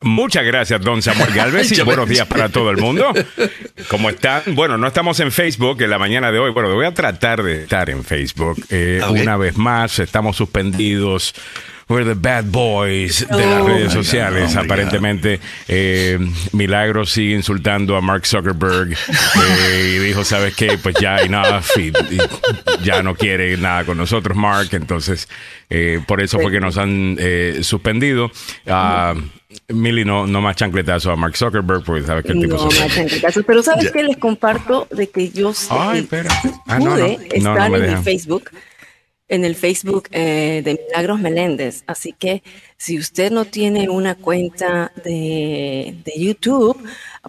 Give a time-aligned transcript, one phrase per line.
[0.00, 3.12] Muchas gracias, don Samuel Galvez, y buenos días para todo el mundo.
[3.88, 4.42] ¿Cómo están?
[4.54, 6.52] Bueno, no estamos en Facebook en la mañana de hoy.
[6.52, 8.64] Bueno, voy a tratar de estar en Facebook.
[8.70, 11.34] Eh, Una vez más, estamos suspendidos.
[11.88, 14.54] We're the bad boys de las redes sociales.
[14.56, 16.18] Aparentemente, eh,
[16.52, 20.76] Milagro sigue insultando a Mark Zuckerberg eh, y dijo, ¿sabes qué?
[20.76, 21.90] Pues ya enough y,
[22.84, 24.68] ya no quiere nada con nosotros, Mark.
[24.72, 25.28] Entonces,
[25.70, 27.16] eh, por eso fue que nos han
[27.62, 28.30] suspendido.
[28.66, 29.18] Uh,
[29.68, 32.94] Milly, no, no más chancletazo a Mark Zuckerberg, porque sabes que el tipo No más
[32.94, 34.02] chancletazo, pero ¿sabes qué?
[34.02, 36.30] Les comparto de que yo Ay, espera.
[36.66, 38.50] Ah, pude estar en el Facebook
[39.28, 41.84] en el Facebook eh, de Milagros Meléndez.
[41.86, 42.42] Así que
[42.76, 46.78] si usted no tiene una cuenta de, YouTube,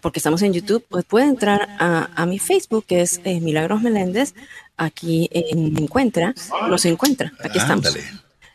[0.02, 4.34] porque estamos en YouTube, pues puede entrar a, mi Facebook, que es eh, Milagros Meléndez.
[4.77, 6.34] Aquí en encuentra,
[6.70, 7.34] nos encuentra.
[7.44, 7.98] Aquí estamos.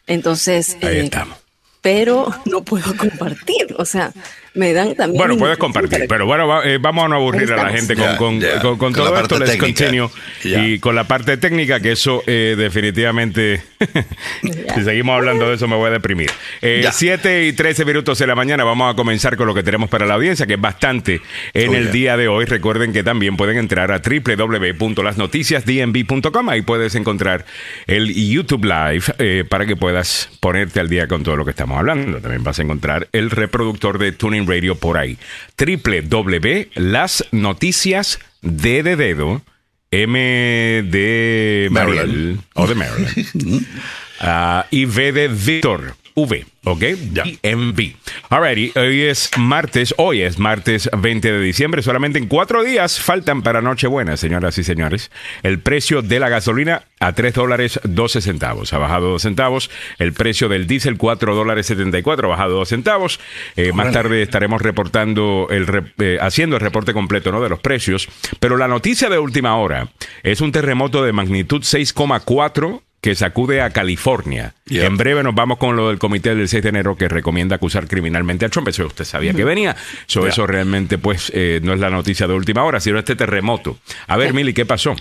[0.07, 1.37] Entonces, Ahí eh, estamos.
[1.83, 4.13] Pero no puedo compartir, o sea,
[4.55, 5.19] me dan también.
[5.19, 8.41] Bueno, puedes compartir, pero bueno, eh, vamos a no aburrir a la gente con,
[8.79, 9.37] con, todo esto.
[9.39, 10.11] Les continúo.
[10.45, 13.63] Y con la parte técnica, que eso eh, definitivamente,
[14.75, 16.31] si seguimos hablando de eso, me voy a deprimir.
[16.63, 19.91] Eh, 7 y 13 minutos de la mañana, vamos a comenzar con lo que tenemos
[19.91, 21.21] para la audiencia, que es bastante
[21.53, 22.45] en el día de hoy.
[22.45, 26.49] Recuerden que también pueden entrar a www.lasnoticiasdnb.com.
[26.49, 27.45] Ahí puedes encontrar
[27.87, 31.79] el YouTube Live eh, para que puedas ponerte al día con todo lo que estamos
[31.79, 32.21] hablando.
[32.21, 35.19] También vas a encontrar el reproductor de Tuning Radio por ahí.
[35.59, 36.69] www.
[36.75, 39.43] Las noticias de de dedo.
[39.91, 42.41] M de Maryland.
[42.55, 43.27] O de Maryland.
[44.21, 45.95] uh, y V de Victor.
[46.17, 46.83] V, ¿ok?
[47.13, 47.25] Ya.
[47.25, 47.97] MV.
[48.31, 53.43] Alrighty, hoy es martes, hoy es martes 20 de diciembre, solamente en cuatro días faltan
[53.43, 55.11] para Nochebuena, señoras y señores.
[55.43, 59.71] El precio de la gasolina a 3 dólares 12 centavos, ha bajado 2 centavos.
[59.99, 63.19] El precio del diésel 4 dólares 74, ha bajado 2 centavos.
[63.57, 65.67] Eh, más tarde estaremos reportando, el
[65.99, 67.43] eh, haciendo el reporte completo ¿no?
[67.43, 68.09] de los precios.
[68.39, 69.89] Pero la noticia de última hora
[70.23, 74.55] es un terremoto de magnitud 6,4 que sacude a California.
[74.67, 77.87] En breve nos vamos con lo del comité del 6 de enero que recomienda acusar
[77.87, 78.69] criminalmente a Trump.
[78.69, 79.77] Eso usted sabía que venía.
[80.09, 83.77] Eso realmente pues eh, no es la noticia de última hora, sino este terremoto.
[84.07, 84.97] A ver, Mili, ¿qué pasó?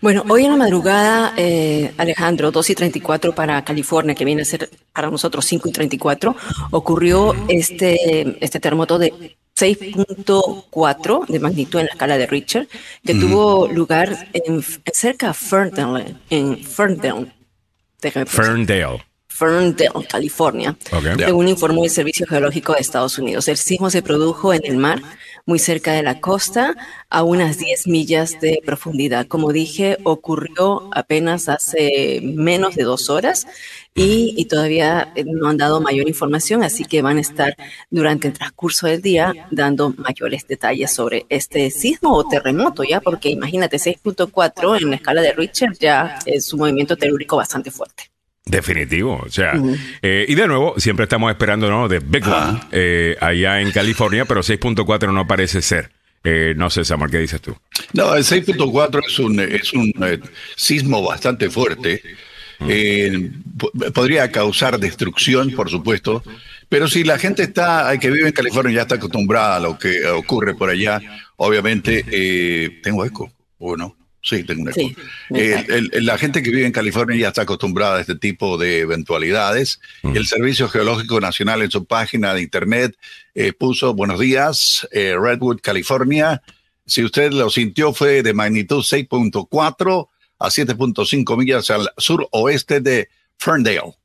[0.00, 4.46] Bueno, hoy en la madrugada, eh, Alejandro, 2 y 34 para California, que viene a
[4.46, 6.34] ser para nosotros 5 y 34,
[6.70, 12.66] ocurrió este, este terremoto de 6.4 de magnitud en la escala de Richter,
[13.04, 17.26] que tuvo lugar en, cerca de Ferndale, en Ferndale,
[18.28, 19.00] Ferndale.
[19.32, 20.76] Ferndale, California,
[21.16, 23.48] según informó el Servicio Geológico de Estados Unidos.
[23.48, 25.00] El sismo se produjo en el mar,
[25.46, 26.76] muy cerca de la costa,
[27.08, 29.26] a unas 10 millas de profundidad.
[29.26, 33.46] Como dije, ocurrió apenas hace menos de dos horas
[33.94, 37.56] y, todavía no han dado mayor información, así que van a estar
[37.90, 43.30] durante el transcurso del día dando mayores detalles sobre este sismo o terremoto, ya, porque
[43.30, 48.11] imagínate, 6.4 en la escala de Richard ya es un movimiento telúrico bastante fuerte.
[48.44, 49.52] Definitivo, o sea,
[50.02, 51.86] eh, y de nuevo, siempre estamos esperando, ¿no?
[51.86, 55.92] De Big One eh, allá en California, pero 6.4 no parece ser.
[56.24, 57.56] Eh, no sé, Samuel, ¿qué dices tú?
[57.92, 59.92] No, el 6.4 es un, es un
[60.56, 62.02] sismo bastante fuerte.
[63.94, 66.24] podría causar destrucción, por supuesto,
[66.68, 70.04] pero si la gente está que vive en California ya está acostumbrada a lo que
[70.08, 71.00] ocurre por allá,
[71.36, 74.01] obviamente, tengo eco, ¿o no?
[74.24, 74.96] Sí, tengo un
[75.36, 79.80] eh, la gente que vive en California ya está acostumbrada a este tipo de eventualidades.
[80.02, 80.16] Mm.
[80.16, 82.96] El Servicio Geológico Nacional en su página de internet
[83.34, 86.40] eh, puso buenos días, eh, Redwood, California.
[86.86, 93.96] Si usted lo sintió fue de magnitud 6.4 a 7.5 millas al suroeste de Ferndale.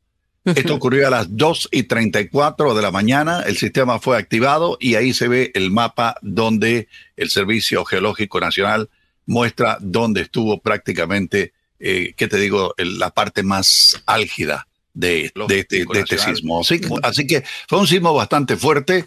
[0.45, 3.41] Esto ocurrió a las 2 y 34 de la mañana.
[3.41, 8.89] El sistema fue activado y ahí se ve el mapa donde el Servicio Geológico Nacional
[9.27, 16.17] muestra dónde estuvo prácticamente, eh, ¿qué te digo?, la parte más álgida de, este, este
[16.17, 16.61] sismo.
[17.03, 19.05] Así, que fue un sismo bastante fuerte.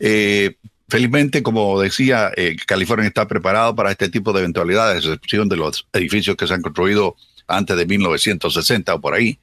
[0.00, 0.56] Eh,
[0.88, 5.56] felizmente, como decía, eh, California está preparado para este tipo de eventualidades, a excepción de
[5.56, 7.14] los edificios que se han construido
[7.46, 9.38] antes de 1960 o por ahí.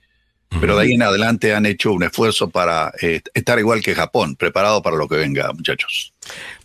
[0.59, 4.36] Pero de ahí en adelante han hecho un esfuerzo para eh, estar igual que Japón,
[4.36, 6.13] preparado para lo que venga, muchachos.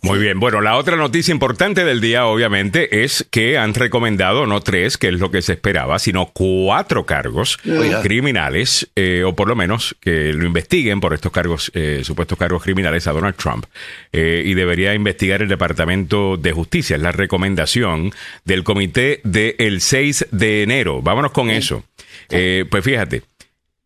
[0.01, 4.61] Muy bien, bueno, la otra noticia importante del día obviamente es que han recomendado no
[4.61, 7.59] tres, que es lo que se esperaba, sino cuatro cargos
[8.01, 12.63] criminales, eh, o por lo menos que lo investiguen por estos cargos, eh, supuestos cargos
[12.63, 13.65] criminales a Donald Trump,
[14.11, 18.11] y debería investigar el Departamento de Justicia, es la recomendación
[18.43, 21.03] del comité del 6 de enero.
[21.03, 21.83] Vámonos con eso.
[22.27, 23.21] pues fíjate,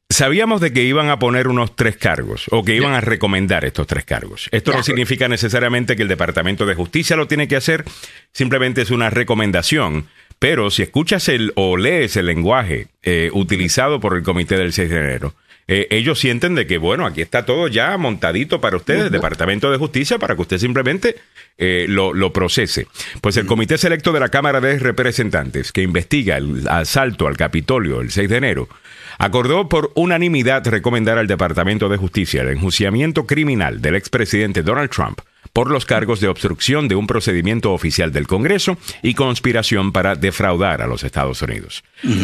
[0.09, 3.87] Sabíamos de que iban a poner unos tres cargos o que iban a recomendar estos
[3.87, 4.47] tres cargos.
[4.51, 7.83] Esto no significa necesariamente que el Departamento de Justicia lo tiene que hacer,
[8.31, 10.05] simplemente es una recomendación.
[10.37, 14.89] Pero si escuchas el o lees el lenguaje eh, utilizado por el comité del 6
[14.89, 15.33] de enero,
[15.67, 19.71] eh, ellos sienten de que, bueno, aquí está todo ya montadito para ustedes, el Departamento
[19.71, 21.15] de Justicia, para que usted simplemente
[21.57, 22.85] eh, lo, lo, procese.
[23.21, 28.01] Pues el Comité Selecto de la Cámara de Representantes, que investiga el asalto al Capitolio
[28.01, 28.69] el 6 de enero,
[29.17, 35.19] acordó por unanimidad recomendar al Departamento de Justicia el enjuiciamiento criminal del expresidente Donald Trump
[35.53, 40.81] por los cargos de obstrucción de un procedimiento oficial del Congreso y conspiración para defraudar
[40.81, 41.83] a los Estados Unidos.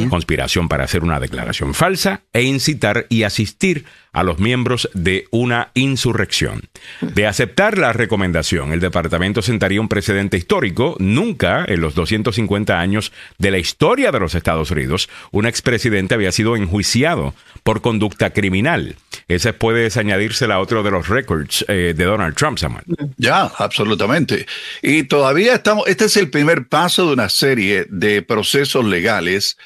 [0.10, 5.72] Conspiración para hacer una declaración falsa e incitar y asistir a los miembros de una
[5.74, 6.64] insurrección.
[7.02, 10.98] De aceptar la recomendación, el departamento sentaría un precedente histórico.
[11.00, 16.32] Nunca en los 250 años de la historia de los Estados Unidos, un expresidente había
[16.32, 17.34] sido enjuiciado
[17.64, 18.96] por conducta criminal.
[19.28, 22.84] Ese puede añadirse a otro de los récords eh, de Donald Trump, Samuel.
[23.18, 24.46] Ya, absolutamente.
[24.82, 29.58] Y todavía estamos, este es el primer paso de una serie de procesos legales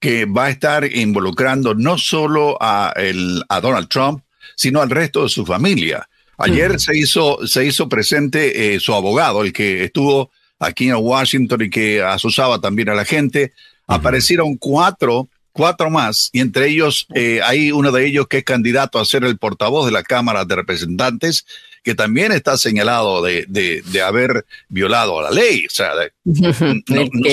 [0.00, 4.22] que va a estar involucrando no solo a, el, a Donald Trump,
[4.56, 6.08] sino al resto de su familia.
[6.38, 11.62] Ayer se, hizo, se hizo presente eh, su abogado, el que estuvo aquí en Washington
[11.62, 13.52] y que asusaba también a la gente.
[13.86, 18.98] Aparecieron cuatro, cuatro más, y entre ellos eh, hay uno de ellos que es candidato
[18.98, 21.46] a ser el portavoz de la Cámara de Representantes,
[21.82, 25.66] que también está señalado de, de, haber violado la ley.
[25.66, 25.92] O sea,
[26.24, 26.52] no,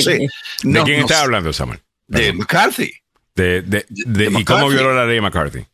[0.02, 0.28] sé.
[0.64, 1.80] ¿De quién está hablando, Samuel?
[2.08, 2.92] de McCarthy.
[3.36, 5.66] De, ¿Y cómo violó la ley McCarthy?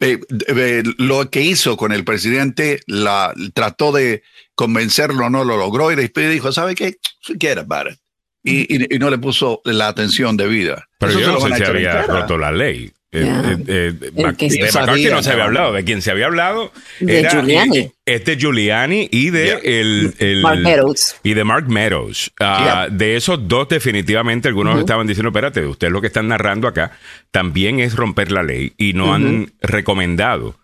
[0.00, 4.22] Eh, lo que hizo con el presidente, la, trató de
[4.54, 6.98] convencerlo, no lo logró y después dijo, ¿sabe qué?
[7.22, 7.98] Forget about it.
[8.44, 10.86] Y, y, no le puso la atención debida.
[10.98, 12.92] Pero yo no sé si había roto la ley.
[13.16, 17.30] Eh, eh, de McCarthy no se había hablado, de quien se había hablado de era
[17.30, 17.92] Giuliani.
[18.04, 21.14] este Giuliani y de el, Mark Meadows.
[21.22, 22.32] y de Mark Meadows.
[22.40, 26.98] Ah, de esos dos definitivamente algunos estaban diciendo, espérate, ustedes lo que están narrando acá
[27.30, 30.56] también es romper la ley y no han recomendado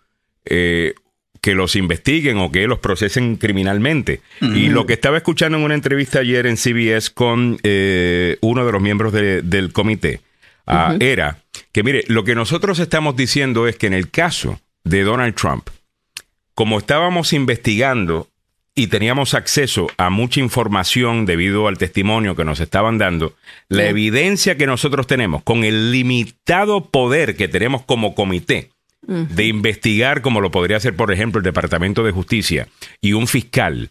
[0.43, 0.93] eh,
[1.41, 4.21] que los investiguen o que los procesen criminalmente.
[4.41, 8.81] Y lo que estaba escuchando en una entrevista ayer en CBS con uno de los
[8.81, 10.21] miembros del comité
[10.99, 11.39] era
[11.71, 15.67] que, mire, lo que nosotros estamos diciendo es que en el caso de Donald Trump,
[16.53, 18.27] como estábamos investigando
[18.75, 23.35] y teníamos acceso a mucha información debido al testimonio que nos estaban dando,
[23.67, 28.69] la evidencia que nosotros tenemos con el limitado poder que tenemos como comité
[29.01, 32.67] de investigar, como lo podría hacer, por ejemplo, el Departamento de Justicia
[33.01, 33.89] y un fiscal,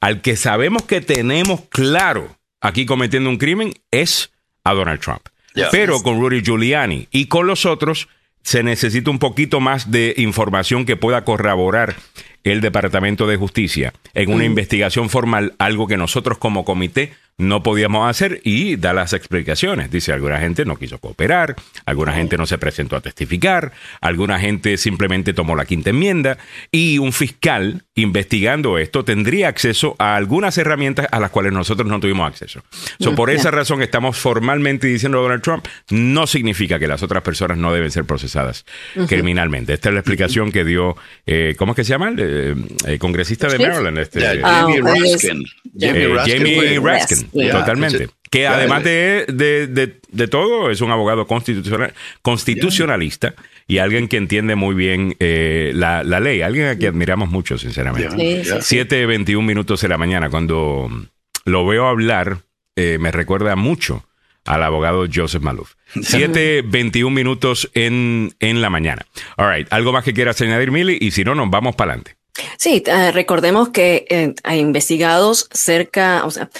[0.00, 4.32] al que sabemos que tenemos claro aquí cometiendo un crimen, es
[4.64, 5.28] a Donald Trump.
[5.70, 8.08] Pero con Rudy Giuliani y con los otros
[8.42, 11.96] se necesita un poquito más de información que pueda corroborar
[12.44, 14.46] el Departamento de Justicia en una mm.
[14.46, 19.90] investigación formal, algo que nosotros como comité no podíamos hacer y da las explicaciones.
[19.90, 21.54] Dice, alguna gente no quiso cooperar,
[21.84, 26.38] alguna gente no se presentó a testificar, alguna gente simplemente tomó la quinta enmienda
[26.72, 32.00] y un fiscal investigando esto tendría acceso a algunas herramientas a las cuales nosotros no
[32.00, 32.62] tuvimos acceso.
[33.00, 37.22] So, por esa razón estamos formalmente diciendo a Donald Trump, no significa que las otras
[37.22, 38.64] personas no deben ser procesadas
[39.08, 39.74] criminalmente.
[39.74, 40.96] Esta es la explicación que dio,
[41.26, 42.08] eh, ¿cómo es que se llama?
[42.08, 43.98] el eh, congresista de Maryland.
[43.98, 45.44] Este, Jamie Raskin.
[45.78, 47.25] Jamie Raskin.
[47.32, 48.08] Totalmente.
[48.30, 53.34] Que además de, de, todo, es un abogado constitucional, constitucionalista
[53.68, 56.42] y alguien que entiende muy bien eh, la, ley.
[56.42, 58.42] Alguien a quien admiramos mucho, sinceramente.
[58.42, 60.30] 7.21 minutos de la mañana.
[60.30, 60.88] Cuando
[61.44, 62.38] lo veo hablar,
[62.76, 64.04] eh, me recuerda mucho
[64.44, 65.74] al abogado Joseph Malouf.
[65.94, 69.04] 7.21 minutos en, en la mañana.
[69.36, 69.72] All right.
[69.72, 70.98] ¿Algo más que quieras añadir, Mili?
[71.00, 72.16] Y si no, nos vamos para adelante.
[72.58, 76.50] Sí, eh, recordemos que hay investigados cerca, o sea,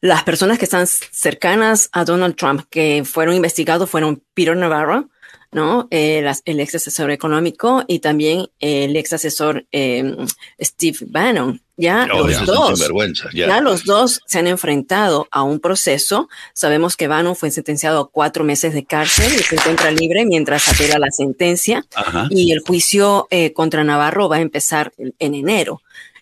[0.00, 5.10] las personas que están cercanas a Donald Trump que fueron investigados fueron Peter Navarro,
[5.52, 5.88] ¿no?
[5.90, 10.16] el ex asesor económico y también el ex asesor em,
[10.60, 11.60] Steve Bannon.
[11.76, 12.90] Ya los dos,
[13.32, 13.58] ya.
[13.62, 16.28] los dos se han enfrentado a un proceso.
[16.52, 20.68] Sabemos que Bannon fue sentenciado a cuatro meses de cárcel y se encuentra libre mientras
[20.68, 21.86] apela la sentencia.
[22.28, 25.80] Y el juicio eh, contra Navarro va a empezar en enero.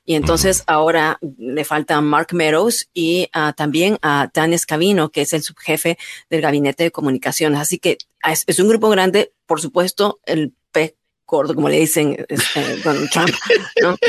[0.08, 5.42] Y entonces ahora le falta Mark Meadows y también a Dan Escavino, que es el
[5.42, 5.98] subjefe
[6.30, 7.60] del gabinete de comunicaciones.
[7.60, 10.94] Así que es, un grupo grande, por supuesto, el pez
[11.26, 12.78] gordo, como le dicen eh,
[13.12, 13.34] Trump,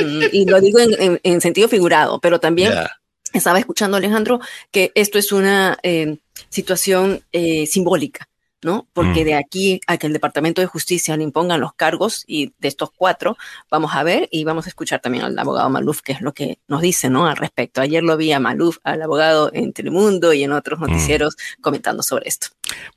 [0.02, 2.72] mm, y lo digo en, sentido figurado, pero también
[3.34, 4.40] estaba escuchando Alejandro
[4.72, 8.29] que esto es una eh, situación eh, simbólica
[8.64, 8.88] ¿no?
[8.94, 9.26] Porque mm.
[9.26, 12.92] de aquí a que el Departamento de Justicia le impongan los cargos y de estos
[12.92, 13.38] cuatro,
[13.70, 16.60] vamos a ver y vamos a escuchar también al abogado Maluf, que es lo que
[16.68, 17.28] nos dice, ¿no?
[17.28, 17.82] Al respecto.
[17.82, 20.84] Ayer lo vi a Maluf, al abogado en Telemundo y en otros mm.
[20.84, 22.48] noticieros comentando sobre esto.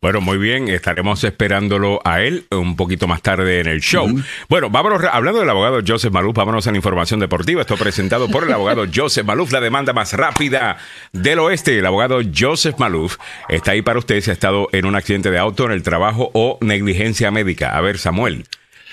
[0.01, 4.09] Bueno, muy bien, estaremos esperándolo a él un poquito más tarde en el show.
[4.49, 7.61] Bueno, vámonos, hablando del abogado Joseph Maluf, vámonos a la información deportiva.
[7.61, 10.79] Esto presentado por el abogado Joseph Maluf, la demanda más rápida
[11.13, 11.79] del oeste.
[11.79, 13.17] El abogado Joseph Maluf
[13.49, 16.31] está ahí para usted si ha estado en un accidente de auto en el trabajo
[16.35, 17.77] o negligencia médica.
[17.77, 18.47] A ver, Samuel,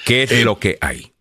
[0.05, 1.12] ¿qué es eh, lo que hay?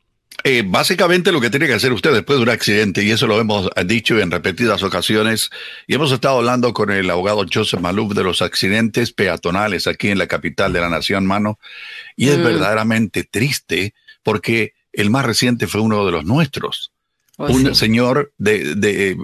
[0.51, 3.39] Eh, básicamente lo que tiene que hacer usted después de un accidente, y eso lo
[3.39, 5.51] hemos dicho en repetidas ocasiones,
[5.87, 10.17] y hemos estado hablando con el abogado Joseph Malouf de los accidentes peatonales aquí en
[10.17, 11.59] la capital de la nación, mano,
[12.17, 12.45] y es mm.
[12.45, 16.93] verdaderamente triste porque el más reciente fue uno de los nuestros.
[17.37, 19.17] Pues un señor de,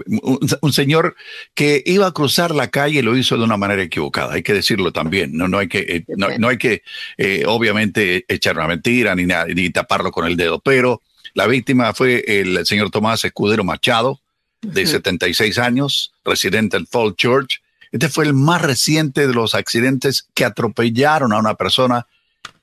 [0.61, 1.15] un, señor
[1.55, 4.35] que iba a cruzar la calle y lo hizo de una manera equivocada.
[4.35, 5.35] Hay que decirlo también.
[5.35, 6.83] No, no hay que, eh, no, hay que
[7.17, 10.59] eh, obviamente echar una mentira ni, ni taparlo con el dedo.
[10.59, 11.01] Pero
[11.35, 14.21] la víctima fue el señor Tomás Escudero Machado,
[14.61, 17.61] de 76 años, residente en Fall Church.
[17.91, 22.07] Este fue el más reciente de los accidentes que atropellaron a una persona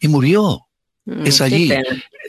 [0.01, 0.67] y murió.
[1.05, 1.83] Mm, es allí, e,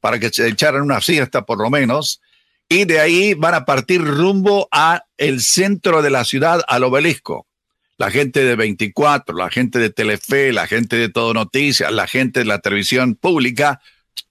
[0.00, 2.20] para que se echaran una siesta por lo menos.
[2.68, 7.46] Y de ahí van a partir rumbo a el centro de la ciudad, al obelisco.
[7.96, 12.40] La gente de 24, la gente de Telefe, la gente de Todo Noticias, la gente
[12.40, 13.80] de la televisión pública,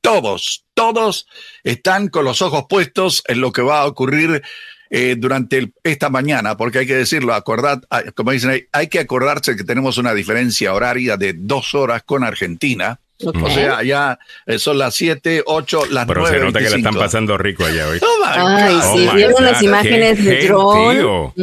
[0.01, 1.27] todos, todos
[1.63, 4.41] están con los ojos puestos en lo que va a ocurrir
[4.89, 9.57] eh, durante esta mañana, porque hay que decirlo, acordad, ah, como dicen, hay, que acordarse
[9.57, 13.01] que tenemos una diferencia horaria de dos horas con Argentina.
[13.25, 16.95] O sea, ya eh, son las 7, 8, las Pero se nota que le están
[16.95, 17.99] pasando rico allá hoy.
[18.01, 21.33] Oh Ay, sí, oh vieron las imágenes de drone.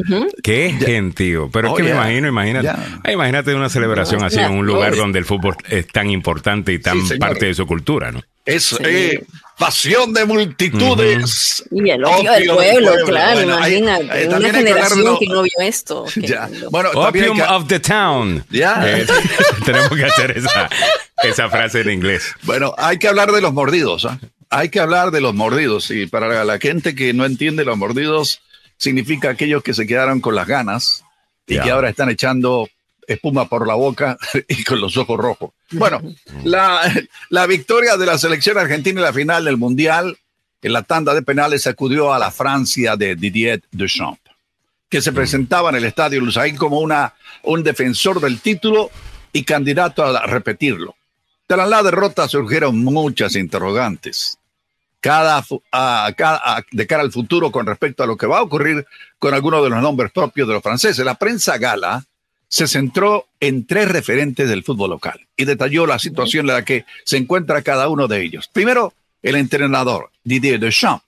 [0.43, 1.51] Qué gentío.
[1.53, 2.71] Pero es que me imagino, imagínate,
[3.11, 6.99] imagínate una celebración así en un lugar donde el fútbol es tan importante y tan
[7.19, 8.23] parte de su cultura, ¿no?
[8.45, 9.25] Es, eh,
[9.59, 11.65] pasión de multitudes.
[11.71, 14.29] Y el odio del pueblo, claro, imagínate.
[14.29, 16.05] una generación que no vio esto.
[16.71, 18.45] Bueno, Opium of the town.
[18.51, 18.75] Ya.
[18.85, 19.07] Eh,
[19.65, 20.69] tenemos que hacer esa,
[21.23, 22.35] esa, frase en inglés.
[22.43, 24.05] Bueno, hay que hablar de los mordidos.
[24.05, 24.19] ¿ah?
[24.51, 25.91] Hay que hablar de los mordidos.
[25.91, 28.41] Y para la gente que no entiende los mordidos,
[28.77, 31.05] significa aquellos que se quedaron con las ganas
[31.47, 32.69] y que ahora están echando
[33.07, 34.17] espuma por la boca
[34.49, 35.51] y con los ojos rojos.
[35.71, 36.01] Bueno,
[36.45, 36.81] la,
[37.31, 40.19] la victoria de la selección argentina en la final del Mundial
[40.65, 44.23] en la tanda de penales sacudió a la Francia de Didier Deschamps,
[44.89, 48.91] que se presentaba en el estadio Lusain como una, un defensor del título
[49.31, 50.97] y candidato a repetirlo.
[51.47, 54.39] Tras la derrota surgieron muchas interrogantes.
[55.01, 55.45] Cada,
[56.17, 58.87] cada, de cara al futuro con respecto a lo que va a ocurrir
[59.19, 61.05] con algunos de los nombres propios de los franceses.
[61.05, 62.03] La prensa gala
[62.55, 66.85] se centró en tres referentes del fútbol local y detalló la situación en la que
[67.05, 68.47] se encuentra cada uno de ellos.
[68.47, 71.05] Primero, el entrenador Didier Deschamps.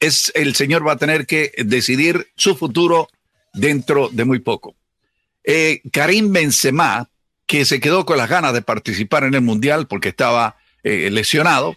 [0.00, 3.08] Es el señor va a tener que decidir su futuro
[3.52, 4.74] dentro de muy poco.
[5.44, 7.08] Eh, Karim Benzema,
[7.46, 11.76] que se quedó con las ganas de participar en el mundial porque estaba eh, lesionado,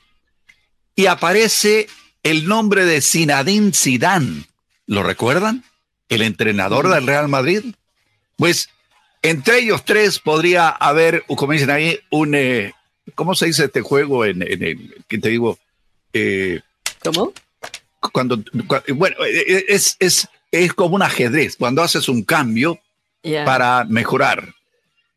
[0.96, 1.86] y aparece
[2.24, 4.46] el nombre de Zinedine Zidane.
[4.88, 5.64] ¿Lo recuerdan?
[6.10, 7.64] El entrenador del Real Madrid.
[8.38, 8.70] Pues
[9.22, 12.74] entre ellos tres podría haber, como dicen ahí, un, eh,
[13.16, 15.58] ¿cómo se dice este juego en, en, ¿qué te digo?
[16.14, 16.62] Eh,
[17.04, 17.34] ¿Cómo?
[18.14, 18.42] cuando,
[18.96, 22.80] bueno, es, es, es como un ajedrez, cuando haces un cambio
[23.46, 24.54] para mejorar.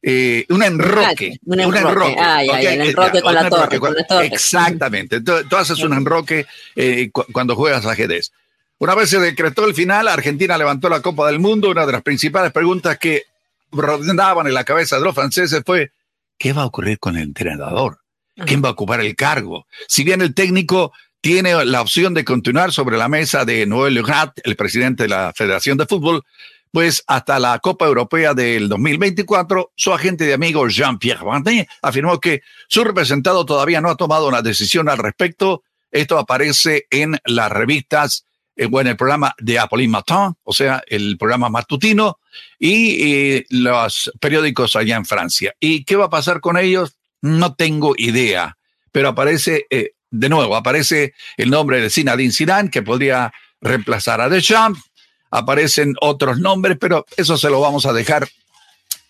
[0.02, 1.38] Eh, un enroque.
[1.44, 2.16] Un enroque.
[2.18, 3.78] Ah, enroque, con, la torre,
[4.26, 5.20] Exactamente.
[5.20, 8.32] Tú, haces un enroque eh, cuando juegas ajedrez.
[8.80, 11.68] Una vez se decretó el final, Argentina levantó la Copa del Mundo.
[11.68, 13.24] Una de las principales preguntas que
[13.70, 15.92] rondaban en la cabeza de los franceses fue,
[16.38, 17.98] ¿qué va a ocurrir con el entrenador?
[18.46, 19.66] ¿Quién va a ocupar el cargo?
[19.86, 24.02] Si bien el técnico tiene la opción de continuar sobre la mesa de Noël Le
[24.44, 26.24] el presidente de la Federación de Fútbol,
[26.72, 32.40] pues hasta la Copa Europea del 2024, su agente de amigos Jean-Pierre Barnet afirmó que
[32.66, 35.64] su representado todavía no ha tomado una decisión al respecto.
[35.90, 38.24] Esto aparece en las revistas,
[38.60, 42.18] eh, en el programa de Apolline Matin, o sea, el programa matutino,
[42.58, 45.54] y eh, los periódicos allá en Francia.
[45.58, 46.94] ¿Y qué va a pasar con ellos?
[47.22, 48.58] No tengo idea,
[48.92, 54.28] pero aparece, eh, de nuevo, aparece el nombre de Zinedine Zidane, que podría reemplazar a
[54.28, 54.82] Deschamps,
[55.30, 58.28] aparecen otros nombres, pero eso se lo vamos a dejar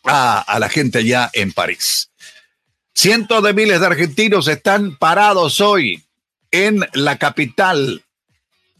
[0.04, 2.12] a, la gente allá en París.
[2.95, 6.04] Cientos de miles de argentinos están parados hoy
[6.52, 8.04] en la capital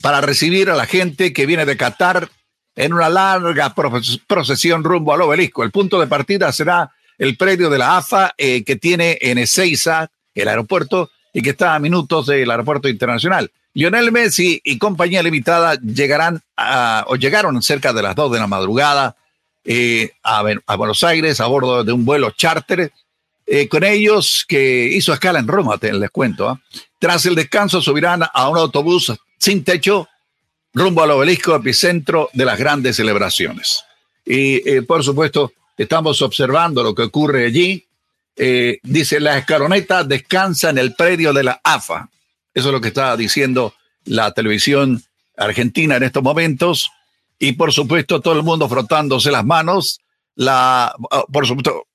[0.01, 2.29] para recibir a la gente que viene de Qatar
[2.77, 3.75] en una larga
[4.27, 5.63] procesión rumbo al obelisco.
[5.63, 10.11] El punto de partida será el predio de la AFA eh, que tiene en Ezeiza,
[10.35, 13.51] el aeropuerto, y que está a minutos del aeropuerto internacional.
[13.75, 18.47] Lionel Messi y compañía limitada llegarán a, o llegaron cerca de las 2 de la
[18.47, 19.17] madrugada
[19.65, 20.43] eh, a,
[20.77, 22.91] Buenos Aires a bordo de un vuelo charter.
[23.47, 26.61] Eh, con ellos que hizo escala en Roma, te les cuento.
[27.01, 30.09] Tras el descanso subirán a un autobús sin techo
[30.73, 33.83] rumbo al obelisco epicentro de las grandes celebraciones.
[34.25, 37.85] Y eh, por supuesto, estamos observando lo que ocurre allí.
[38.37, 42.09] dice, la escaloneta descansa en el predio de la AFA.
[42.55, 45.03] Eso es lo que está diciendo la televisión
[45.37, 46.91] argentina en estos momentos.
[47.39, 50.01] Y por supuesto, todo el mundo frotándose las manos.
[50.35, 51.87] La, ah, por supuesto,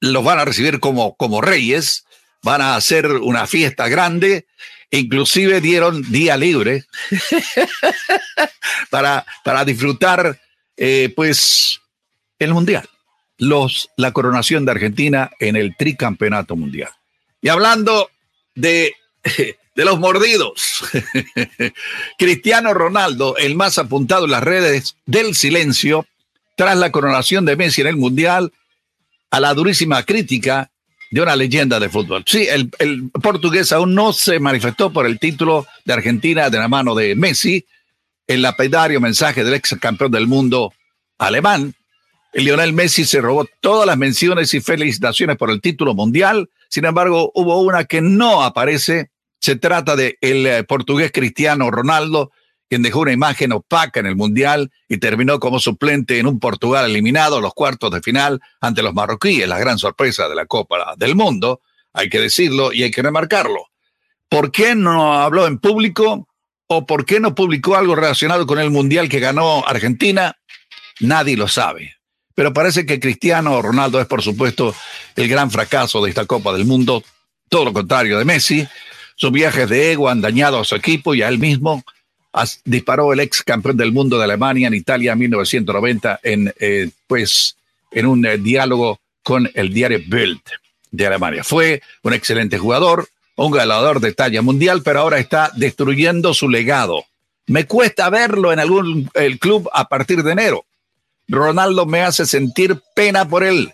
[0.00, 2.04] los van a recibir como, como reyes.
[2.42, 4.46] Van a hacer una fiesta grande.
[4.90, 6.84] Inclusive dieron día libre
[8.90, 10.40] para, para disfrutar,
[10.76, 11.80] eh, pues,
[12.38, 12.88] el mundial.
[13.36, 16.90] Los, la coronación de Argentina en el tricampeonato mundial.
[17.40, 18.10] Y hablando
[18.54, 18.94] de
[19.78, 20.82] de los mordidos.
[22.18, 26.04] Cristiano Ronaldo, el más apuntado en las redes del silencio,
[26.56, 28.52] tras la coronación de Messi en el Mundial,
[29.30, 30.72] a la durísima crítica
[31.10, 32.24] de una leyenda de fútbol.
[32.26, 32.70] Sí, el,
[33.22, 37.64] portugués aún no se manifestó por el título de Argentina de la mano de Messi,
[38.26, 40.72] el lapidario mensaje del ex campeón del mundo
[41.18, 41.74] alemán.
[42.32, 46.50] El Lionel Messi se robó todas las menciones y felicitaciones por el título mundial.
[46.68, 52.32] Sin embargo, hubo una que no aparece se trata de el eh, portugués Cristiano Ronaldo,
[52.68, 56.84] quien dejó una imagen opaca en el Mundial y terminó como suplente en un Portugal
[56.84, 60.94] eliminado a los cuartos de final ante los marroquíes, la gran sorpresa de la Copa
[60.96, 63.66] del Mundo, hay que decirlo y hay que remarcarlo.
[64.28, 66.28] ¿Por qué no habló en público
[66.66, 70.36] o por qué no publicó algo relacionado con el Mundial que ganó Argentina?
[71.00, 71.94] Nadie lo sabe.
[72.34, 74.74] Pero parece que Cristiano Ronaldo es, por supuesto,
[75.16, 77.02] el gran fracaso de esta Copa del Mundo,
[77.48, 78.68] todo lo contrario de Messi,
[79.16, 81.82] sus viajes de ego han dañado a su equipo y a él mismo.
[82.64, 87.56] Disparó el ex campeón del mundo de Alemania en Italia en 1990 en, eh, pues,
[87.90, 90.40] en un eh, diálogo con el diario Bild
[90.90, 91.44] de Alemania.
[91.44, 97.04] Fue un excelente jugador, un ganador de talla mundial, pero ahora está destruyendo su legado.
[97.46, 100.64] Me cuesta verlo en algún el club a partir de enero.
[101.28, 103.72] Ronaldo me hace sentir pena por él.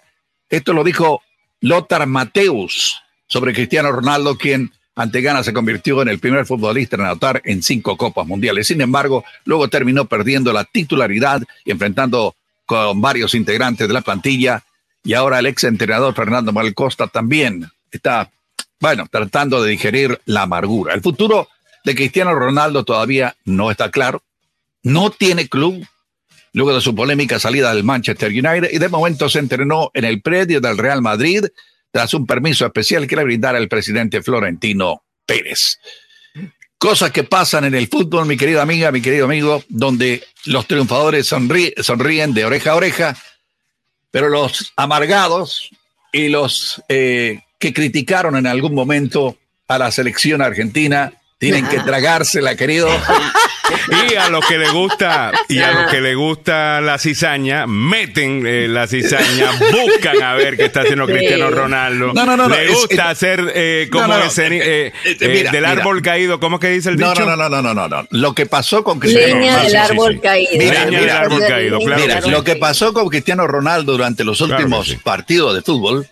[0.49, 1.23] Esto lo dijo
[1.61, 7.03] Lothar Mateus sobre Cristiano Ronaldo, quien ante Ghana se convirtió en el primer futbolista en
[7.03, 8.67] anotar en cinco Copas Mundiales.
[8.69, 14.63] Sin embargo, luego terminó perdiendo la titularidad y enfrentando con varios integrantes de la plantilla.
[15.03, 18.31] Y ahora el ex entrenador Fernando Malcosta también está,
[18.81, 20.95] bueno, tratando de digerir la amargura.
[20.95, 21.49] El futuro
[21.85, 24.23] de Cristiano Ronaldo todavía no está claro.
[24.83, 25.85] No tiene club
[26.53, 30.23] luego de su polémica salida del Manchester United y de momento se entrenó en el
[30.23, 31.47] predio del Real Madrid
[31.95, 35.79] tras un permiso especial que le brindara el presidente Florentino Pérez.
[36.77, 41.25] Cosas que pasan en el fútbol, mi querida amiga, mi querido amigo, donde los triunfadores
[41.25, 43.17] sonríen de oreja a oreja,
[44.11, 45.71] pero los amargados
[46.13, 52.57] y los eh, que criticaron en algún momento a la selección argentina Tienen que tragársela,
[52.57, 52.89] querido.
[54.11, 58.47] y a los que le gusta y a los que le gusta la cizaña meten
[58.47, 62.13] eh, la cizaña buscan a ver qué está haciendo Cristiano Ronaldo.
[62.15, 64.47] No, no, no, le gusta hacer eh, como ese
[64.87, 67.15] eh, eh, del árbol caído ¿cómo que dice el dicho?
[67.25, 68.07] no no no no no no.
[68.11, 70.51] Lo que pasó con Cristiano Leña del árbol caído.
[70.59, 74.41] Mira, Leña del árbol caído claro mira, lo que pasó con Cristiano Ronaldo durante los
[74.41, 76.07] últimos partidos de fútbol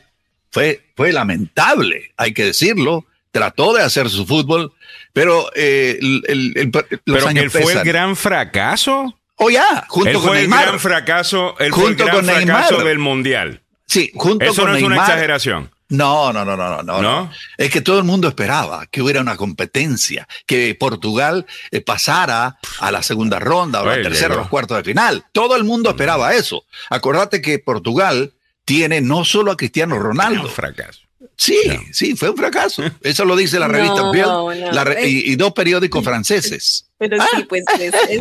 [0.51, 3.05] fue fue lamentable hay que decirlo.
[3.31, 4.75] Trató de hacer su fútbol
[5.13, 6.23] pero eh, el,
[6.57, 6.71] el,
[7.05, 9.19] pero él fue el gran fracaso.
[9.37, 10.61] Oh, ya, junto él con fue Neymar.
[10.61, 12.89] el gran fracaso, él junto fue el gran con fracaso Neymar.
[12.89, 13.63] del mundial.
[13.87, 15.71] Sí, junto Eso con no es una exageración.
[15.89, 17.31] No, no, no, no, no, no.
[17.59, 22.91] Es que todo el mundo esperaba que hubiera una competencia, que Portugal eh, pasara a
[22.91, 25.25] la segunda ronda o a la tercera o los cuartos de final.
[25.33, 26.65] Todo el mundo esperaba eso.
[26.89, 28.33] Acordate que Portugal
[28.65, 30.45] tiene no solo a Cristiano Ronaldo.
[30.45, 31.01] Un fracaso.
[31.37, 31.81] Sí, no.
[31.93, 32.83] sí, fue un fracaso.
[33.03, 36.89] Eso lo dice la revista no, Bill no, la re y, y, dos periódicos franceses.
[36.99, 37.27] Pero ah.
[37.35, 38.21] sí, pues es, es,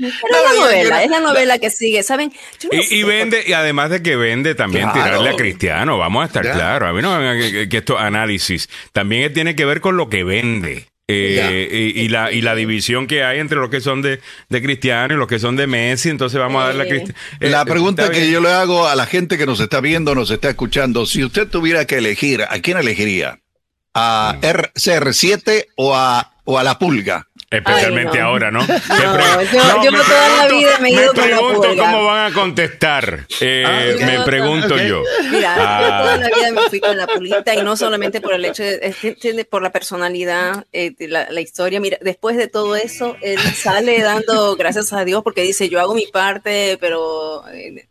[0.00, 2.32] la novela, es la novela que sigue, ¿saben?
[2.70, 5.04] Y, sé, y, vende, y además de que vende, también claro.
[5.04, 6.88] tirarle a Cristiano, vamos a estar claros.
[6.88, 10.86] A mí no que, que esto análisis también tiene que ver con lo que vende.
[11.06, 14.62] Eh, y, y, la, y la división que hay entre los que son de, de
[14.62, 17.18] Cristiano y los que son de Messi, entonces vamos a darle a Cristiano.
[17.40, 20.30] Eh, la pregunta que yo le hago a la gente que nos está viendo, nos
[20.30, 23.40] está escuchando, si usted tuviera que elegir, ¿a quién elegiría?
[23.92, 24.44] ¿A mm.
[24.78, 27.28] CR7 o a, o a la pulga?
[27.56, 28.28] Especialmente Ay, no.
[28.28, 28.60] ahora, ¿no?
[28.66, 32.04] no yo, yo me toda la vida me he ido me con la pregunto cómo
[32.04, 33.26] van a contestar.
[33.40, 34.88] Eh, Ah, me pregunto okay.
[34.88, 35.02] yo.
[35.30, 35.80] Mira, Ah.
[35.82, 38.62] yo toda la vida me fui con la pulguita y no solamente por el hecho
[38.62, 41.80] de, es que por la personalidad, eh, de la, la historia.
[41.80, 45.94] Mira, después de todo eso, él sale dando gracias a Dios porque dice, yo hago
[45.94, 47.86] mi parte, pero eh,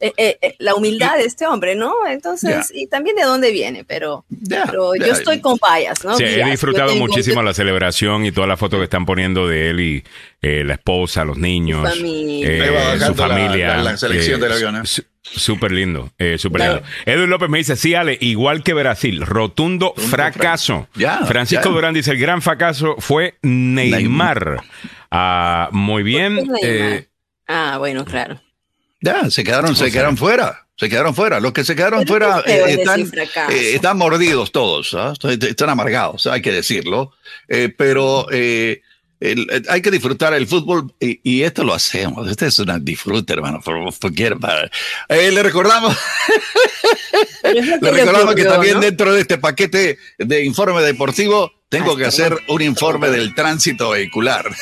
[0.00, 1.92] eh, eh, eh, la humildad de este hombre, ¿no?
[2.08, 4.24] Entonces, y también de dónde viene, pero,
[4.66, 6.16] pero yo estoy con payas, ¿no?
[6.16, 9.70] Sí, he disfrutado tengo- muchísimo la celebración y toda la foto que están poniendo de
[9.70, 10.04] él y
[10.42, 12.48] eh, la esposa, los niños, Su familia.
[12.48, 13.68] eh, su la- familia.
[13.76, 14.80] la- la selección del avión, ¿eh?
[15.28, 16.82] Súper lindo, eh, súper lindo.
[17.04, 20.88] Edwin López me dice, sí, Ale, igual que Brasil, rotundo fracaso.
[21.26, 21.70] Francisco.
[21.70, 24.62] Durán dice, el gran fracaso fue Neymar.
[25.10, 26.48] Ah, muy bien.
[26.62, 27.06] Eh,
[27.48, 28.40] Ah, bueno, claro.
[29.00, 30.66] Ya, se quedaron, se sea, quedaron fuera.
[30.76, 31.40] Se quedaron fuera.
[31.40, 33.00] Los que se quedaron Pero fuera eh, están,
[33.50, 34.92] eh, están mordidos todos.
[34.94, 35.12] ¿ah?
[35.12, 37.12] Están- Están amargados, hay que decirlo.
[37.48, 38.26] Eh, pero
[39.20, 42.28] eh, el- hay que disfrutar el fútbol y, y esto lo hacemos.
[42.28, 43.60] Este es un disfrute, hermano.
[43.62, 44.72] For- forget about it.
[45.08, 45.96] Eh, le recordamos,
[47.80, 48.80] le recordamos que también ¿no?
[48.80, 53.90] dentro de este paquete de informe deportivo tengo Ay, que hacer un informe del tránsito
[53.90, 54.54] vehicular.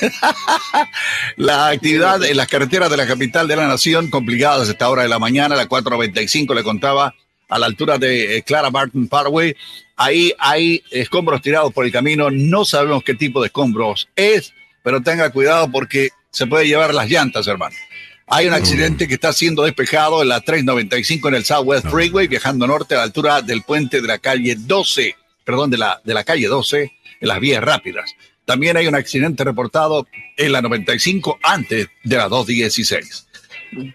[1.36, 5.02] la actividad en las carreteras de la capital de la nación complicadas a esta hora
[5.02, 7.14] de la mañana, la 495 le contaba
[7.54, 9.54] a la altura de eh, Clara Barton Parkway.
[9.94, 12.28] Ahí hay escombros tirados por el camino.
[12.28, 17.08] No sabemos qué tipo de escombros es, pero tenga cuidado porque se puede llevar las
[17.08, 17.76] llantas, hermano.
[18.26, 22.66] Hay un accidente que está siendo despejado en la 395 en el Southwest Freeway, viajando
[22.66, 25.14] norte a la altura del puente de la calle 12,
[25.44, 28.10] perdón, de la, de la calle 12, en las vías rápidas.
[28.46, 33.28] También hay un accidente reportado en la 95 antes de la 216.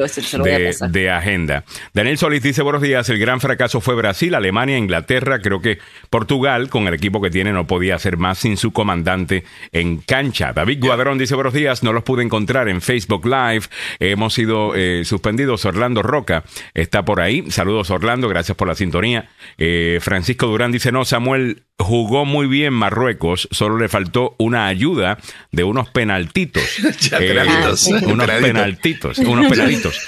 [0.44, 1.63] de, de agenda.
[1.94, 5.78] Daniel Solís dice, buenos días, el gran fracaso fue Brasil, Alemania, Inglaterra, creo que
[6.10, 9.97] Portugal, con el equipo equipo que tiene no podía hacer más sin su comandante en
[9.97, 10.53] cancha.
[10.53, 13.65] David Guadrón dice buenos días, no los pude encontrar en Facebook Live,
[13.99, 15.65] hemos sido eh, suspendidos.
[15.65, 17.49] Orlando Roca está por ahí.
[17.51, 19.29] Saludos Orlando, gracias por la sintonía.
[19.58, 25.18] Eh, Francisco Durán dice no, Samuel jugó muy bien Marruecos, solo le faltó una ayuda
[25.52, 26.63] de unos penaltitos.
[27.20, 27.36] Eh,
[28.04, 30.06] unos penaltitos, unos penalitos.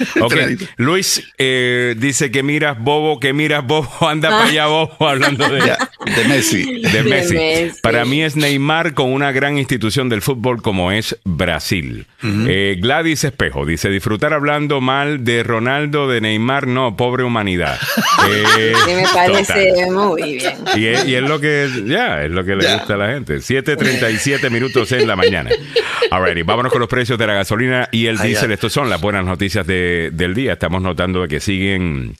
[0.77, 5.59] Luis eh, dice que miras bobo, que miras bobo, anda para allá bobo hablando de,
[5.59, 6.81] de, Messi.
[6.81, 7.79] de, Messi.
[7.81, 12.05] Para mí es Neymar con una gran institución del fútbol como es Brasil.
[12.23, 17.79] Eh, Gladys Espejo dice disfrutar hablando mal de Ronaldo, de Neymar, no, pobre humanidad.
[18.85, 20.55] me parece muy bien.
[20.75, 23.37] Y y es lo que ya, es lo que le gusta a la gente.
[23.37, 25.49] 7.37 minutos en la mañana.
[26.09, 28.51] Alrighty, vámonos con los precios de la gasolina y el diésel.
[28.51, 30.53] Estas son las buenas noticias del día.
[30.53, 32.15] Estamos notando que siguen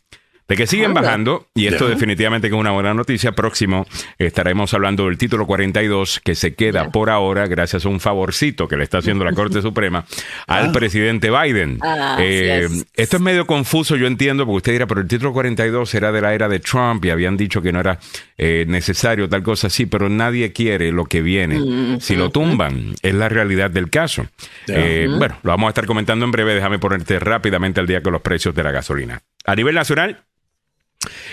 [0.52, 3.32] de que siguen bajando, y esto definitivamente que es una buena noticia.
[3.32, 3.88] Próximo
[4.18, 8.76] estaremos hablando del título 42 que se queda por ahora gracias a un favorcito que
[8.76, 10.04] le está haciendo la Corte Suprema
[10.48, 10.72] al ah.
[10.74, 11.80] presidente Biden.
[11.82, 15.96] Ah, eh, esto es medio confuso, yo entiendo, porque usted dirá, pero el título 42
[15.96, 17.98] era de la era de Trump y habían dicho que no era
[18.38, 21.60] eh, necesario tal cosa así, pero nadie quiere lo que viene.
[21.60, 24.28] Mm, si lo tumban, es la realidad del caso.
[24.68, 26.56] Eh, bueno, lo vamos a estar comentando en breve.
[26.56, 29.22] Déjame ponerte rápidamente al día con los precios de la gasolina.
[29.46, 30.26] A nivel nacional,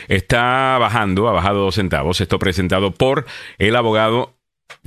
[0.08, 2.20] está bajando, ha bajado dos centavos.
[2.20, 3.26] Esto presentado por
[3.58, 4.34] el abogado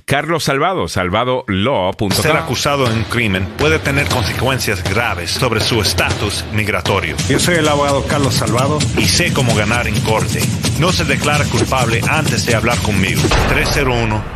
[0.05, 2.11] Carlos Salvado, salvadolaw.com.
[2.11, 7.15] Ser acusado de un crimen puede tener consecuencias graves sobre su estatus migratorio.
[7.29, 10.41] Yo soy el abogado Carlos Salvado y sé cómo ganar en corte.
[10.79, 13.21] No se declara culpable antes de hablar conmigo.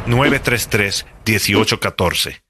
[0.07, 2.41] 301-933-1814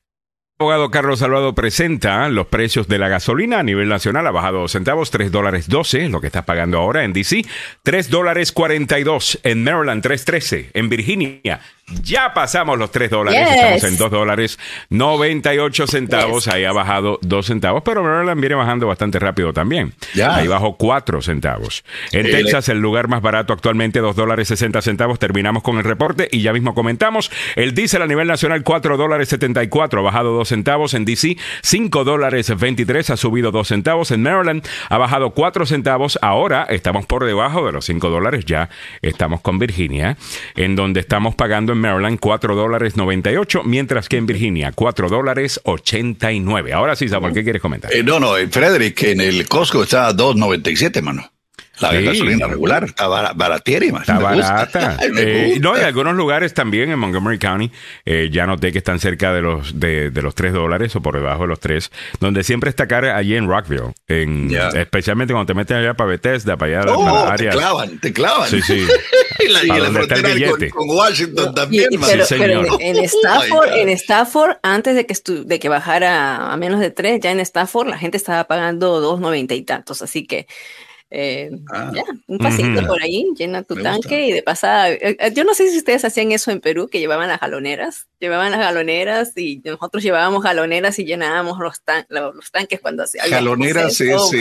[0.58, 4.26] abogado Carlos Salvado presenta los precios de la gasolina a nivel nacional.
[4.26, 7.44] Ha bajado dos centavos, 3 dólares 12, lo que estás pagando ahora en DC.
[7.84, 11.60] 3 dólares 42 en Maryland, 3.13 en Virginia,
[12.02, 17.46] ya pasamos los 3 dólares, estamos en 2 dólares 98 centavos, ahí ha bajado 2
[17.46, 19.94] centavos, pero Maryland viene bajando bastante rápido también.
[20.28, 21.84] Ahí bajó 4 centavos.
[22.12, 25.20] En Texas, el lugar más barato actualmente, 2 dólares 60 centavos.
[25.20, 27.32] Terminamos con el reporte y ya mismo comentamos.
[27.56, 30.94] El diésel a nivel nacional, 4 dólares 74, ha bajado 2 centavos.
[30.96, 34.10] En DC, 5 dólares 23, ha subido 2 centavos.
[34.10, 36.18] En Maryland, ha bajado 4 centavos.
[36.22, 38.70] Ahora estamos por debajo de los 5 dólares, ya
[39.04, 40.18] estamos con Virginia,
[40.56, 46.74] en donde estamos pagando Maryland 4 dólares 98, mientras que en Virginia 4 dólares 89.
[46.74, 47.94] Ahora sí, Samuel, ¿qué quieres comentar?
[47.94, 51.32] Eh, no, no, Frederick, en el Costco está a 2.97, mano.
[51.80, 54.00] La gasolina regular está baratísima.
[54.00, 54.98] Está barata.
[55.18, 57.72] Eh, no, hay algunos lugares también en Montgomery County,
[58.06, 61.44] eh, ya noté que están cerca de los de, los 3 dólares o por debajo
[61.44, 65.78] de los 3, donde siempre está cara allí en Rockville, en, especialmente cuando te metes
[65.78, 67.56] allá para Bethesda, para allá, oh, para áreas.
[67.56, 68.50] Te clavan, te clavan.
[68.50, 68.88] Sí, sí.
[69.40, 70.30] y la, y la frontera
[70.72, 71.90] con, Washington también.
[71.92, 76.92] pero, pero en, Stafford, en Stafford, antes de que, de que bajara a menos de
[76.92, 80.48] 3, ya en Stafford la gente estaba pagando 2.90 y tantos, así que
[81.12, 81.92] eh, ah.
[81.94, 84.92] ya, un pasito por ahí, llena tu tanque y de pasada.
[84.92, 88.08] Eh, eh, yo no sé si ustedes hacían eso en Perú, que llevaban las galoneras,
[88.20, 93.28] llevaban las galoneras y nosotros llevábamos galoneras y llenábamos los, los, tanques cuando hacía.
[93.28, 94.32] Galoneras es,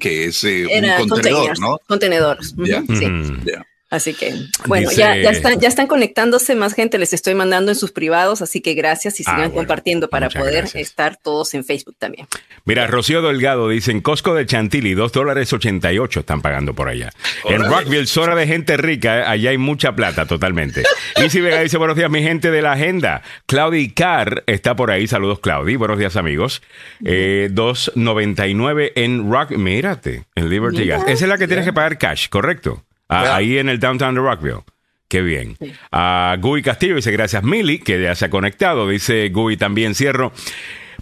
[0.00, 1.78] que, es un contenedor, ¿no?
[1.86, 2.54] Contenedores.
[2.56, 3.52] Sí.
[3.94, 4.34] Así que,
[4.66, 8.42] bueno, ya, ya, están, ya están conectándose más gente, les estoy mandando en sus privados,
[8.42, 12.26] así que gracias y ah, sigan compartiendo para poder estar todos en Facebook también.
[12.64, 17.12] Mira, Rocío Delgado dice, en Costco de Chantilly, 2 dólares 88 están pagando por allá.
[17.48, 20.82] En Rockville, zona de gente rica, allá hay mucha plata totalmente.
[21.28, 23.22] si Vega dice, buenos días, mi gente de la agenda.
[23.46, 26.62] Claudi Carr está por ahí, saludos Claudi, buenos días amigos.
[27.04, 31.04] Eh, 2.99 en Rock, mírate, en Liberty Gas.
[31.06, 32.82] Esa es la que tienes que pagar cash, ¿correcto?
[33.08, 34.62] Ah, ahí en el downtown de Rockville.
[35.08, 35.56] Qué bien.
[35.92, 38.88] A ah, Gui Castillo dice gracias Mili, que ya se ha conectado.
[38.88, 40.32] Dice Gui también cierro.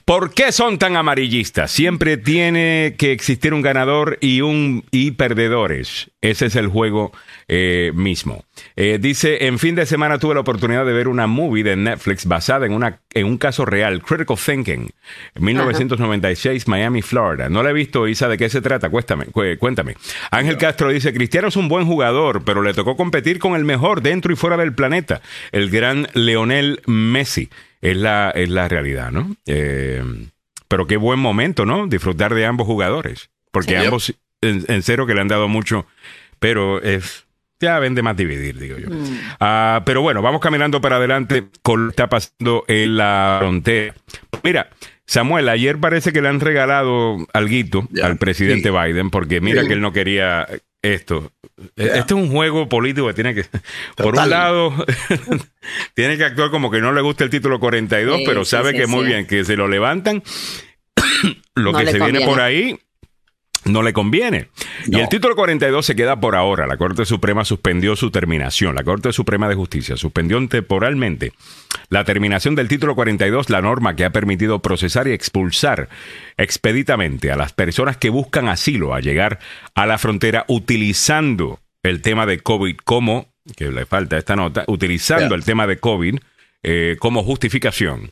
[0.05, 1.71] ¿Por qué son tan amarillistas?
[1.71, 6.11] Siempre tiene que existir un ganador y un y perdedores.
[6.21, 7.13] Ese es el juego
[7.47, 8.45] eh, mismo.
[8.75, 12.27] Eh, dice, en fin de semana tuve la oportunidad de ver una movie de Netflix
[12.27, 14.91] basada en, una, en un caso real, Critical Thinking,
[15.39, 17.49] 1996, Miami, Florida.
[17.49, 18.91] No la he visto, Isa, ¿de qué se trata?
[18.91, 19.27] Cuéntame.
[19.59, 19.97] cuéntame.
[20.33, 24.03] Ángel Castro dice, Cristiano es un buen jugador, pero le tocó competir con el mejor
[24.03, 27.51] dentro y fuera del planeta, el gran Leonel Messi.
[27.83, 29.37] Es la, es la realidad, ¿no?
[29.47, 30.03] Eh,
[30.69, 31.87] pero qué buen momento, ¿no?
[31.87, 33.29] Disfrutar de ambos jugadores.
[33.51, 35.85] Porque ambos, en, en, cero, que le han dado mucho,
[36.39, 37.27] pero es
[37.63, 38.91] ya vende más dividir, digo yo.
[38.91, 39.19] Mm.
[39.41, 43.95] Ah, pero bueno, vamos caminando para adelante con lo que está pasando en la frontera.
[44.43, 44.69] Mira,
[45.07, 49.81] Samuel, ayer parece que le han regalado algo al presidente Biden, porque mira que él
[49.81, 50.47] no quería
[50.83, 51.33] esto.
[51.77, 53.45] Este es un juego político que tiene que,
[53.97, 54.75] por un lado,
[55.95, 59.05] tiene que actuar como que no le gusta el título 42, pero sabe que muy
[59.07, 60.23] bien, que se lo levantan,
[61.55, 62.79] lo que se viene por ahí
[63.65, 64.49] no le conviene.
[64.87, 66.67] Y el título 42 se queda por ahora.
[66.67, 68.75] La Corte Suprema suspendió su terminación.
[68.75, 71.33] La Corte Suprema de Justicia suspendió temporalmente
[71.89, 75.89] la terminación del título 42, la norma que ha permitido procesar y expulsar
[76.37, 79.39] expeditamente a las personas que buscan asilo a llegar
[79.75, 85.35] a la frontera utilizando el tema de COVID como, que le falta esta nota, utilizando
[85.35, 86.19] el tema de COVID
[86.63, 88.11] eh, como justificación.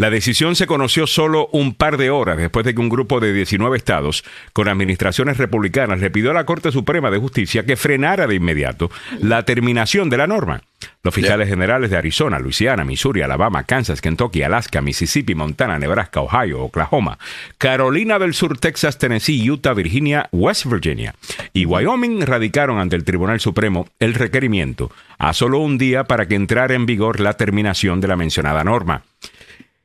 [0.00, 3.34] La decisión se conoció solo un par de horas después de que un grupo de
[3.34, 8.26] 19 estados con administraciones republicanas le pidió a la Corte Suprema de Justicia que frenara
[8.26, 10.62] de inmediato la terminación de la norma.
[11.02, 16.62] Los fiscales generales de Arizona, Luisiana, Missouri, Alabama, Kansas, Kentucky, Alaska, Mississippi, Montana, Nebraska, Ohio,
[16.62, 17.18] Oklahoma,
[17.58, 21.14] Carolina del Sur, Texas, Tennessee, Utah, Virginia, West Virginia
[21.52, 26.36] y Wyoming radicaron ante el Tribunal Supremo el requerimiento a solo un día para que
[26.36, 29.02] entrara en vigor la terminación de la mencionada norma.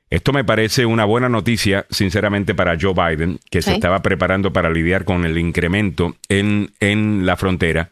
[0.09, 4.69] Esto me parece una buena noticia, sinceramente, para Joe Biden, que se estaba preparando para
[4.69, 7.89] lidiar con el incremento en, en la frontera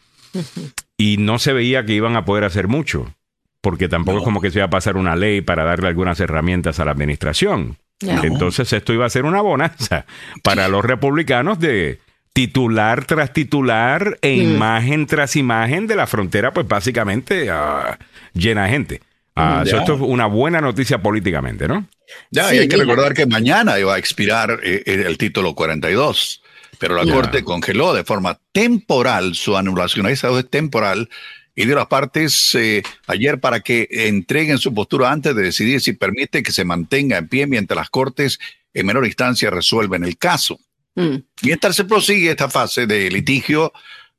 [0.97, 3.13] y no se veía que iban a poder hacer mucho,
[3.61, 6.79] porque tampoco es como que se iba a pasar una ley para darle algunas herramientas
[6.79, 7.77] a la administración.
[8.01, 10.05] Entonces esto iba a ser una bonanza
[10.43, 11.99] para los republicanos de
[12.33, 14.41] titular tras titular e mm.
[14.41, 17.97] imagen tras imagen de la frontera, pues básicamente ah,
[18.33, 19.01] llena de gente.
[19.35, 21.87] Ah, esto es una buena noticia políticamente, ¿no?
[22.29, 26.43] Ya, y hay que recordar que mañana iba a expirar eh, el título 42,
[26.77, 30.07] pero la Corte congeló de forma temporal su anulación.
[30.07, 31.09] Esa es temporal
[31.55, 35.93] y dio las partes eh, ayer para que entreguen su postura antes de decidir si
[35.93, 38.39] permite que se mantenga en pie mientras las Cortes
[38.73, 40.59] en menor instancia resuelven el caso.
[40.95, 41.17] Mm.
[41.43, 43.73] Mientras se prosigue esta fase de litigio,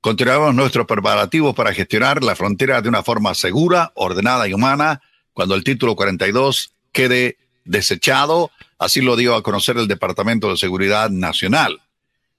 [0.04, 5.00] continuamos nuestros preparativos para gestionar la frontera de una forma segura, ordenada y humana.
[5.32, 11.08] Cuando el título 42 quede desechado, así lo dio a conocer el Departamento de Seguridad
[11.08, 11.80] Nacional.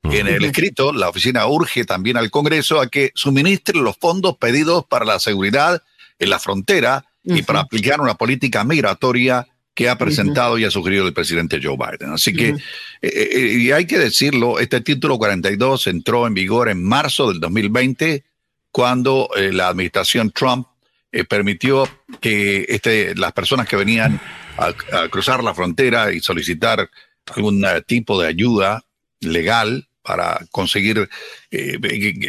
[0.03, 4.85] En el escrito, la oficina urge también al Congreso a que suministre los fondos pedidos
[4.85, 5.81] para la seguridad
[6.19, 11.05] en la frontera y para aplicar una política migratoria que ha presentado y ha sugerido
[11.05, 12.13] el presidente Joe Biden.
[12.13, 12.57] Así que, eh,
[13.01, 18.23] eh, y hay que decirlo, este título 42 entró en vigor en marzo del 2020,
[18.71, 20.67] cuando eh, la administración Trump
[21.29, 21.87] permitió
[22.19, 24.19] que este, las personas que venían
[24.57, 24.73] a,
[25.09, 26.89] cruzar la frontera y solicitar
[27.33, 28.83] algún tipo de ayuda
[29.21, 31.09] legal para conseguir
[31.51, 31.79] eh,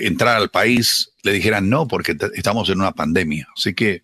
[0.03, 3.47] entrar al país, le dijeran no, porque estamos en una pandemia.
[3.55, 4.03] Así que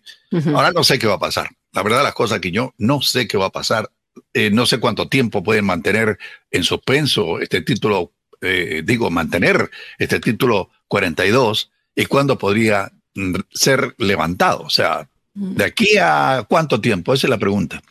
[0.53, 1.49] ahora no sé qué va a pasar.
[1.73, 3.91] La verdad, las cosas que yo no sé qué va a pasar.
[4.33, 6.19] Eh, no sé cuánto tiempo pueden mantener
[6.51, 13.95] en suspenso este título, eh, digo, mantener este título 42 y cuándo podría mm, ser
[13.97, 14.61] levantado.
[14.61, 17.13] O sea, ¿de aquí a cuánto tiempo?
[17.13, 17.81] Esa es la pregunta.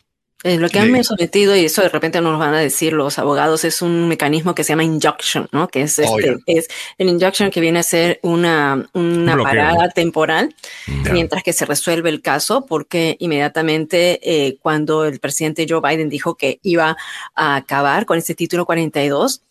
[0.43, 3.63] Eh, lo que han sometido, y eso de repente nos van a decir los abogados,
[3.63, 5.69] es un mecanismo que se llama injunction, ¿no?
[5.69, 10.53] Que es, oh, este, es el injunction que viene a ser una, una parada temporal
[11.11, 16.35] mientras que se resuelve el caso, porque inmediatamente eh, cuando el presidente Joe Biden dijo
[16.35, 16.97] que iba
[17.35, 19.43] a acabar con este título 42,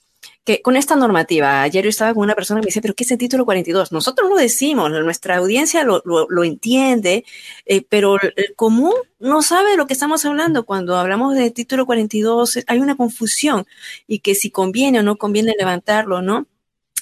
[0.44, 3.04] que con esta normativa, ayer yo estaba con una persona que me dice, pero ¿qué
[3.04, 3.92] es el título 42?
[3.92, 7.24] Nosotros lo decimos, nuestra audiencia lo, lo, entiende,
[7.64, 10.64] eh, pero el común no sabe de lo que estamos hablando.
[10.64, 13.66] Cuando hablamos de título 42 hay una confusión
[14.08, 16.46] y que si conviene o no conviene levantarlo, ¿no?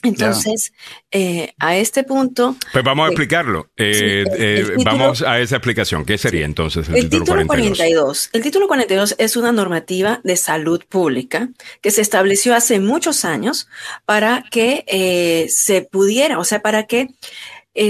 [0.03, 0.73] Entonces,
[1.11, 2.57] eh, a este punto...
[2.73, 3.69] Pues vamos a eh, explicarlo.
[3.77, 6.05] Eh, vamos a esa explicación.
[6.05, 8.31] ¿Qué sería entonces el, título, 42?
[8.33, 11.51] El título 42 es una normativa de salud pública
[11.83, 13.69] que se estableció hace muchos años
[14.07, 17.09] para que se pudiera, o sea, para que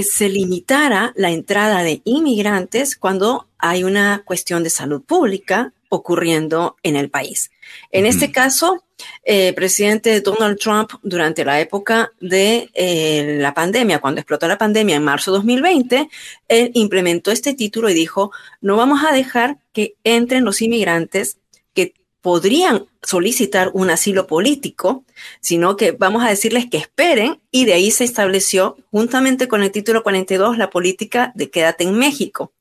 [0.03, 6.95] se limitara la entrada de inmigrantes cuando hay una cuestión de salud pública ocurriendo en
[6.95, 7.51] el país.
[7.91, 8.90] En este caso, el
[9.23, 14.95] eh, presidente Donald Trump, durante la época de eh, la pandemia, cuando explotó la pandemia
[14.95, 16.09] en marzo de 2020,
[16.47, 21.37] él implementó este título y dijo, no vamos a dejar que entren los inmigrantes
[21.73, 25.03] que podrían solicitar un asilo político,
[25.39, 29.71] sino que vamos a decirles que esperen y de ahí se estableció, juntamente con el
[29.71, 32.53] título 42, la política de quédate en México.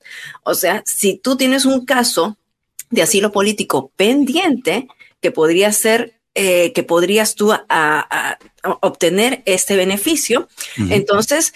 [0.42, 2.36] O sea, si tú tienes un caso
[2.90, 4.88] de asilo político pendiente,
[5.20, 8.38] que podría ser eh, que podrías tú a,
[8.80, 10.48] obtener este beneficio.
[10.76, 11.54] Entonces,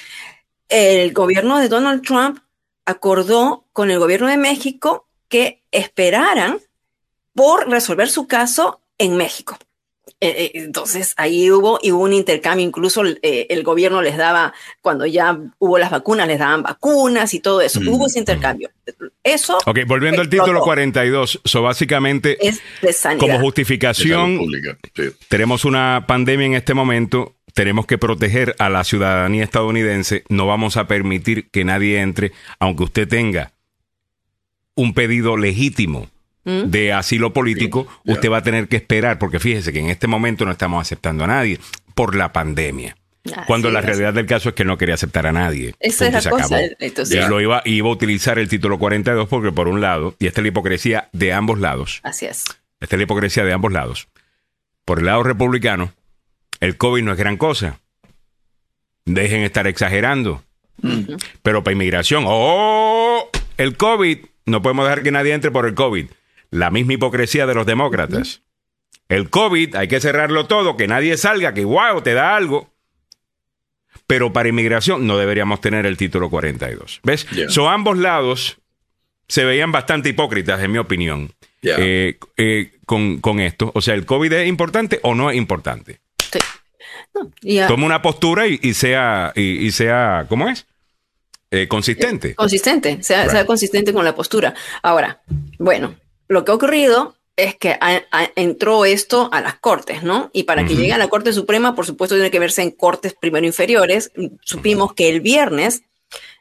[0.69, 2.41] el gobierno de Donald Trump
[2.85, 6.61] acordó con el gobierno de México que esperaran
[7.35, 9.59] por resolver su caso en México.
[10.25, 14.55] Eh, eh, entonces ahí hubo, y hubo un intercambio, incluso eh, el gobierno les daba,
[14.81, 17.79] cuando ya hubo las vacunas, les daban vacunas y todo eso.
[17.83, 18.71] Mm, hubo ese intercambio.
[19.23, 19.59] Eso.
[19.67, 22.63] Ok, volviendo al título 42, so básicamente, es
[23.19, 24.41] como justificación,
[25.29, 30.79] tenemos una pandemia en este momento, tenemos que proteger a la ciudadanía estadounidense, no vamos
[30.79, 33.53] a permitir que nadie entre, aunque usted tenga
[34.75, 36.09] un pedido legítimo
[36.45, 36.65] ¿Mm?
[36.71, 40.45] de asilo político, usted va a tener que esperar, porque fíjese que en este momento
[40.45, 41.59] no estamos aceptando a nadie
[41.95, 42.97] por la pandemia.
[43.47, 45.75] cuando la realidad del caso es que no quería aceptar a nadie.
[45.81, 46.61] Esa es la cosa.
[46.63, 50.41] y lo iba, iba a utilizar el título 42 porque por un lado, y esta
[50.41, 52.01] es la hipocresía de ambos lados.
[52.03, 52.45] Así es.
[52.81, 54.09] Esta es la hipocresía de ambos lados.
[54.85, 55.95] Por el lado republicano,
[56.61, 57.81] el COVID no es gran cosa.
[59.07, 60.45] Dejen estar exagerando.
[61.43, 63.31] Pero para inmigración, ¡oh!
[63.57, 66.09] El COVID, no podemos dejar que nadie entre por el COVID
[66.55, 68.43] la misma hipocresía de los demócratas.
[69.09, 72.73] El COVID, hay que cerrarlo todo, que nadie salga, que wow, te da algo.
[74.07, 77.01] Pero para inmigración no deberíamos tener el título 42.
[77.03, 77.27] ¿Ves?
[77.49, 78.59] Son ambos lados
[79.27, 81.33] se veían bastante hipócritas, en mi opinión,
[81.63, 83.73] eh, eh, con, esto.
[83.75, 86.01] O sea, ¿el COVID es importante o no es importante?
[86.31, 86.39] Sí.
[87.67, 90.67] Toma una postura y, sea, y, sea, ¿cómo es?
[91.51, 92.35] Eh, consistente.
[92.35, 94.55] Consistente, sea, sea consistente con la postura.
[94.83, 95.23] Ahora,
[95.59, 95.95] bueno,
[96.29, 97.79] lo que ha ocurrido es que
[98.37, 100.31] entró esto a las cortes, ¿no?
[100.33, 103.15] Y para que llegue a la Corte Suprema, por supuesto, tiene que verse en cortes
[103.15, 104.13] primero inferiores.
[104.43, 105.83] Supimos que el viernes,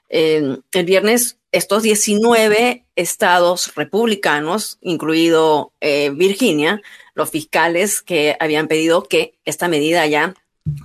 [0.10, 6.82] el viernes, estos 19 estados republicanos, incluido eh, Virginia,
[7.16, 10.36] los fiscales que habían pedido que esta medida ya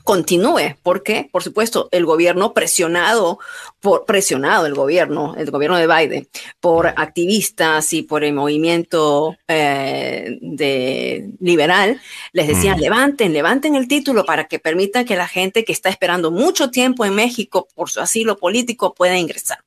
[0.02, 3.38] continúe, porque, por supuesto, el gobierno presionado,
[3.80, 6.28] por, presionado el gobierno, el gobierno de Biden,
[6.60, 12.00] por activistas y por el movimiento eh, de liberal,
[12.32, 16.30] les decían, levanten, levanten el título para que permitan que la gente que está esperando
[16.30, 19.58] mucho tiempo en México por su asilo político pueda ingresar.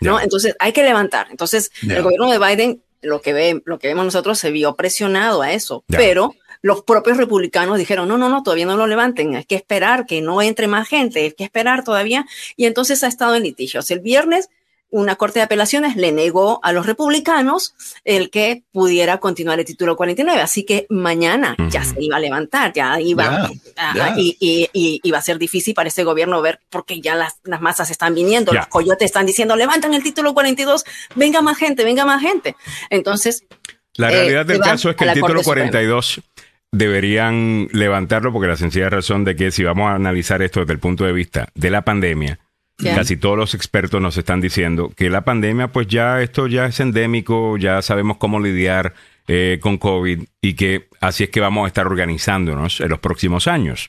[0.00, 0.20] ¿no?
[0.20, 1.28] Entonces, hay que levantar.
[1.30, 5.42] Entonces, el gobierno de Biden, lo que, ve, lo que vemos nosotros, se vio presionado
[5.42, 9.44] a eso, pero los propios republicanos dijeron, no, no, no, todavía no lo levanten, hay
[9.44, 12.26] que esperar que no entre más gente, hay que esperar todavía.
[12.56, 13.90] Y entonces ha estado en litigios.
[13.90, 14.48] El viernes
[14.90, 19.96] una corte de apelaciones le negó a los republicanos el que pudiera continuar el título
[19.96, 20.40] 49.
[20.40, 23.50] Así que mañana ya se iba a levantar, ya iba
[24.16, 28.52] Y, iba a ser difícil para ese gobierno ver porque ya las, masas están viniendo,
[28.52, 30.84] los coyotes están diciendo levantan el título 42,
[31.14, 32.56] venga más gente, venga más gente.
[32.90, 33.44] Entonces...
[33.96, 36.20] La realidad del caso es que el título 42
[36.72, 40.78] deberían levantarlo porque la sencilla razón de que si vamos a analizar esto desde el
[40.78, 42.38] punto de vista de la pandemia,
[42.76, 46.78] casi todos los expertos nos están diciendo que la pandemia, pues ya esto ya es
[46.80, 48.94] endémico, ya sabemos cómo lidiar
[49.26, 53.46] eh, con COVID y que así es que vamos a estar organizándonos en los próximos
[53.46, 53.88] años.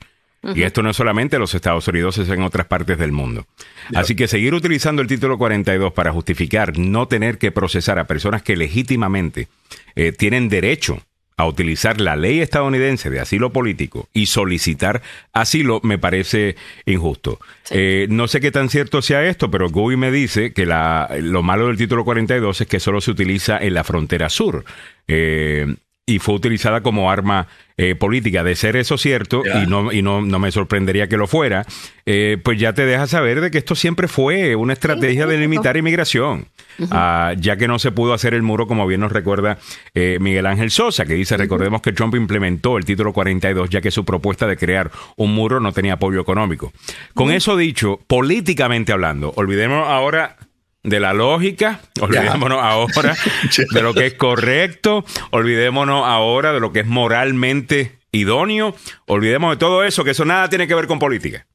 [0.55, 3.45] Y esto no es solamente en los Estados Unidos, es en otras partes del mundo.
[3.93, 8.41] Así que seguir utilizando el título 42 para justificar no tener que procesar a personas
[8.41, 9.49] que legítimamente
[9.95, 11.01] eh, tienen derecho
[11.39, 17.39] a utilizar la ley estadounidense de asilo político y solicitar asilo me parece injusto.
[17.69, 21.41] Eh, no sé qué tan cierto sea esto, pero Gui me dice que la, lo
[21.41, 24.65] malo del título 42 es que solo se utiliza en la frontera sur.
[25.07, 25.75] Eh,
[26.09, 27.47] y fue utilizada como arma
[27.77, 28.43] eh, política.
[28.43, 31.65] De ser eso cierto, y, no, y no, no, me sorprendería que lo fuera,
[32.05, 35.77] eh, pues ya te deja saber de que esto siempre fue una estrategia de limitar
[35.77, 36.47] inmigración.
[36.91, 39.57] Ah, ya que no se pudo hacer el muro, como bien nos recuerda
[39.93, 43.91] eh, Miguel Ángel Sosa, que dice, recordemos que Trump implementó el título 42, ya que
[43.91, 46.71] su propuesta de crear un muro no tenía apoyo económico.
[47.13, 50.37] Con eso dicho, políticamente hablando, olvidemos ahora
[50.83, 53.15] de la lógica, olvidémonos ahora
[53.73, 58.75] de lo que es correcto, olvidémonos ahora de lo que es moralmente idóneo,
[59.05, 61.45] olvidemos de todo eso, que eso nada tiene que ver con política.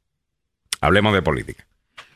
[0.81, 1.66] Hablemos de política.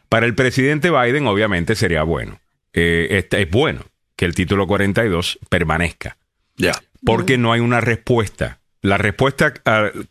[0.09, 2.41] Para el presidente Biden, obviamente, sería bueno.
[2.73, 3.85] Eh, es bueno
[4.17, 6.17] que el título 42 permanezca.
[6.57, 6.73] Ya.
[7.05, 8.59] Porque no hay una respuesta.
[8.81, 9.53] La respuesta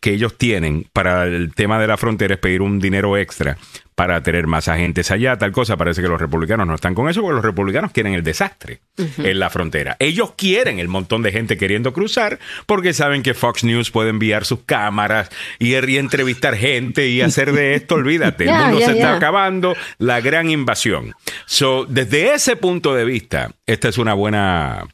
[0.00, 3.56] que ellos tienen para el tema de la frontera es pedir un dinero extra
[3.94, 5.76] para tener más agentes allá, tal cosa.
[5.76, 9.38] Parece que los republicanos no están con eso porque los republicanos quieren el desastre en
[9.40, 9.96] la frontera.
[9.98, 14.44] Ellos quieren el montón de gente queriendo cruzar porque saben que Fox News puede enviar
[14.44, 19.74] sus cámaras y, entrevistar gente y hacer de esto, olvídate, el mundo se está acabando,
[19.98, 21.14] la gran invasión.
[21.46, 24.86] So, desde ese punto de vista, esta es una buena,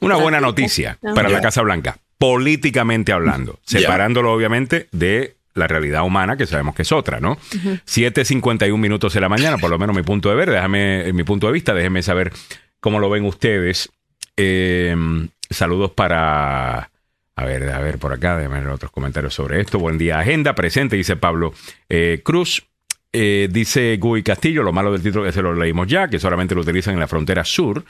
[0.00, 6.36] una buena noticia para la Casa Blanca, políticamente hablando, separándolo obviamente de la realidad humana,
[6.36, 7.36] que sabemos que es otra, ¿no?
[7.36, 11.46] 7.51 minutos de la mañana, por lo menos mi punto de ver, déjame, mi punto
[11.46, 12.32] de vista, déjenme saber
[12.80, 13.90] cómo lo ven ustedes.
[14.36, 16.90] Em, saludos para
[17.34, 19.78] A ver, a ver por acá, déjame ver otros comentarios sobre esto.
[19.78, 21.54] Buen día, agenda presente, dice Pablo
[21.88, 22.64] eh, Cruz.
[23.12, 26.54] Eh, dice Gui Castillo, lo malo del título que se lo leímos ya, que solamente
[26.54, 27.84] lo utilizan en la frontera sur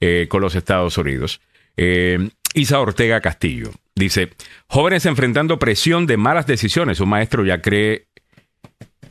[0.00, 1.40] eh, con los Estados Unidos.
[2.54, 4.30] Isa Ortega Castillo dice,
[4.66, 7.00] jóvenes enfrentando presión de malas decisiones.
[7.00, 8.06] Un maestro ya cree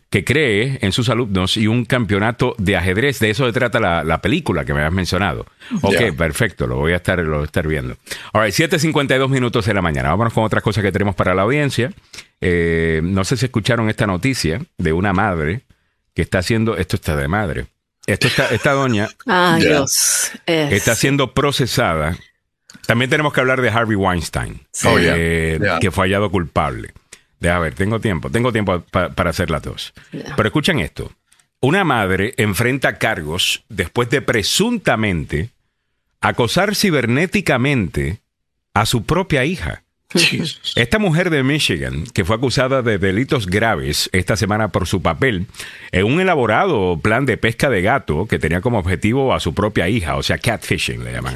[0.09, 3.19] que cree en sus alumnos y un campeonato de ajedrez.
[3.19, 5.47] De eso se trata la, película que me has mencionado.
[5.81, 7.97] Ok, perfecto, lo voy a estar, lo estar viendo.
[8.31, 10.09] Ahora, 7.52 minutos de la mañana.
[10.09, 11.91] Vámonos con otras cosas que tenemos para la audiencia.
[12.41, 15.61] Eh, no sé si escucharon esta noticia de una madre
[16.13, 17.65] que está haciendo, esto está de madre,
[18.05, 19.09] esto está, esta doña
[19.57, 20.31] Dios.
[20.45, 22.17] está siendo procesada.
[22.85, 26.93] También tenemos que hablar de Harvey Weinstein, eh, que fue hallado culpable.
[27.43, 29.93] A ver, tengo tiempo, tengo tiempo para hacer las dos.
[30.11, 31.11] Pero escuchen esto.
[31.59, 35.49] Una madre enfrenta cargos después de presuntamente
[36.19, 38.21] acosar cibernéticamente
[38.73, 39.82] a su propia hija.
[40.75, 45.47] Esta mujer de Michigan, que fue acusada de delitos graves esta semana por su papel
[45.91, 49.89] en un elaborado plan de pesca de gato que tenía como objetivo a su propia
[49.89, 51.33] hija, o sea, catfishing le llaman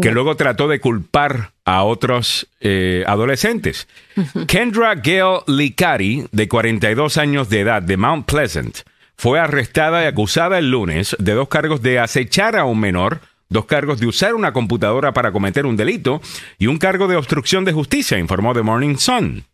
[0.00, 3.86] que luego trató de culpar a otros eh, adolescentes.
[4.46, 8.78] Kendra Gail Licari, de 42 años de edad, de Mount Pleasant,
[9.16, 13.20] fue arrestada y acusada el lunes de dos cargos de acechar a un menor
[13.50, 16.22] dos cargos de usar una computadora para cometer un delito
[16.58, 19.44] y un cargo de obstrucción de justicia, informó The Morning Sun.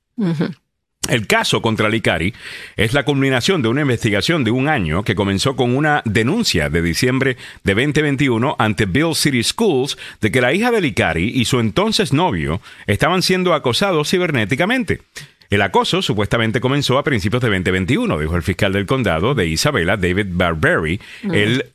[1.09, 2.35] El caso contra Licari
[2.77, 6.83] es la culminación de una investigación de un año que comenzó con una denuncia de
[6.83, 11.61] diciembre de 2021 ante Bill City Schools de que la hija de Licari y su
[11.61, 15.03] entonces novio estaban siendo acosados cibernéticamente.
[15.49, 19.97] El acoso supuestamente comenzó a principios de 2021, dijo el fiscal del condado de Isabela,
[19.97, 21.67] David Barberry, el,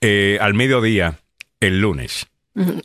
[0.00, 1.18] eh, al mediodía
[1.60, 2.26] el lunes.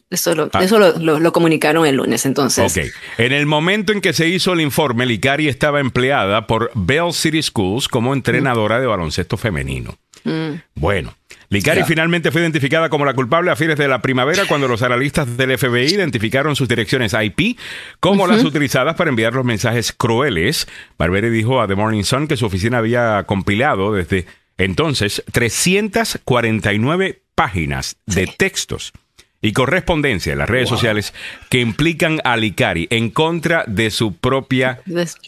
[0.09, 0.63] Eso, lo, ah.
[0.63, 2.77] eso lo, comunicaron el lunes, entonces.
[2.77, 2.83] Ok.
[3.17, 7.41] En el momento en que se hizo el informe, Licari estaba empleada por Bell City
[7.41, 9.97] Schools como entrenadora de baloncesto femenino.
[10.25, 10.55] Mm.
[10.75, 11.15] Bueno,
[11.51, 15.37] Licari finalmente fue identificada como la culpable a fines de la primavera cuando los analistas
[15.37, 17.57] del FBI identificaron sus direcciones IP
[17.99, 20.67] como las utilizadas para enviar los mensajes crueles.
[20.97, 24.27] Barberi dijo a The Morning Sun que su oficina había compilado desde
[24.57, 28.93] entonces 349 páginas de textos
[29.41, 31.13] y correspondencia en las redes sociales
[31.49, 34.81] que implican a Licari en contra de su propia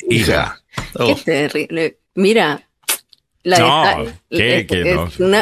[0.10, 0.62] hija.
[0.96, 1.16] Qué oh.
[1.16, 1.98] terrible.
[2.16, 2.68] Mira,
[3.44, 4.06] la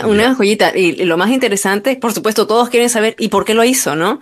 [0.05, 0.75] una, joyita.
[0.75, 4.19] Y, lo más interesante, por supuesto, todos quieren saber y por qué lo hizo, ¿no?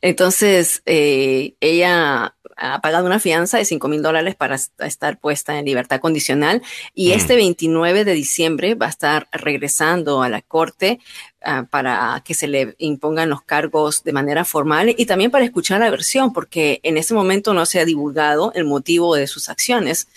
[0.00, 5.64] Entonces, eh, ella ha pagado una fianza de 5 mil dólares para estar puesta en
[5.64, 6.62] libertad condicional
[6.92, 7.12] y mm.
[7.12, 10.98] este 29 de diciembre va a estar regresando a la corte
[11.42, 15.80] ah, para que se le impongan los cargos de manera formal y también para escuchar
[15.80, 20.08] la versión, porque en este momento no se ha divulgado el motivo de sus acciones.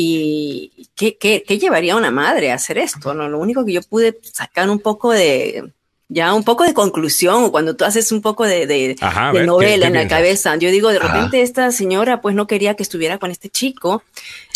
[0.00, 3.14] ¿Y qué, qué, qué llevaría a una madre a hacer esto?
[3.14, 3.28] ¿no?
[3.28, 5.72] Lo único que yo pude sacar un poco de,
[6.08, 8.94] ya un poco de conclusión, cuando tú haces un poco de,
[9.44, 10.54] novela en la cabeza.
[10.54, 14.04] Yo digo, de repente esta señora pues no quería que estuviera con este chico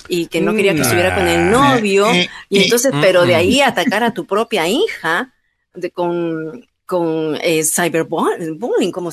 [0.06, 3.34] y que no quería que estuviera con el novio, eh, y eh, entonces, pero de
[3.34, 5.32] ahí atacar a tu propia hija
[5.74, 9.12] de, con, con eh, cyberbullying, como, o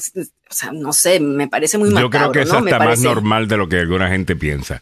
[0.50, 3.56] sea, no sé, me parece muy macabro, Yo creo que es hasta más normal de
[3.56, 4.82] lo que alguna gente piensa.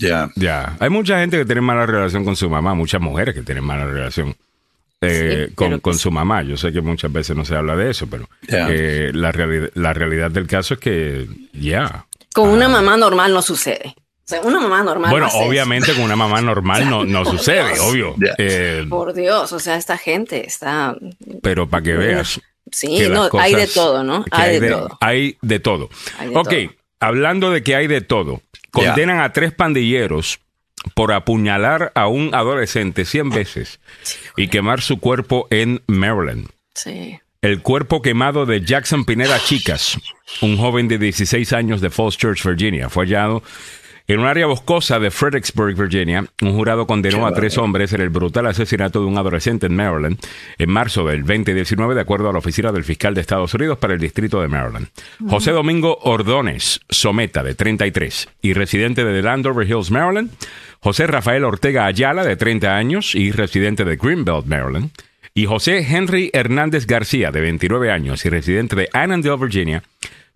[0.00, 0.76] ya, ya.
[0.80, 3.86] Hay mucha gente que tiene mala relación con su mamá, muchas mujeres que tienen mala
[3.86, 4.34] relación
[5.00, 6.42] eh, con, con, su mamá.
[6.42, 9.32] Yo sé que muchas veces no se habla de eso, pero eh, la,
[9.74, 12.04] la realidad del caso es que ya.
[12.34, 12.70] Con una ah.
[12.70, 13.94] mamá normal no sucede.
[14.28, 15.10] O sea, una mamá normal.
[15.10, 18.14] Bueno, obviamente con una mamá normal no, no sucede, obvio.
[18.36, 20.94] Eh, por Dios, o sea, esta gente está.
[21.40, 22.38] Pero para que veas.
[22.70, 24.26] Sí, no, hay de todo, ¿no?
[24.30, 24.98] Hay de, todo.
[25.00, 25.88] Hay de todo.
[26.34, 26.52] ok,
[27.00, 30.40] hablando de que hay de todo, condenan a tres pandilleros
[30.94, 33.80] por apuñalar a un adolescente 100 veces
[34.36, 36.50] y quemar su cuerpo en Maryland.
[37.40, 39.98] El cuerpo quemado de Jackson Pineda Chicas,
[40.42, 43.42] un joven de 16 años de Falls Church, Virginia, fue hallado
[44.08, 48.08] en un área boscosa de Fredericksburg, Virginia, un jurado condenó a tres hombres en el
[48.08, 50.18] brutal asesinato de un adolescente en Maryland
[50.56, 53.92] en marzo del 2019, de acuerdo a la oficina del fiscal de Estados Unidos para
[53.92, 54.88] el distrito de Maryland.
[55.28, 60.30] José Domingo Ordones Someta, de 33, y residente de Landover Hills, Maryland.
[60.80, 64.90] José Rafael Ortega Ayala, de 30 años y residente de Greenbelt, Maryland
[65.38, 69.84] y José Henry Hernández García, de 29 años y residente de Annandale, Virginia,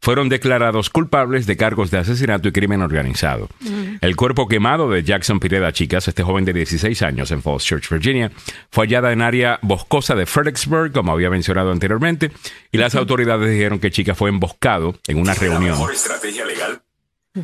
[0.02, 3.48] fueron declarados culpables de cargos de asesinato y crimen organizado.
[3.60, 3.98] Mm.
[4.00, 7.88] El cuerpo quemado de Jackson Pireda Chicas, este joven de 16 años en Falls Church,
[7.88, 8.32] Virginia,
[8.70, 12.32] fue hallada en área boscosa de Fredericksburg, como había mencionado anteriormente,
[12.72, 15.78] y las autoridades dijeron que Chicas fue emboscado en una reunión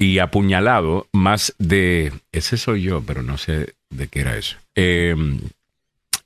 [0.01, 2.13] y apuñalado más de...
[2.33, 4.57] Ese soy yo, pero no sé de qué era eso.
[4.75, 5.39] Em,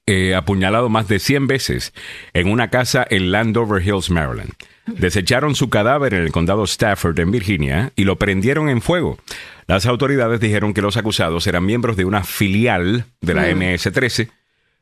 [0.07, 1.93] eh, apuñalado más de 100 veces
[2.33, 4.53] en una casa en Landover Hills, Maryland.
[4.87, 9.19] Desecharon su cadáver en el condado Stafford, en Virginia, y lo prendieron en fuego.
[9.67, 14.27] Las autoridades dijeron que los acusados eran miembros de una filial de la MS-13.
[14.27, 14.31] Mm.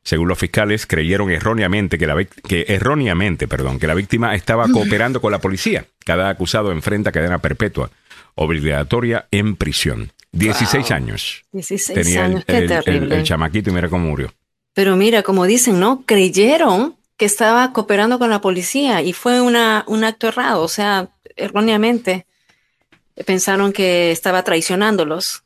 [0.03, 4.73] Según los fiscales, creyeron erróneamente que, la, que, erróneamente, perdón, que la víctima estaba mm.
[4.73, 5.85] cooperando con la policía.
[6.05, 7.91] Cada acusado enfrenta cadena perpetua
[8.35, 10.13] obligatoria en prisión.
[10.33, 11.45] 16 años.
[11.53, 13.17] 16 años, qué terrible.
[13.17, 14.33] el chamaquito y mira cómo murió.
[14.73, 16.05] Pero mira, como dicen, ¿no?
[16.07, 21.11] Creyeron que estaba cooperando con la policía y fue una, un acto errado, o sea,
[21.37, 22.25] erróneamente
[23.27, 25.45] pensaron que estaba traicionándolos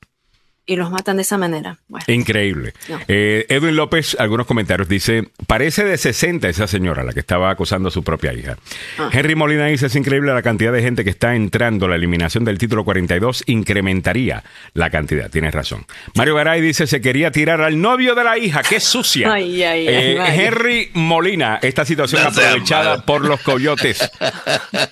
[0.67, 1.79] y los matan de esa manera.
[2.07, 2.73] Increíble.
[3.09, 7.89] Eh, Edwin López, algunos comentarios, dice, parece de 60 esa señora, la que estaba acosando
[7.89, 8.57] a su propia hija.
[8.99, 9.11] Ah.
[9.13, 11.87] Henry Molina dice, es increíble la cantidad de gente que está entrando.
[11.87, 14.43] La eliminación del título 42 incrementaría
[14.73, 15.31] la cantidad.
[15.31, 15.85] Tienes razón.
[16.15, 18.63] Mario Garay dice, se quería tirar al novio de la hija.
[18.63, 19.35] ¡Qué sucia!
[19.39, 24.11] Eh, Henry Molina, esta situación aprovechada por los coyotes.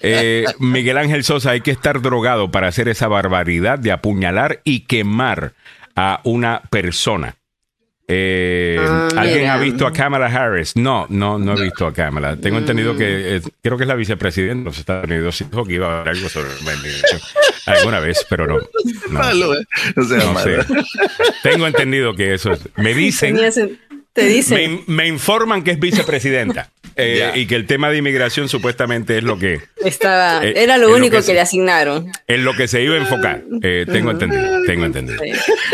[0.04, 4.80] Eh, Miguel Ángel Sosa, hay que estar drogado para hacer esa barbaridad de apuñalar y
[4.80, 5.54] quemar
[5.96, 7.34] a una persona.
[8.08, 10.76] Eh, ah, ¿Alguien ha visto a Kamala Harris?
[10.76, 12.36] No, no, no he visto a Kamala.
[12.36, 13.48] Tengo entendido que mm.
[13.62, 15.38] creo que es la vicepresidenta de los Estados Unidos.
[15.38, 16.50] Dijo que iba a haber algo sobre
[17.66, 18.58] alguna vez, pero no.
[19.10, 19.64] No, ¿eh?
[20.42, 20.58] sé.
[21.42, 22.60] Tengo entendido que eso es.
[22.76, 23.38] Me dicen.
[24.12, 24.82] Te dicen.
[24.86, 26.70] Me, informan que es vicepresidenta.
[26.96, 29.60] Eh, y que el tema de inmigración supuestamente es lo que...
[29.84, 32.10] Estaba, eh, era lo único que, le asignaron.
[32.26, 33.42] En lo que se iba a enfocar.
[33.62, 35.20] Eh, tengo entendido, tengo entendido.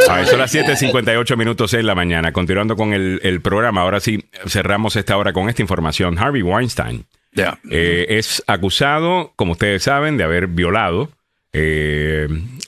[0.06, 2.32] son las 7.58 minutos en la mañana.
[2.32, 6.18] Continuando con el, programa, ahora sí cerramos esta hora con esta información.
[6.18, 7.06] Harvey Weinstein
[7.70, 11.10] es acusado, como ustedes saben, de haber violado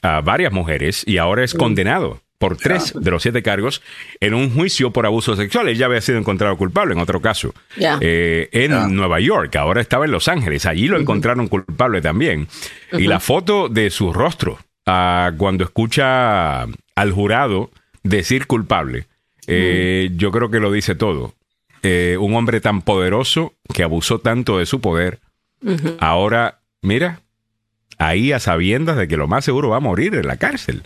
[0.02, 3.82] a varias mujeres y ahora es condenado por tres de los siete cargos
[4.18, 5.68] en un juicio por abuso sexual.
[5.68, 7.52] Él ya había sido encontrado culpable en otro caso
[8.00, 9.54] eh, en Nueva York.
[9.56, 10.64] Ahora estaba en Los Ángeles.
[10.64, 12.48] Allí lo encontraron culpable también.
[12.92, 17.70] Y la foto de su rostro ah, cuando escucha al jurado
[18.04, 19.04] decir culpable,
[19.46, 21.34] eh, yo creo que lo dice todo.
[21.82, 25.18] Eh, un hombre tan poderoso que abusó tanto de su poder.
[25.98, 27.20] Ahora, mira,
[28.00, 30.82] ahí a sabiendas de que lo más seguro va a morir en la cárcel.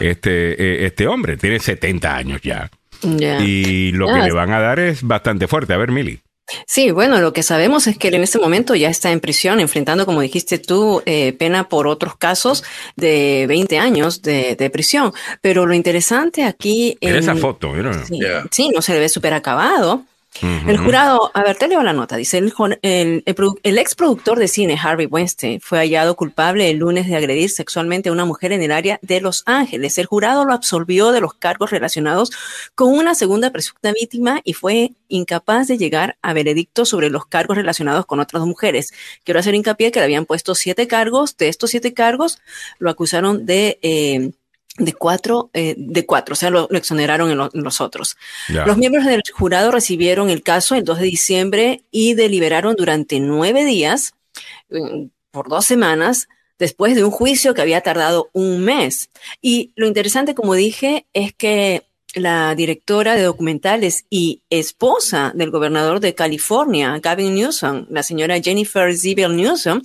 [0.00, 2.70] Este, eh, este hombre tiene 70 años ya.
[3.02, 5.74] Y lo que le van a dar es bastante fuerte.
[5.74, 6.20] A ver, Mili.
[6.66, 9.58] Sí, bueno, lo que sabemos es que él en este momento ya está en prisión,
[9.58, 12.62] enfrentando, como dijiste tú, eh, pena por otros casos
[12.94, 15.12] de 20 años de, prisión.
[15.40, 16.96] Pero lo interesante aquí...
[17.00, 17.72] En, esa foto,
[18.06, 20.04] sí, sí, no se le ve súper acabado.
[20.40, 23.22] El jurado, a ver, te leo la nota, dice, el, el,
[23.62, 28.08] el, ex productor de cine Harvey Weinstein fue hallado culpable el lunes de agredir sexualmente
[28.08, 29.98] a una mujer en el área de Los Ángeles.
[29.98, 32.30] El jurado lo absolvió de los cargos relacionados
[32.74, 37.56] con una segunda presunta víctima y fue incapaz de llegar a veredicto sobre los cargos
[37.56, 38.92] relacionados con otras mujeres.
[39.24, 42.40] Quiero hacer hincapié que le habían puesto siete cargos, de estos siete cargos
[42.78, 43.78] lo acusaron de...
[43.82, 44.32] Eh,
[44.78, 48.16] de cuatro, eh, de cuatro, o sea, lo, exoneraron en, los otros.
[48.48, 53.64] Los miembros del jurado recibieron el caso el 2 de diciembre y deliberaron durante nueve
[53.64, 54.14] días,
[55.30, 59.10] por dos semanas, después de un juicio que había tardado un mes.
[59.40, 61.82] Y lo interesante, como dije, es que
[62.14, 68.94] la directora de documentales y esposa del gobernador de California, Gavin Newsom, la señora Jennifer
[68.96, 69.80] Zibel Newsom,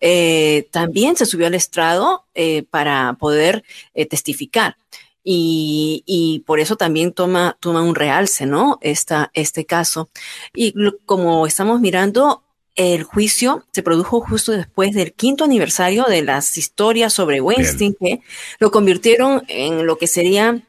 [0.00, 3.64] eh, también se subió al estrado eh, para poder
[3.94, 4.76] eh, testificar.
[5.22, 8.78] Y, por eso también toma, toma un realce, ¿no?
[8.80, 10.08] Esta, este caso.
[10.54, 10.74] Y
[11.04, 12.42] como estamos mirando,
[12.74, 18.22] el juicio se produjo justo después del quinto aniversario de las historias sobre Weinstein, que
[18.58, 20.62] lo convirtieron en lo que sería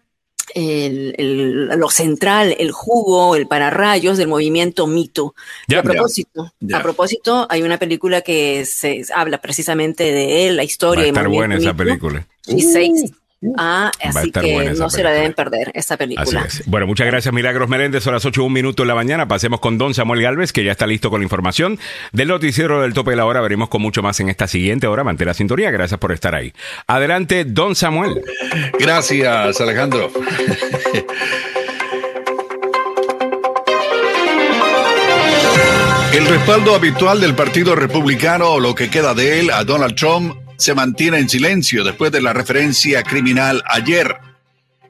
[0.56, 5.36] el, lo central, el jugo, el pararrayos del movimiento mito.
[5.76, 11.04] a propósito, a propósito, hay una película que se habla precisamente de él, la historia.
[11.04, 12.28] Va a estar buena esa película.
[13.58, 16.48] Ah, así que no se la deben perder esta película.
[16.68, 18.04] Bueno, muchas gracias Milagros Meléndez.
[18.04, 19.28] Son las 8 un minuto de la mañana.
[19.28, 21.80] Pasemos con Don Samuel Galvez, que ya está listo con la información
[22.12, 23.42] del noticiero del tope de la hora.
[23.42, 25.04] Veremos con mucho más en esta siguiente hora.
[25.04, 25.72] Mantén la sintonía.
[25.72, 26.54] Gracias por estar ahí.
[26.86, 28.22] Adelante, Don Samuel.
[28.80, 30.12] Gracias, Alejandro.
[36.14, 40.36] El respaldo habitual del Partido Republicano, o lo que queda de él, a Donald Trump,
[40.62, 44.16] se mantiene en silencio después de la referencia criminal ayer.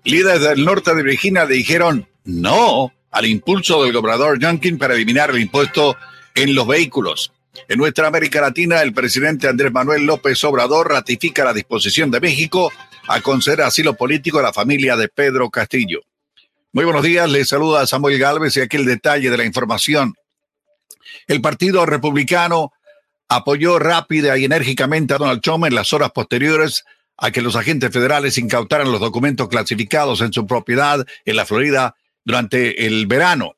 [0.03, 5.39] Líderes del norte de Virginia dijeron no al impulso del gobernador Youngkin para eliminar el
[5.39, 5.95] impuesto
[6.35, 7.31] en los vehículos.
[7.69, 12.69] En nuestra América Latina, el presidente Andrés Manuel López Obrador ratifica la disposición de México
[13.07, 16.01] a conceder asilo político a la familia de Pedro Castillo.
[16.73, 20.15] Muy buenos días, les saluda Samuel Galvez y aquí el detalle de la información.
[21.27, 22.73] El Partido Republicano
[23.33, 26.83] apoyó rápida y enérgicamente a Donald Trump en las horas posteriores
[27.15, 31.95] a que los agentes federales incautaran los documentos clasificados en su propiedad en la Florida
[32.25, 33.53] durante el verano.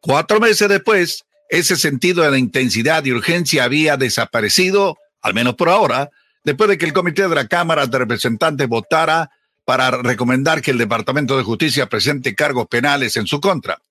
[0.00, 6.08] Cuatro meses después, ese sentido de intensidad y urgencia había desaparecido, al menos por ahora,
[6.42, 9.32] después de que el Comité de la Cámara de Representantes votara
[9.66, 13.82] para recomendar que el Departamento de Justicia presente cargos penales en su contra.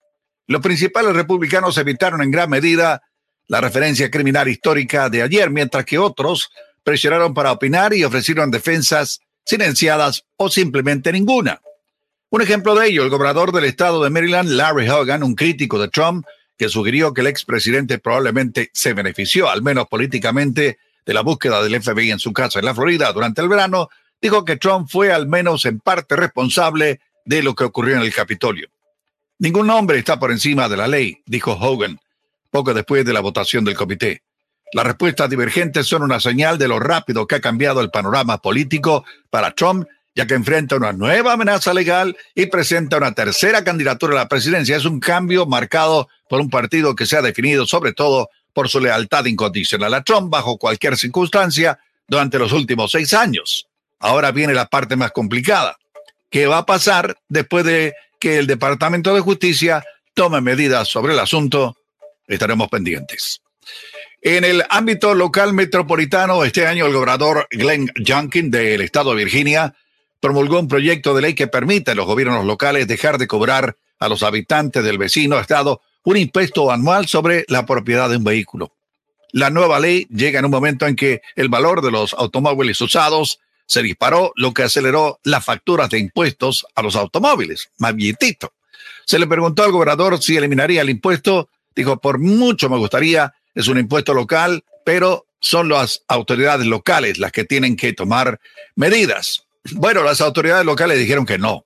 [0.47, 3.03] Los principales republicanos evitaron en gran medida
[3.49, 6.49] la referencia criminal histórica de ayer, mientras que otros
[6.83, 11.59] presionaron para opinar y ofrecieron defensas silenciadas o simplemente ninguna.
[12.29, 15.87] Un ejemplo de ello, el gobernador del estado de Maryland, Larry Hogan, un crítico de
[15.87, 16.25] Trump,
[16.57, 21.81] que sugirió que el expresidente probablemente se benefició, al menos políticamente, de la búsqueda del
[21.81, 23.89] FBI en su casa en la Florida durante el verano,
[24.21, 28.13] dijo que Trump fue al menos en parte responsable de lo que ocurrió en el
[28.13, 28.69] Capitolio.
[29.39, 31.99] Ningún hombre está por encima de la ley, dijo Hogan,
[32.49, 34.23] poco después de la votación del comité.
[34.73, 39.03] Las respuestas divergentes son una señal de lo rápido que ha cambiado el panorama político
[39.29, 44.23] para Trump, ya que enfrenta una nueva amenaza legal y presenta una tercera candidatura a
[44.23, 44.77] la presidencia.
[44.77, 48.79] Es un cambio marcado por un partido que se ha definido sobre todo por su
[48.79, 53.67] lealtad incondicional a Trump bajo cualquier circunstancia durante los últimos seis años.
[53.99, 55.77] Ahora viene la parte más complicada.
[56.29, 59.83] ¿Qué va a pasar después de que el Departamento de Justicia
[60.13, 61.77] tome medidas sobre el asunto.
[62.29, 63.41] Estaremos pendientes.
[64.21, 69.75] En el ámbito local metropolitano, este año el gobernador Glenn Youngkin del estado de Virginia
[70.19, 74.07] promulgó un proyecto de ley que permite a los gobiernos locales dejar de cobrar a
[74.07, 78.73] los habitantes del vecino estado un impuesto anual sobre la propiedad de un vehículo.
[79.31, 83.39] La nueva ley llega en un momento en que el valor de los automóviles usados
[83.65, 88.53] se disparó, lo que aceleró las facturas de impuestos a los automóviles, más billetito.
[89.05, 91.49] Se le preguntó al gobernador si eliminaría el impuesto.
[91.75, 97.31] Dijo, por mucho me gustaría, es un impuesto local, pero son las autoridades locales las
[97.31, 98.39] que tienen que tomar
[98.75, 99.45] medidas.
[99.71, 101.65] Bueno, las autoridades locales dijeron que no.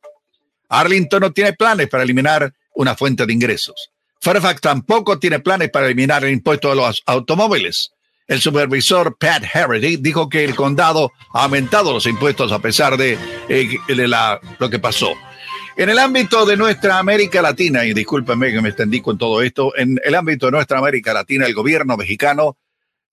[0.70, 3.92] Arlington no tiene planes para eliminar una fuente de ingresos.
[4.22, 7.92] Fairfax tampoco tiene planes para eliminar el impuesto a los automóviles.
[8.28, 13.18] El supervisor Pat Harity dijo que el condado ha aumentado los impuestos a pesar de,
[13.50, 13.78] eh,
[14.60, 15.14] lo que pasó.
[15.76, 19.76] En el ámbito de nuestra América Latina, y discúlpenme que me extendí con todo esto,
[19.76, 22.58] en el ámbito de nuestra América Latina, el gobierno mexicano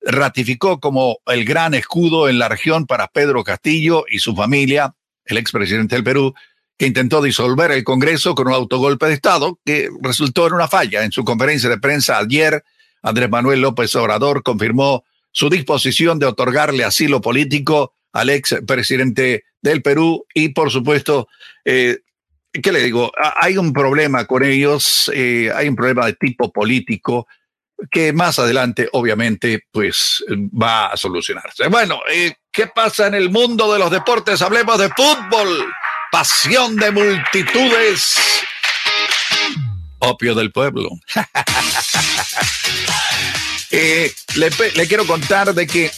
[0.02, 4.94] ratificó como el gran escudo en la región para Pedro Castillo y su familia,
[5.24, 6.34] el expresidente del Perú,
[6.76, 11.02] que intentó disolver el Congreso con un autogolpe de Estado que resultó en una falla.
[11.02, 12.62] En su conferencia de prensa ayer,
[13.02, 19.80] Andrés Manuel López Obrador confirmó su disposición de otorgarle asilo político al ex presidente del
[19.80, 21.28] Perú y, por supuesto,
[21.64, 22.00] eh,
[22.52, 23.12] ¿qué le digo?
[23.40, 27.26] Hay un problema con ellos, eh, hay un problema de tipo político
[27.90, 31.68] que más adelante, obviamente, pues va a solucionarse.
[31.68, 34.42] Bueno, eh, ¿qué pasa en el mundo de los deportes?
[34.42, 35.72] Hablemos de fútbol,
[36.12, 38.16] pasión de multitudes,
[39.98, 40.90] opio del pueblo.
[43.72, 45.92] Eh, le, quiero contar de que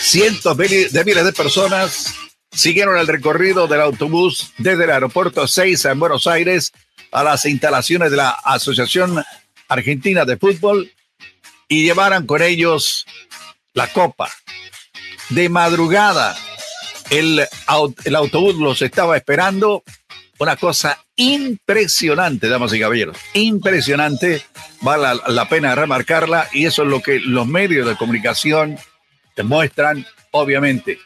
[0.00, 2.14] cientos de miles de personas
[2.52, 6.72] siguieron el recorrido del autobús desde el aeropuerto 6 en Buenos Aires
[7.12, 9.24] a las instalaciones de la Asociación
[9.68, 10.90] Argentina de Fútbol
[11.68, 13.06] y llevaron con ellos
[13.74, 14.30] la copa.
[15.28, 16.36] De madrugada,
[17.10, 17.46] el,
[18.04, 19.84] el autobús los estaba esperando
[20.38, 24.42] una cosa impresionante, damas y caballeros, impresionante,
[24.80, 28.78] vale la, pena remarcarla y eso es lo que los medios de comunicación
[29.36, 30.98] demuestran, obviamente.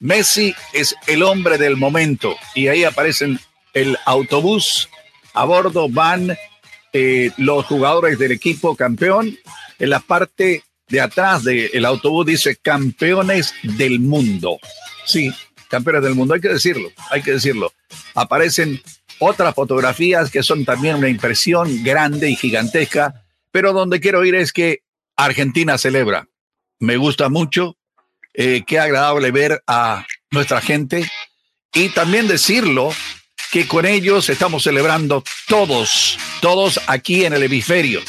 [0.00, 3.38] Messi es el hombre del momento y ahí aparecen
[3.74, 4.88] el autobús,
[5.34, 6.36] a bordo van
[6.94, 9.38] eh, los jugadores del equipo campeón,
[9.78, 14.58] en la parte de atrás del autobús dice campeones del mundo.
[15.04, 15.30] Sí,
[15.68, 17.72] campeones del mundo, hay que decirlo, hay que decirlo.
[18.14, 18.82] Aparecen
[19.18, 23.22] otras fotografías que son también una impresión grande y gigantesca,
[23.52, 24.82] pero donde quiero ir es que
[25.14, 26.26] Argentina celebra.
[26.78, 27.76] Me gusta mucho,
[28.42, 31.06] eh, qué agradable ver a nuestra gente
[31.74, 32.90] y también decirlo
[33.52, 38.00] que con ellos estamos celebrando todos, todos aquí en el hemisferio.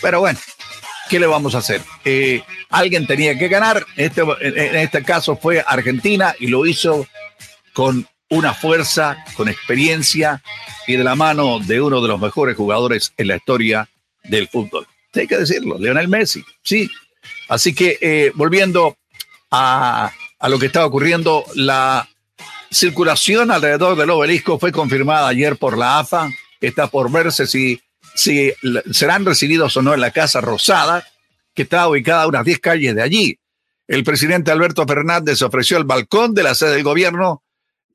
[0.00, 0.38] Pero bueno,
[1.10, 1.82] ¿qué le vamos a hacer?
[2.06, 7.06] Eh, alguien tenía que ganar, este, en este caso fue Argentina y lo hizo
[7.74, 10.42] con una fuerza, con experiencia
[10.86, 13.86] y de la mano de uno de los mejores jugadores en la historia
[14.24, 14.86] del fútbol.
[15.12, 16.90] Hay que decirlo, Leonel Messi, sí.
[17.48, 18.96] Así que eh, volviendo
[19.50, 20.12] a,
[20.48, 22.08] lo que estaba ocurriendo, la
[22.70, 26.30] circulación alrededor del obelisco fue confirmada ayer por la AFA.
[26.60, 27.80] Está por verse si,
[28.14, 28.52] si
[28.92, 31.06] serán recibidos o no en la Casa Rosada,
[31.54, 33.38] que está ubicada a unas 10 calles de allí.
[33.86, 37.44] El presidente Alberto Fernández ofreció el balcón de la sede del gobierno,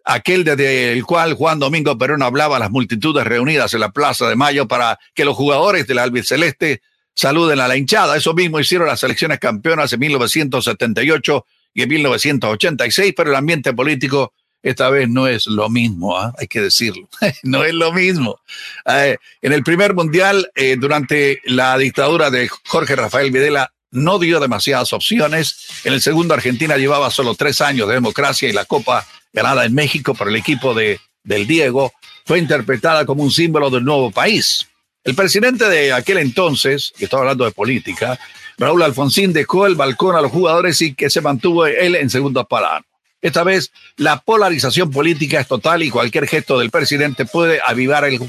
[0.06, 4.28] aquel desde el cual Juan Domingo Perón hablaba a las multitudes reunidas en la Plaza
[4.30, 6.82] de Mayo para que los jugadores de la albiceleste
[7.22, 8.18] saluden a la hinchada.
[8.18, 11.46] Eso mismo hicieron las selecciones campeonas en 1978
[11.76, 16.34] y en 1986, pero el ambiente político esta vez no es lo mismo, ¿ah?
[16.38, 17.08] hay que decirlo,
[17.44, 18.40] no es lo mismo.
[18.86, 24.40] Eh, en el primer mundial, eh, durante la dictadura de Jorge Rafael Videla, no dio
[24.40, 25.68] demasiadas opciones.
[25.84, 29.76] En el segundo, Argentina llevaba solo tres años de democracia y la Copa ganada en
[29.76, 31.92] México por el equipo de, del Diego
[32.26, 34.68] fue interpretada como un símbolo del nuevo país.
[35.04, 38.20] El presidente de aquel entonces, que estaba hablando de política,
[38.58, 42.46] Raúl Alfonsín dejó el balcón a los jugadores y que se mantuvo él en segundo
[42.46, 42.86] plano.
[43.20, 48.20] Esta vez la polarización política es total y cualquier gesto del presidente puede avivar el,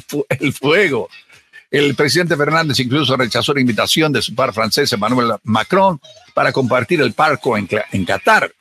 [0.53, 1.11] fuego.
[1.71, 6.01] El presidente Fernández incluso rechazó la invitación de su par francés Emmanuel Macron
[6.35, 8.53] para compartir el parco en, en Qatar.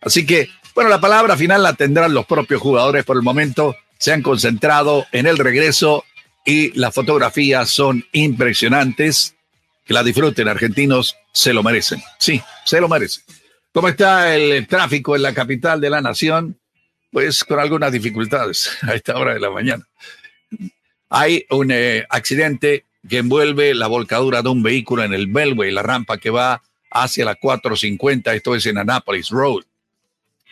[0.00, 3.04] Así que, bueno, la palabra final la tendrán los propios jugadores.
[3.04, 6.04] Por el momento se han concentrado en el regreso
[6.48, 9.34] y las fotografías son impresionantes.
[9.84, 12.02] Que la disfruten, argentinos, se lo merecen.
[12.18, 13.22] Sí, se lo merecen.
[13.70, 16.58] ¿Cómo está el tráfico en la capital de la nación?
[17.12, 19.86] Pues con algunas dificultades a esta hora de la mañana.
[21.10, 25.82] Hay un eh, accidente que envuelve la volcadura de un vehículo en el Belway, la
[25.82, 29.64] rampa que va hacia la 450, esto es en Annapolis Road.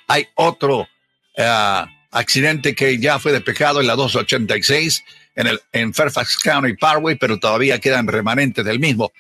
[0.09, 0.89] Hay otro
[1.37, 5.03] eh, accidente que ya fue despejado en la 286
[5.37, 9.13] en, el, en Fairfax County Parkway, pero todavía quedan remanentes del mismo.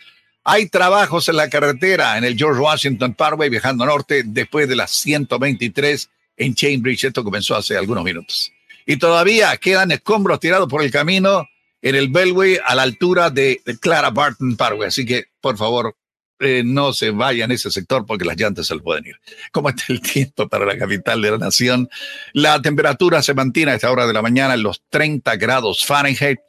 [0.43, 4.91] Hay trabajos en la carretera en el George Washington Parkway viajando norte después de las
[4.93, 7.05] 123 en Cambridge.
[7.05, 8.53] Esto comenzó hace algunos minutos.
[8.87, 11.49] Y todavía quedan escombros tirados por el camino
[11.83, 14.89] en el Belway a la altura de Clara Barton Parkway.
[14.89, 15.97] Así que, por favor,
[16.39, 19.17] eh, no se vayan a ese sector porque las llantas se le pueden ir.
[19.53, 21.89] ¿Cómo está el tiempo para la capital de la nación?
[22.33, 26.41] La temperatura se mantiene a esta hora de la mañana en los 30 grados Fahrenheit,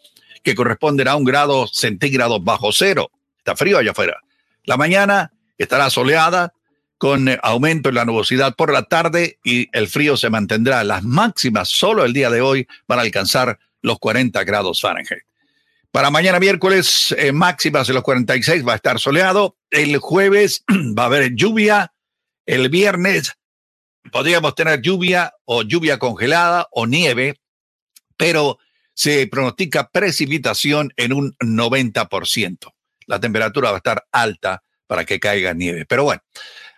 [0.44, 3.12] que corresponden a un grado centígrado bajo cero.
[3.38, 4.22] Está frío allá afuera.
[4.66, 6.54] La mañana estará soleada
[6.98, 10.84] con aumento en la nubosidad por la tarde y el frío se mantendrá.
[10.84, 15.24] Las máximas solo el día de hoy van a alcanzar los 40 grados Fahrenheit.
[15.98, 19.58] Para mañana miércoles, eh, máximas de los 46 va a estar soleado.
[19.72, 21.92] El jueves va a haber lluvia.
[22.46, 23.34] El viernes
[24.12, 27.42] podríamos tener lluvia o lluvia congelada o nieve,
[28.16, 28.60] pero
[28.94, 32.72] se pronostica precipitación en un 90%
[33.08, 35.88] la temperatura va a estar alta para que caiga nieve.
[35.88, 36.22] Pero bueno,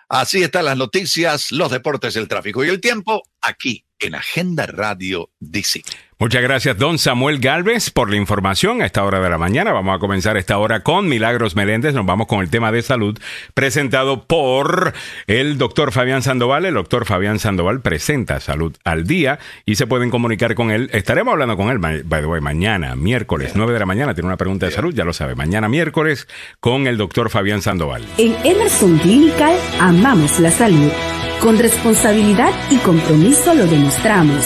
[0.08, 5.30] así están las noticias, los deportes, el tráfico y el tiempo aquí en Agenda Radio
[5.40, 5.84] DC.
[6.22, 9.72] Muchas gracias, don Samuel Galvez, por la información a esta hora de la mañana.
[9.72, 11.94] Vamos a comenzar esta hora con Milagros Meléndez.
[11.94, 13.18] Nos vamos con el tema de salud
[13.54, 14.92] presentado por
[15.28, 16.66] el doctor Fabián Sandoval.
[16.66, 20.90] El doctor Fabián Sandoval presenta Salud al Día y se pueden comunicar con él.
[20.92, 24.14] Estaremos hablando con él, by the way, mañana, miércoles, 9 de la mañana.
[24.14, 25.36] Tiene una pregunta de salud, ya lo sabe.
[25.36, 26.28] Mañana, miércoles,
[26.60, 28.06] con el doctor Fabián Sandoval.
[28.18, 30.92] En Emerson Clinical amamos la salud.
[31.40, 34.46] Con responsabilidad y compromiso lo demostramos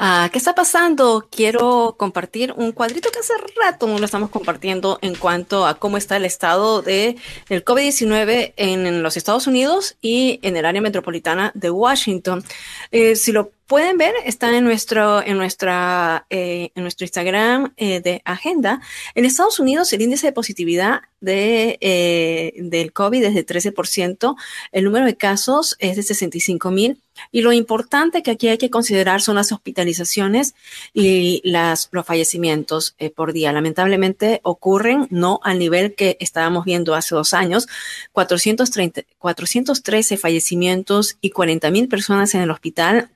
[0.04, 1.28] Ah, ¿Qué está pasando?
[1.30, 5.96] Quiero compartir un cuadrito que hace rato no lo estamos compartiendo en cuanto a cómo
[5.96, 7.14] está el estado de
[7.48, 12.42] el COVID-19 en, los Estados Unidos y en el área metropolitana de Washington.
[12.90, 18.02] Eh, si lo pueden ver, está en nuestro, en nuestra, eh, en nuestro Instagram eh,
[18.02, 18.82] de agenda.
[19.14, 24.36] En Estados Unidos, el índice de positividad de, eh, del COVID es de 13%.
[24.72, 27.00] El número de casos es de 65 mil.
[27.30, 30.54] Y lo importante que aquí hay que considerar son las hospitalizaciones
[30.92, 33.52] y las, los fallecimientos por día.
[33.52, 37.68] Lamentablemente ocurren no al nivel que estábamos viendo hace dos años.
[38.12, 43.08] 430, 413 fallecimientos y 40 mil personas en el hospital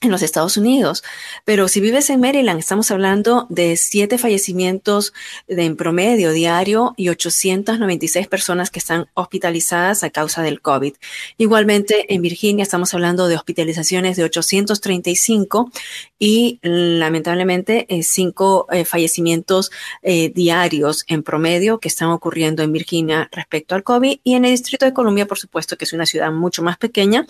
[0.00, 1.02] en los Estados Unidos.
[1.44, 5.12] Pero si vives en Maryland, estamos hablando de siete fallecimientos
[5.48, 10.94] de, en promedio diario y 896 personas que están hospitalizadas a causa del COVID.
[11.36, 15.72] Igualmente, en Virginia estamos hablando de hospitalizaciones de 835
[16.18, 19.70] y lamentablemente eh, cinco eh, fallecimientos
[20.02, 24.20] eh, diarios en promedio que están ocurriendo en Virginia respecto al COVID.
[24.22, 27.26] Y en el Distrito de Columbia, por supuesto, que es una ciudad mucho más pequeña,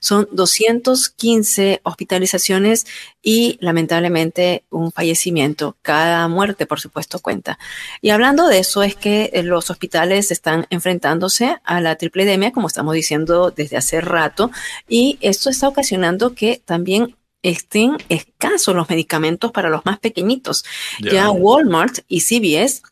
[0.00, 2.86] son 215 hospitalizaciones hospitalizaciones
[3.20, 5.76] y lamentablemente un fallecimiento.
[5.82, 7.58] Cada muerte, por supuesto, cuenta.
[8.00, 12.68] Y hablando de eso, es que eh, los hospitales están enfrentándose a la tripledemia, como
[12.68, 14.52] estamos diciendo desde hace rato,
[14.88, 20.64] y esto está ocasionando que también estén escasos los medicamentos para los más pequeñitos.
[21.00, 22.82] Ya Walmart y CVS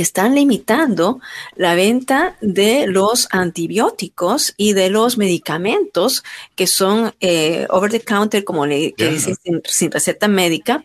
[0.00, 1.20] están limitando
[1.54, 6.22] la venta de los antibióticos y de los medicamentos
[6.54, 10.84] que son eh, over the counter, como le dicen, sin, receta médica,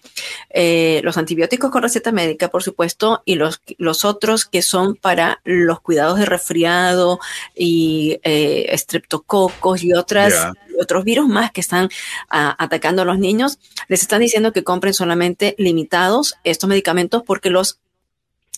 [0.49, 5.41] eh, los antibióticos con receta médica, por supuesto, y los, los otros que son para
[5.43, 7.19] los cuidados de resfriado
[7.53, 10.33] y eh, estreptococos y otras.
[10.79, 11.89] otros virus más que están
[12.27, 17.51] ah, atacando a los niños, les están diciendo que compren solamente limitados estos medicamentos porque
[17.51, 17.79] los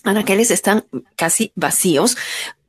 [0.04, 0.84] anaqueles están
[1.16, 2.16] casi vacíos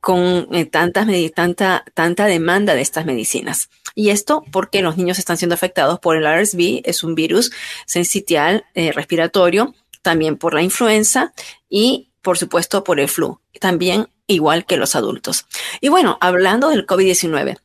[0.00, 3.70] con eh, tantas, tanta, tanta demanda de estas medicinas.
[3.94, 7.50] Y esto porque los niños están siendo afectados por el RSV, es un virus
[7.86, 11.32] sensitial eh, respiratorio, también por la influenza
[11.68, 15.46] y por supuesto por el flu, también igual que los adultos.
[15.80, 17.58] Y bueno, hablando del COVID-19,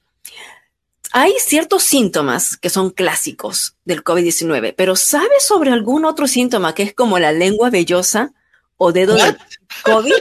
[1.12, 6.84] hay ciertos síntomas que son clásicos del COVID-19, pero ¿sabes sobre algún otro síntoma que
[6.84, 8.34] es como la lengua vellosa?
[8.84, 9.38] O dedo de
[9.84, 10.12] COVID.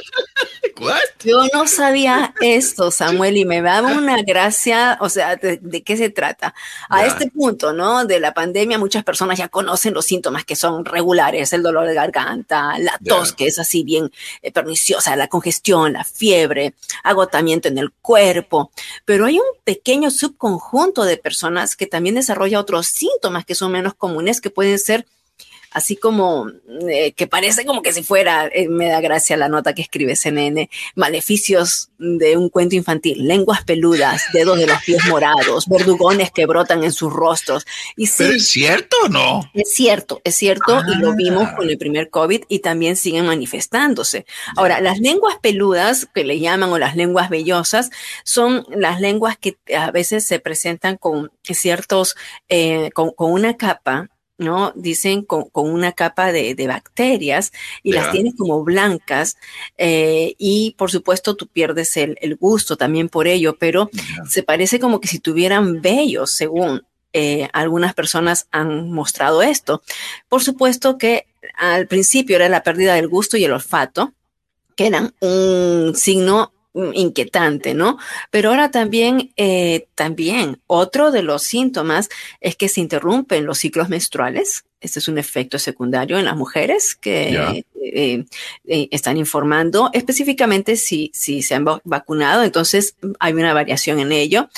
[1.24, 6.10] Yo no sabía esto, Samuel, y me daba una gracia, o sea, ¿de, qué se
[6.10, 6.54] trata?
[6.90, 8.04] A este punto, ¿no?
[8.04, 11.94] De la pandemia, muchas personas ya conocen los síntomas que son regulares, el dolor de
[11.94, 14.10] garganta, la tos, que es así bien
[14.42, 18.72] eh, perniciosa, la congestión, la fiebre, agotamiento en el cuerpo,
[19.06, 23.94] pero hay un pequeño subconjunto de personas que también desarrolla otros síntomas que son menos
[23.94, 25.06] comunes, que pueden ser
[25.72, 26.48] así como
[26.88, 30.16] eh, que parece como que si fuera, eh, me da gracia la nota que escribe
[30.16, 36.46] CNN, maleficios de un cuento infantil, lenguas peludas, dedos de los pies morados, verdugones que
[36.46, 37.66] brotan en sus rostros.
[37.96, 39.50] Y ¿Pero es cierto o no?
[39.54, 41.56] Es cierto, es cierto, y lo vimos ah.
[41.56, 44.26] con el primer COVID y también siguen manifestándose.
[44.56, 47.90] Ahora, las lenguas peludas, que le llaman, o las lenguas vellosas,
[48.24, 52.16] son las lenguas que a veces se presentan con ciertos,
[52.48, 54.08] eh, con una capa
[54.40, 54.72] ¿no?
[54.74, 59.36] Dicen con, una capa de, bacterias y las tienes como blancas
[59.76, 63.90] eh, y por supuesto tú pierdes el, gusto también por ello, pero
[64.28, 66.82] se parece como que si tuvieran vellos según
[67.12, 69.82] eh, algunas personas han mostrado esto.
[70.28, 71.26] Por supuesto que
[71.56, 74.14] al principio era la pérdida del gusto y el olfato,
[74.74, 77.98] que eran un signo inquietante, ¿no?
[78.30, 82.08] Pero ahora también, eh, también otro de los síntomas
[82.40, 84.64] es que se interrumpen los ciclos menstruales.
[84.80, 88.24] Este es un efecto secundario en las mujeres que eh,
[88.64, 92.44] eh, están informando específicamente si, si se han vacunado.
[92.44, 94.48] Entonces hay una variación en ello.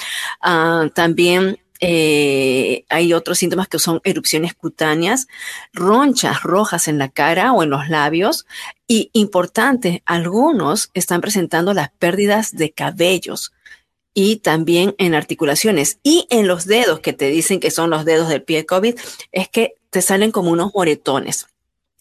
[0.41, 5.27] Ah, también eh, hay otros síntomas que son erupciones cutáneas,
[5.73, 8.47] ronchas rojas en la cara o en los labios
[8.87, 13.53] y importante, algunos están presentando las pérdidas de cabellos
[14.15, 18.29] y también en articulaciones y en los dedos que te dicen que son los dedos
[18.29, 18.95] del pie COVID,
[19.33, 21.49] es que te salen como unos moretones.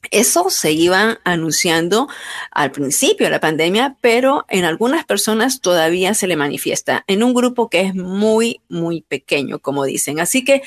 [0.10, 2.10] Eso se iba anunciando
[2.52, 7.34] al principio de la pandemia, pero en algunas personas todavía se le manifiesta en un
[7.34, 10.20] grupo que es muy, muy pequeño, como dicen.
[10.20, 10.64] Así que,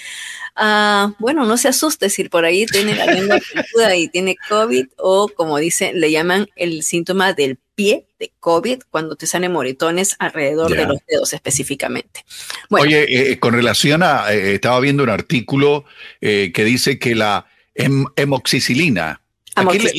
[0.57, 4.87] uh, bueno, no se asuste si por ahí tiene la lengua peluda y tiene COVID
[4.99, 10.17] o, como dicen, le llaman el síntoma del pie de COVID cuando te salen moretones
[10.19, 12.25] alrededor de los dedos específicamente.
[12.71, 15.85] Oye, eh, eh, con relación a, eh, estaba viendo un artículo
[16.21, 19.21] que dice que la hemoxicilina,
[19.55, 19.91] Aquí le,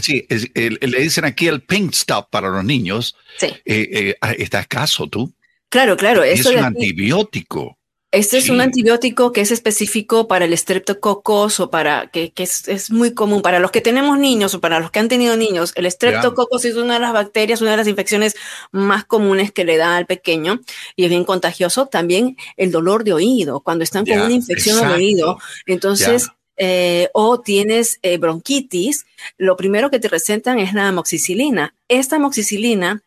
[0.00, 3.16] sí, le, dicen aquí el pink stop para los niños.
[3.38, 3.46] Sí.
[3.46, 5.32] Eh, eh, ah, está escaso tú.
[5.68, 6.22] Claro, claro.
[6.22, 7.78] es un antibiótico.
[8.14, 13.12] Este es un antibiótico que es específico para el estreptococos o para que, es, muy
[13.12, 15.72] común para los que tenemos niños o para los que han tenido niños.
[15.74, 18.36] El estreptococos es una de las bacterias, una de las infecciones
[18.70, 20.60] más comunes que le da al pequeño
[20.94, 21.86] y es bien contagioso.
[21.86, 25.38] También el dolor de oído, cuando están con una infección de oído.
[25.66, 31.74] Entonces, eh, o tienes eh, bronquitis, lo primero que te recetan es la amoxicilina.
[31.88, 33.02] Esta amoxicilina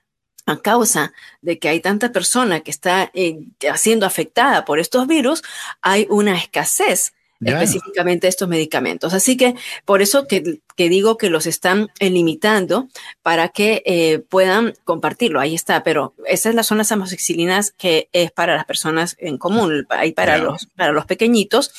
[0.45, 3.39] a causa de que hay tanta persona que está eh,
[3.75, 5.43] siendo afectada por estos virus,
[5.81, 7.13] hay una escasez
[7.45, 9.13] específicamente estos medicamentos.
[9.13, 12.87] Así que por eso que, digo que los están eh, limitando
[13.21, 15.39] para que eh, puedan compartirlo.
[15.39, 20.11] Ahí está, pero esas son las amoxicilinas que es para las personas en común, hay
[20.11, 21.71] para los para los pequeñitos,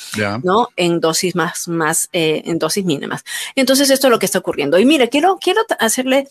[0.43, 0.69] ¿no?
[0.75, 3.23] En dosis más más eh, en dosis mínimas.
[3.55, 4.79] Entonces esto es lo que está ocurriendo.
[4.79, 6.27] Y mire, quiero quiero hacerle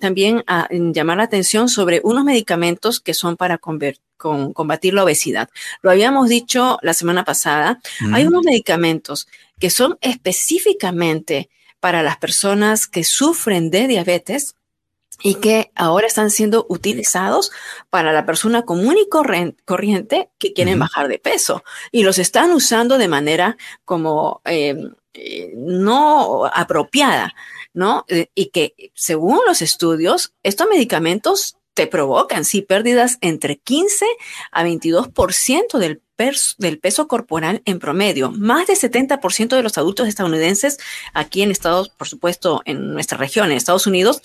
[0.00, 5.04] también a, llamar la atención sobre unos medicamentos que son para convertir con combatir la
[5.04, 5.48] obesidad.
[5.82, 7.78] Lo habíamos dicho la semana pasada,
[8.12, 9.28] hay unos medicamentos
[9.60, 11.48] que son específicamente
[11.78, 14.56] para las personas que sufren de diabetes
[15.22, 17.52] y que ahora están siendo utilizados
[17.88, 21.62] para la persona común y corriente que quieren bajar de peso
[21.92, 27.32] y los están usando de manera como em, eh, no apropiada,
[27.72, 28.04] ¿no?
[28.08, 34.06] Eh, y que según los estudios, estos medicamentos te provocan, sí, pérdidas entre 15
[34.50, 36.02] a 22% del
[36.58, 38.30] del peso corporal en promedio.
[38.30, 40.78] Más del 70% de los adultos estadounidenses
[41.12, 44.22] aquí en Estados, por supuesto, en nuestra región, en Estados Unidos,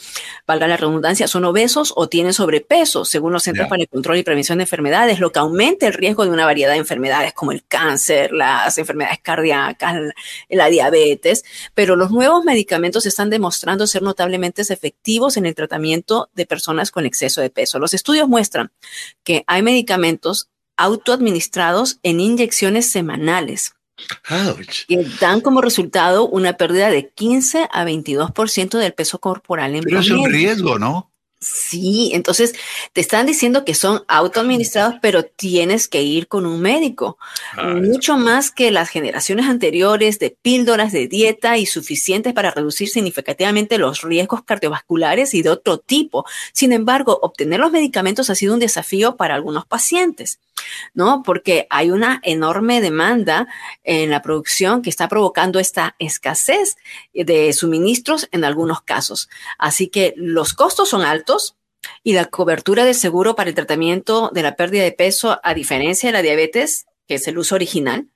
[0.47, 4.23] valga la redundancia, son obesos o tienen sobrepeso, según los Centros para el Control y
[4.23, 7.65] Prevención de Enfermedades, lo que aumenta el riesgo de una variedad de enfermedades como el
[7.65, 9.97] cáncer, las enfermedades cardíacas,
[10.49, 11.43] la diabetes.
[11.73, 17.05] Pero los nuevos medicamentos están demostrando ser notablemente efectivos en el tratamiento de personas con
[17.05, 17.79] exceso de peso.
[17.79, 18.71] Los estudios muestran
[19.23, 20.50] que hay medicamentos
[20.81, 23.75] autoadministrados en inyecciones semanales.
[24.87, 29.99] Que dan como resultado una pérdida de 15 a 22% del peso corporal en Pero
[29.99, 31.11] es un riesgo, ¿no?
[31.43, 32.53] Sí, entonces
[32.93, 37.17] te están diciendo que son autoadministrados, pero tienes que ir con un médico.
[37.63, 43.79] Mucho más que las generaciones anteriores de píldoras de dieta y suficientes para reducir significativamente
[43.79, 46.27] los riesgos cardiovasculares y de otro tipo.
[46.53, 50.39] Sin embargo, obtener los medicamentos ha sido un desafío para algunos pacientes.
[50.93, 51.23] ¿No?
[51.23, 53.47] Porque hay una enorme demanda
[53.83, 56.77] en la producción que está provocando esta escasez
[57.13, 59.29] de suministros en algunos casos.
[59.57, 61.55] Así que los costos son altos
[62.03, 66.09] y la cobertura de seguro para el tratamiento de la pérdida de peso, a diferencia
[66.09, 68.07] de la diabetes, que es el uso original,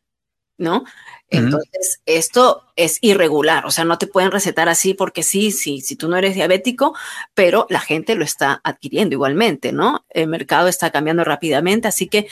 [0.57, 0.85] ¿no?
[1.29, 5.95] Entonces, esto es irregular, o sea, no te pueden recetar así porque sí, sí, si
[5.95, 6.95] tú no eres diabético,
[7.33, 10.05] pero la gente lo está adquiriendo igualmente, ¿no?
[10.09, 12.27] El mercado está cambiando rápidamente, así que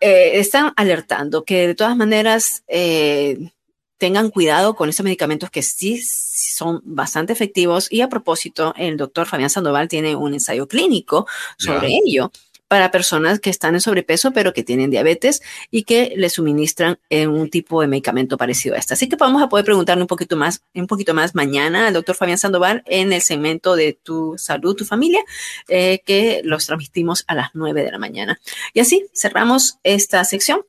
[0.00, 3.50] eh, están alertando que de todas maneras eh,
[3.98, 7.86] tengan cuidado con estos medicamentos que sí son bastante efectivos.
[7.90, 11.26] Y a propósito, el doctor Fabián Sandoval tiene un ensayo clínico
[11.58, 12.32] sobre ello
[12.70, 15.42] para personas que están en sobrepeso pero que tienen diabetes
[15.72, 18.94] y que le suministran un tipo de medicamento parecido a este.
[18.94, 22.14] Así que vamos a poder preguntarle un poquito más, un poquito más mañana al doctor
[22.14, 25.20] Fabián Sandoval en el segmento de tu salud, tu familia,
[25.66, 28.40] eh, que los transmitimos a las 9 de la mañana.
[28.72, 30.64] Y así cerramos esta sección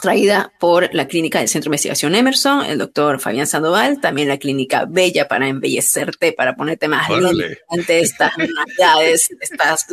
[0.00, 4.38] traída por la clínica del Centro de Investigación Emerson, el doctor Fabián Sandoval, también la
[4.38, 7.08] clínica Bella para embellecerte, para ponerte más
[7.68, 9.86] ante estas navidades, estas,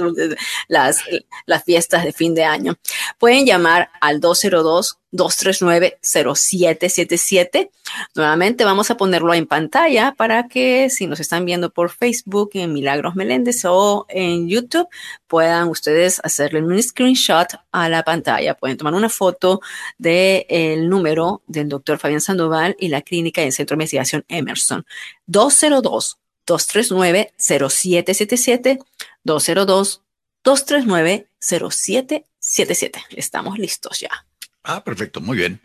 [0.67, 1.01] las,
[1.45, 2.77] las fiestas de fin de año.
[3.17, 7.69] Pueden llamar al 202 239-0777.
[8.15, 12.71] Nuevamente vamos a ponerlo en pantalla para que si nos están viendo por Facebook en
[12.73, 14.87] Milagros Meléndez o en YouTube,
[15.27, 18.55] puedan ustedes hacerle un screenshot a la pantalla.
[18.55, 19.61] Pueden tomar una foto
[19.97, 24.85] del número del doctor Fabián Sandoval y la clínica del Centro de Investigación Emerson.
[25.27, 28.79] 202 239 0777
[29.23, 30.03] 202
[30.43, 33.03] 239 0777.
[33.15, 34.28] Estamos listos ya.
[34.71, 35.59] Ah, perfecto, muy bien.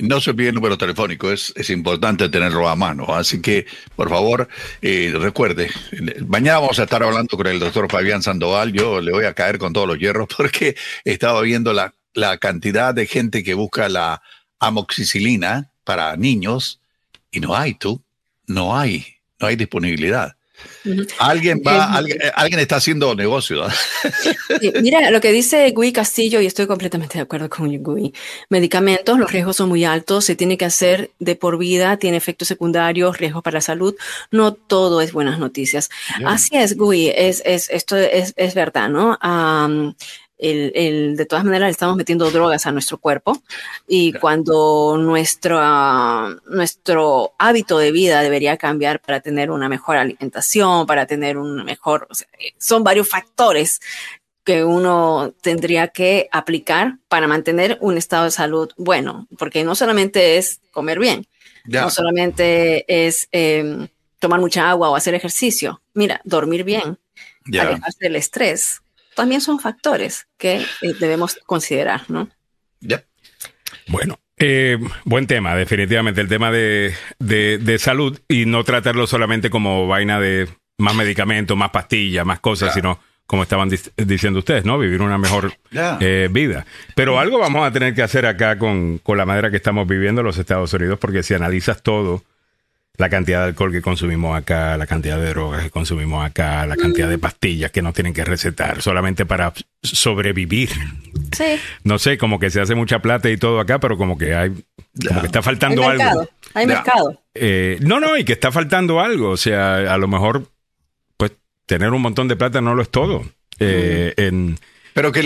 [0.00, 3.14] No se olvide el número telefónico, es, es importante tenerlo a mano.
[3.14, 4.48] Así que, por favor,
[4.80, 5.70] eh, recuerde,
[6.26, 8.72] mañana vamos a estar hablando con el doctor Fabián Sandoval.
[8.72, 12.94] Yo le voy a caer con todos los hierros porque estaba viendo la, la cantidad
[12.94, 14.22] de gente que busca la
[14.60, 16.80] amoxicilina para niños
[17.30, 18.02] y no hay, tú,
[18.46, 20.37] no hay, no hay disponibilidad.
[21.18, 23.64] Alguien va, eh, alguien, está haciendo negocio.
[24.82, 28.12] mira, lo que dice Gui Castillo, y estoy completamente de acuerdo con Gui.
[28.48, 32.48] Medicamentos, los riesgos son muy altos, se tiene que hacer de por vida, tiene efectos
[32.48, 33.94] secundarios, riesgos para la salud.
[34.30, 35.90] No todo es buenas noticias.
[36.24, 39.18] Así es, Gui, es, es, esto es, es verdad, ¿no?
[40.38, 43.42] El, de todas maneras estamos metiendo drogas a nuestro cuerpo
[43.86, 45.60] y cuando nuestro,
[46.46, 52.08] nuestro hábito de vida debería cambiar para tener una mejor alimentación, para tener un mejor,
[52.58, 53.80] son varios factores
[54.44, 60.38] que uno tendría que aplicar para mantener un estado de salud bueno, porque no solamente
[60.38, 61.26] es comer bien,
[61.66, 63.88] no solamente es em,
[64.18, 66.98] tomar mucha agua o hacer ejercicio, mira, dormir bien,
[67.46, 68.80] alejarse del estrés,
[69.18, 72.28] también son factores que eh, debemos considerar, ¿no?
[72.78, 73.02] Ya.
[73.88, 79.88] Bueno, eh, buen tema, definitivamente, el tema de, de, salud y no tratarlo solamente como
[79.88, 84.78] vaina de más medicamentos, más pastillas, más cosas, sino como estaban diciendo ustedes, ¿no?
[84.78, 86.64] Vivir una mejor eh, vida.
[86.94, 90.20] Pero algo vamos a tener que hacer acá con, con la manera que estamos viviendo
[90.20, 92.22] en los Estados Unidos, porque si analizas todo,
[92.98, 96.76] la cantidad de alcohol que consumimos acá, la cantidad de drogas que consumimos acá, la
[96.76, 100.70] cantidad de pastillas que nos tienen que recetar solamente para sobrevivir.
[101.30, 101.44] Sí.
[101.84, 104.50] No sé, como que se hace mucha plata y todo acá, pero como que hay,
[105.06, 106.28] como que está faltando algo.
[106.54, 107.22] Hay mercado.
[107.34, 109.30] Eh, no, no, y que está faltando algo.
[109.30, 110.48] O sea, a lo mejor,
[111.16, 111.30] pues,
[111.66, 113.24] tener un montón de plata no lo es todo.
[113.60, 114.58] Eh, en,
[114.92, 115.22] pero que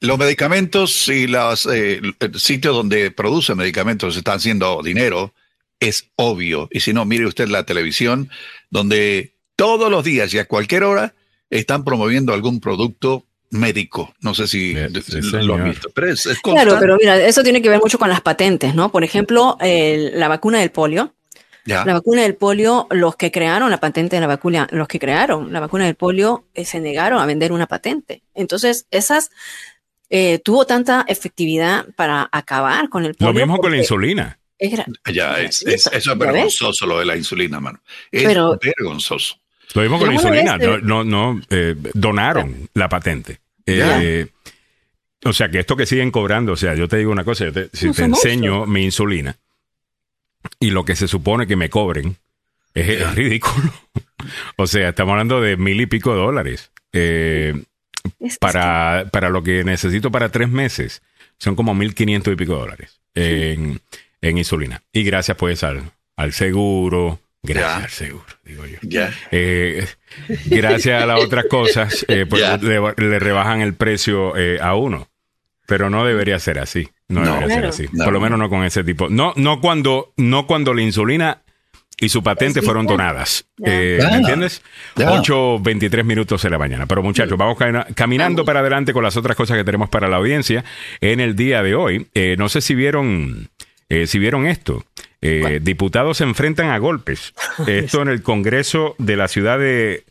[0.00, 2.00] los medicamentos y los eh,
[2.34, 5.32] sitios donde producen medicamentos están haciendo dinero
[5.80, 6.68] es obvio.
[6.70, 8.30] Y si no, mire usted la televisión,
[8.70, 11.14] donde todos los días y a cualquier hora
[11.48, 14.14] están promoviendo algún producto médico.
[14.20, 15.90] No sé si lo han visto.
[15.92, 18.92] Pero es, claro, pero mira, eso tiene que ver mucho con las patentes, ¿no?
[18.92, 21.14] Por ejemplo, la vacuna del polio.
[21.64, 25.52] La vacuna del polio, los que crearon la patente de la vacuna, los que crearon
[25.52, 28.22] la vacuna del polio eh, se negaron a vender una patente.
[28.34, 29.30] Entonces, esas
[30.08, 33.32] eh, tuvo tanta efectividad para acabar con el polio.
[33.32, 34.39] Lo mismo con la insulina.
[34.60, 37.80] Es ya, es, eso es vergonzoso lo de la insulina, mano.
[38.12, 39.36] Es vergonzoso.
[39.72, 40.58] Lo mismo con la insulina.
[40.82, 43.40] No, no, eh, donaron la patente.
[43.64, 44.26] Eh,
[45.24, 47.90] o sea, que esto que siguen cobrando, o sea, yo te digo una cosa, si
[47.90, 49.38] te enseño mi insulina
[50.58, 52.16] y lo que se supone que me cobren
[52.74, 53.72] es, ridículo.
[54.56, 56.70] o sea, estamos hablando de mil y pico dólares.
[56.92, 57.62] Eh,
[58.40, 61.00] para, para lo que necesito para tres meses,
[61.38, 63.00] son como mil quinientos y pico de dólares
[64.20, 64.82] en insulina.
[64.92, 68.78] Y gracias pues al, al seguro, gracias al seguro, digo yo.
[69.30, 69.86] Eh,
[70.46, 75.08] gracias a las otras cosas, eh, pues le, rebajan el precio eh, a uno.
[75.66, 76.88] Pero no debería ser así.
[77.08, 77.88] No, debería ser así.
[77.88, 79.08] Por lo menos no con ese tipo.
[79.08, 81.42] No, no cuando, no cuando la insulina
[82.00, 83.46] y su patente fueron donadas.
[83.56, 84.62] ¿Me entiendes?
[84.96, 86.86] 8.23 minutos de la mañana.
[86.86, 87.56] Pero muchachos, vamos
[87.94, 90.64] caminando para adelante con las otras cosas que tenemos para la audiencia
[91.00, 92.08] en el día de hoy.
[92.36, 93.48] no sé si vieron
[93.90, 94.84] eh, si vieron esto,
[95.20, 97.34] eh, diputados se enfrentan a golpes.
[97.66, 100.04] Esto en el Congreso de la Ciudad de,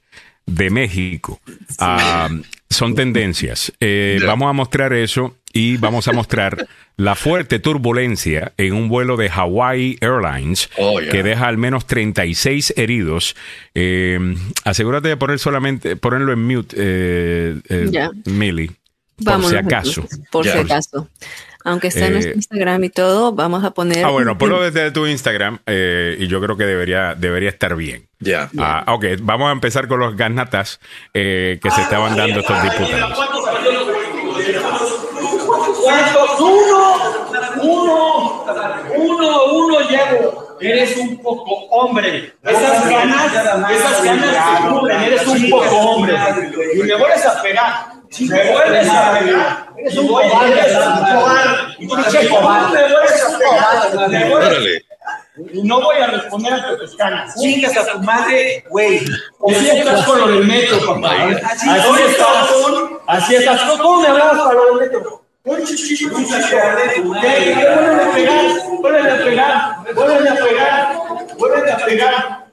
[0.69, 1.39] México.
[1.79, 2.29] Ah,
[2.69, 3.71] son tendencias.
[3.79, 9.15] Eh, vamos a mostrar eso y vamos a mostrar la fuerte turbulencia en un vuelo
[9.15, 13.35] de Hawaii Airlines oh, que deja al menos 36 heridos.
[14.65, 18.71] asegúrate de poner solamente, ponerlo en mute, eh, Millie,
[19.23, 20.05] por si acaso.
[20.31, 21.07] Por si acaso.
[21.65, 24.05] Aunque está en nuestro eh, Instagram y todo, vamos a poner.
[24.05, 28.07] Ah, bueno, ponlo desde tu Instagram eh, y yo creo que debería, debería estar bien.
[28.19, 28.49] Ya.
[28.57, 30.79] Ah, ok, vamos a empezar con los ganatas
[31.13, 33.19] eh, que se estaban dando estos diputados.
[35.83, 36.39] ¿Cuántos?
[36.39, 37.25] Uno,
[37.61, 38.45] uno,
[38.95, 40.57] uno, uno llevo.
[40.61, 42.33] Eres un poco hombre.
[42.43, 43.33] Esas ganas,
[43.71, 45.01] esas ganas te cubren.
[45.01, 46.15] Eres un poco hombre.
[46.73, 47.98] Y me vuelves a pegar.
[48.11, 51.75] Si me vuelves a pegar, eres un cobarde.
[51.77, 54.59] Y tú me vuelves a pegar,
[55.53, 57.35] Y no voy a responder a tus canas.
[57.39, 58.99] Chingas a tu madre, güey.
[59.49, 61.29] Así estás con lo del metro, papá.
[61.45, 62.49] Así estás.
[63.07, 63.61] Así estás.
[63.79, 65.23] ¿Cómo me hablabas para lo del metro?
[65.45, 65.67] Vuelve a
[66.49, 66.77] pegar,
[68.81, 70.97] vuelve a pegar, vuelve a pegar,
[71.37, 72.49] vuelve a pegar.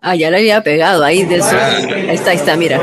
[0.00, 1.56] Ah, ya le había pegado ahí de eso.
[1.56, 2.80] Ahí está, ahí está, mira.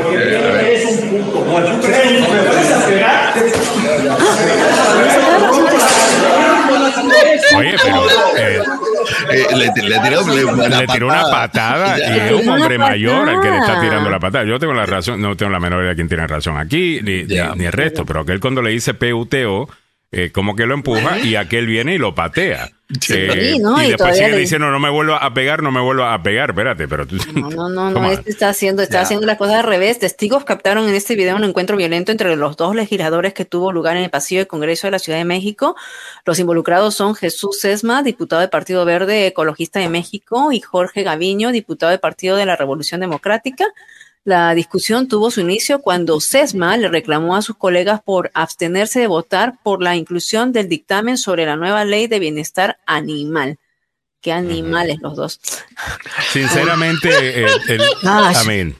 [7.56, 8.06] Oye, pero
[8.36, 8.62] eh,
[9.30, 11.98] eh, le, le, tiró, una patada.
[11.98, 14.44] y es un hombre mayor al que le está tirando la patada.
[14.44, 17.24] Yo tengo la razón, no tengo la menor idea de quién tiene razón aquí, ni,
[17.24, 19.68] ni, el resto, pero aquel cuando le dice PUTO,
[20.12, 22.70] eh, como que lo empuja y aquel viene y lo patea.
[23.10, 26.50] Eh, y, después sigue diciendo, no me vuelvo a pegar, no me vuelvo a pegar,
[26.50, 27.16] espérate, pero tú...
[27.34, 30.00] No, no, no, no este está haciendo, está haciendo las cosas al revés.
[30.00, 33.96] Testigos captaron en este video un encuentro violento entre los dos legisladores que tuvo lugar
[33.96, 35.76] en el pasillo del Congreso de la Ciudad de México.
[36.24, 41.52] Los involucrados son Jesús Sesma, diputado del Partido Verde Ecologista de México, y Jorge Gaviño,
[41.52, 43.66] diputado del Partido de la Revolución Democrática.
[44.24, 49.06] La discusión tuvo su inicio cuando SESMA le reclamó a sus colegas por abstenerse de
[49.06, 53.58] votar por la inclusión del dictamen sobre la nueva ley de bienestar animal.
[54.20, 55.40] Qué animales los dos.
[56.30, 58.76] Sinceramente, el, amén.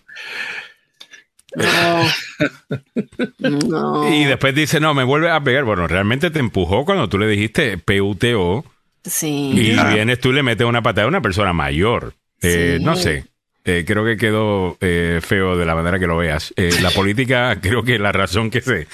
[3.38, 4.12] No.
[4.12, 5.64] Y después dice, no, me vuelve a pegar.
[5.64, 8.64] Bueno, realmente te empujó cuando tú le dijiste PUTO.
[9.04, 9.52] Sí.
[9.54, 12.14] Y vienes tú y le metes una patada a una persona mayor.
[12.42, 13.24] Eh, no sé.
[13.64, 16.52] Eh, creo que quedó eh, feo de la manera que lo veas.
[16.56, 18.86] Eh, la política, creo que la razón que se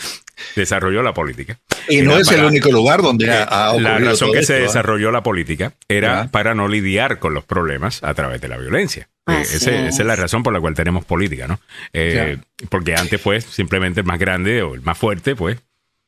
[0.55, 1.59] desarrolló la política.
[1.89, 5.73] Y no es el único lugar donde ha, La razón que se desarrolló la política
[5.89, 9.09] era para no lidiar con los problemas a través de la violencia.
[9.27, 11.61] esa es la razón por la cual tenemos política, ¿no?
[12.69, 15.59] Porque antes, pues, simplemente el más grande o el más fuerte, pues,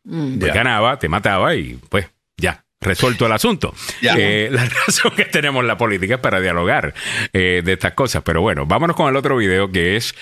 [0.05, 0.41] mm.
[0.41, 2.07] te ganaba, te mataba y, pues,
[2.37, 3.75] ya, resuelto el asunto.
[4.03, 6.95] Eh, la razón que tenemos la política es para dialogar
[7.33, 8.23] eh, de estas cosas.
[8.25, 10.15] Pero bueno, vámonos con el otro video que es,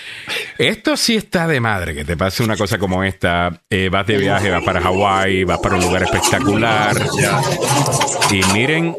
[0.57, 4.17] esto sí está de madre, que te pase una cosa como esta, eh, vas de
[4.17, 6.95] viaje, vas para Hawái, vas para un lugar espectacular.
[8.31, 8.95] Y miren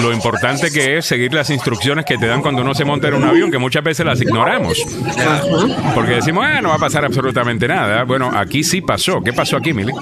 [0.00, 3.14] lo importante que es seguir las instrucciones que te dan cuando uno se monta en
[3.14, 4.78] un avión, que muchas veces las ignoramos.
[5.94, 8.04] Porque decimos, ah, no va a pasar absolutamente nada.
[8.04, 9.20] Bueno, aquí sí pasó.
[9.20, 9.92] ¿Qué pasó aquí, Mili?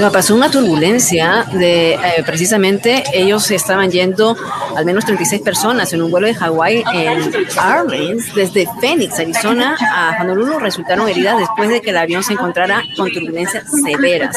[0.00, 4.36] No, pasó una turbulencia de, eh, precisamente, ellos estaban yendo,
[4.76, 10.22] al menos 36 personas, en un vuelo de Hawái en Airlines, desde Phoenix, Arizona, a
[10.22, 14.36] Honolulu, resultaron heridas después de que el avión se encontrara con turbulencias severas.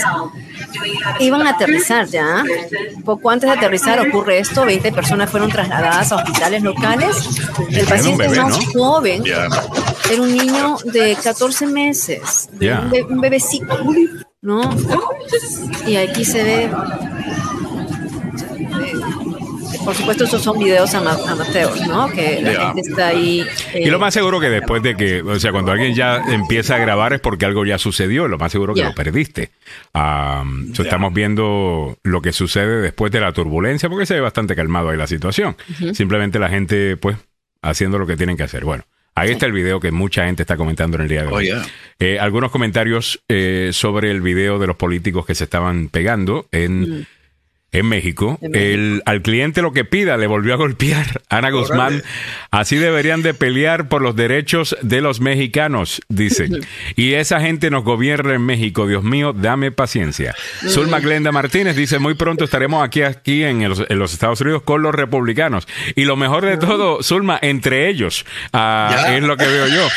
[1.19, 2.43] Iban a aterrizar ya.
[3.05, 7.29] Poco antes de aterrizar ocurre esto, 20 personas fueron trasladadas a hospitales locales.
[7.69, 12.49] El paciente más joven era un niño de 14 meses,
[13.09, 13.77] un, bebecito,
[14.41, 14.61] ¿no?
[15.85, 16.69] Y aquí se ve
[19.83, 22.09] por supuesto, esos son videos amateurs, ¿no?
[22.11, 23.45] Que la gente está ahí.
[23.73, 26.75] y lo eh, más seguro que después de que, o sea, cuando alguien ya empieza
[26.75, 29.51] a grabar es porque algo ya sucedió, lo más seguro que lo perdiste.
[30.77, 34.97] Estamos viendo lo que sucede después de la turbulencia, porque se ve bastante calmado ahí
[34.97, 35.55] la situación.
[35.93, 37.17] Simplemente la gente, pues,
[37.61, 38.65] haciendo lo que tienen que hacer.
[38.65, 38.83] Bueno.
[39.15, 41.51] Ahí está el video que mucha gente está comentando en el día de hoy.
[41.51, 41.61] Oh,
[41.99, 46.81] eh, algunos comentarios eh, sobre el video de los políticos que se estaban pegando en
[46.81, 47.05] mm
[47.73, 48.39] en México.
[48.41, 52.03] El, al cliente lo que pida le volvió a golpear Ana Guzmán.
[52.51, 56.49] Así deberían de pelear por los derechos de los mexicanos, dice.
[56.95, 58.87] Y esa gente nos gobierna en México.
[58.87, 60.35] Dios mío, dame paciencia.
[60.67, 64.93] Zulma Glenda Martínez dice, muy pronto estaremos aquí, aquí en los, Estados Unidos con los
[64.93, 65.67] republicanos.
[65.95, 69.87] Y lo mejor de todo, Zulma, entre ellos, ah, es lo que veo yo.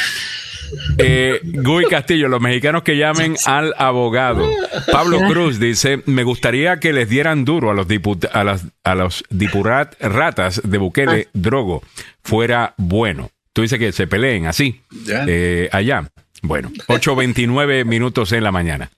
[0.99, 4.49] Eh, Gui Castillo, los mexicanos que llamen al abogado.
[4.91, 7.87] Pablo Cruz dice, me gustaría que les dieran duro a los,
[8.33, 11.31] a las, a los dipurat ratas de Bukele, ah.
[11.33, 11.83] Drogo,
[12.23, 13.31] fuera bueno.
[13.53, 16.11] Tú dices que se peleen así, eh, allá.
[16.43, 18.91] Bueno, 8.29 minutos en la mañana.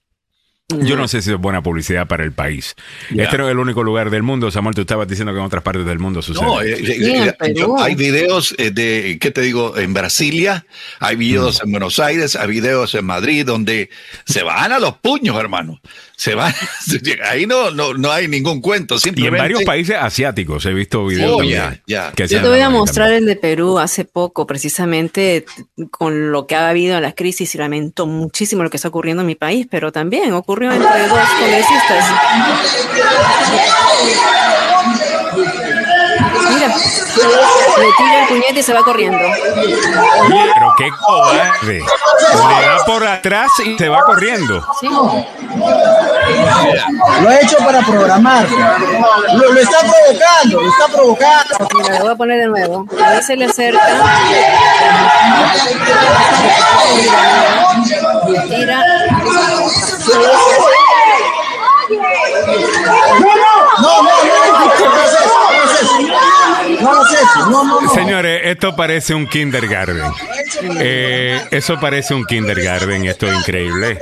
[0.70, 2.74] Yo no sé si es buena publicidad para el país.
[3.08, 4.50] Este no es el único lugar del mundo.
[4.50, 6.44] Samuel, tú estabas diciendo que en otras partes del mundo sucede.
[6.44, 9.78] No, eh, eh, eh, hay videos de, ¿qué te digo?
[9.78, 10.66] En Brasilia,
[11.00, 11.64] hay videos mm.
[11.64, 13.88] en Buenos Aires, hay videos en Madrid, donde
[14.26, 15.80] se van a los puños, hermano
[16.18, 16.52] se va,
[17.30, 18.98] ahí no, no, no hay ningún cuento.
[18.98, 19.36] Simplemente...
[19.36, 21.30] Y en varios países asiáticos he visto videos.
[21.40, 22.12] Oh, ya, ya.
[22.16, 25.44] Yo te voy a mostrar el de Perú hace poco, precisamente
[25.92, 29.20] con lo que ha habido en la crisis y lamento muchísimo lo que está ocurriendo
[29.20, 32.04] en mi país, pero también ocurrió entre dos congresistas.
[37.78, 39.18] Le tira el puñete y se va corriendo.
[39.18, 41.78] Pero qué cobarde.
[41.78, 44.64] Le da por atrás y se va corriendo.
[44.80, 44.88] Sí.
[47.22, 48.48] Lo he hecho para programar.
[48.50, 51.68] Lo, lo, está provocando, lo está provocando.
[51.74, 52.86] Mira, lo voy a poner de nuevo.
[53.04, 53.80] A ver se le acerca.
[58.48, 58.84] Tira.
[63.80, 65.37] No, no, no, no,
[66.80, 70.12] no, no, Señores, esto parece un kindergarten.
[70.80, 73.04] Eh, eso parece un kindergarten.
[73.06, 73.98] Esto es increíble.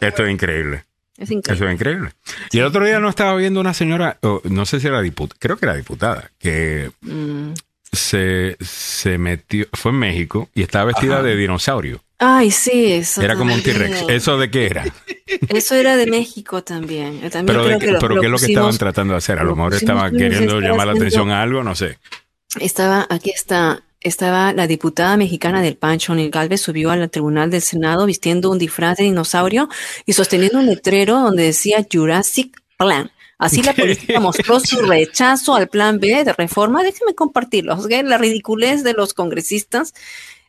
[0.00, 0.84] Esto es increíble.
[1.16, 1.54] Es increíble.
[1.54, 2.10] Eso es increíble.
[2.50, 5.56] Y el otro día no estaba viendo una señora, no sé si era diputada, creo
[5.56, 7.52] que era diputada, que mm.
[7.92, 12.03] se, se metió, fue en México y estaba vestida de dinosaurio.
[12.18, 13.22] Ay, sí, eso.
[13.22, 14.04] Era como un T-Rex.
[14.08, 14.84] ¿Eso de qué era?
[15.48, 17.20] Eso era de México también.
[17.44, 19.38] pero, ¿qué es lo que estaban tratando de hacer?
[19.38, 21.98] A lo mejor estaban queriendo llamar la atención a algo, no sé.
[22.60, 27.62] Estaba, aquí está, estaba la diputada mexicana del Pancho, Nil Galvez, subió al tribunal del
[27.62, 29.68] Senado vistiendo un disfraz de dinosaurio
[30.06, 33.10] y sosteniendo un letrero donde decía Jurassic Plan.
[33.38, 36.82] Así la política mostró su rechazo al plan B de reforma.
[36.84, 37.76] Déjeme compartirlo.
[38.04, 39.92] La ridiculez de los congresistas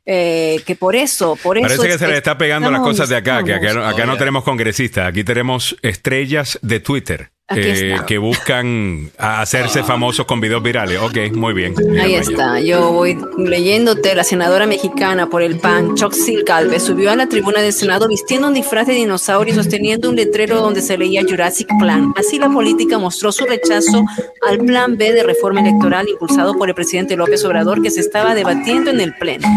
[0.05, 3.15] Eh, que por eso, por Parece eso que se le está pegando las cosas de
[3.15, 7.34] acá, que acá, acá no tenemos congresistas, aquí tenemos estrellas de Twitter.
[7.47, 10.99] Eh, que buscan hacerse famosos con videos virales.
[10.99, 11.75] Ok, muy bien.
[12.01, 12.59] Ahí está.
[12.59, 14.15] Yo voy leyéndote.
[14.15, 18.47] La senadora mexicana por el PAN, Choxil Calve, subió a la tribuna del Senado vistiendo
[18.47, 22.13] un disfraz de dinosaurio y sosteniendo un letrero donde se leía Jurassic Plan.
[22.17, 24.03] Así la política mostró su rechazo
[24.47, 28.33] al plan B de reforma electoral impulsado por el presidente López Obrador que se estaba
[28.33, 29.47] debatiendo en el Pleno.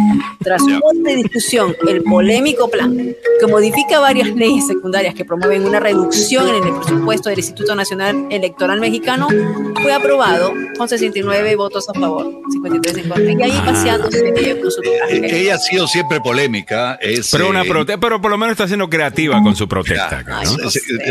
[0.40, 5.81] Tras una fuerte discusión, el polémico plan, que modifica varias leyes secundarias que promueven una
[5.81, 9.28] reducción en el presupuesto del Instituto Nacional Electoral Mexicano
[9.80, 13.32] fue aprobado con 69 votos a favor, 53 en contra.
[13.32, 13.64] Y ahí ah.
[13.64, 15.40] paseándose con su traje.
[15.40, 16.98] Ella ha sido siempre polémica.
[17.00, 20.24] Es, pero, una eh, pero por lo menos está siendo creativa con su protesta.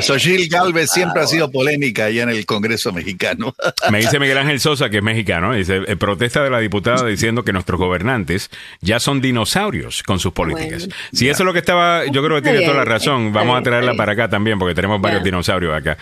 [0.02, 3.56] Sochil Galvez siempre ha sido polémica allá en el Congreso mexicano.
[3.92, 7.44] Me dice Miguel Ángel Sosa, que es mexicano, dice, eh, protesta de la diputada diciendo
[7.44, 10.90] que nuestros gobernantes ya son dinosaurios con sus políticas.
[11.14, 13.32] si eso es lo que estaba, yo creo que tiene toda la razón.
[13.32, 15.98] Vamos a traerla para acá también, porque tenemos varios dinosaurios acá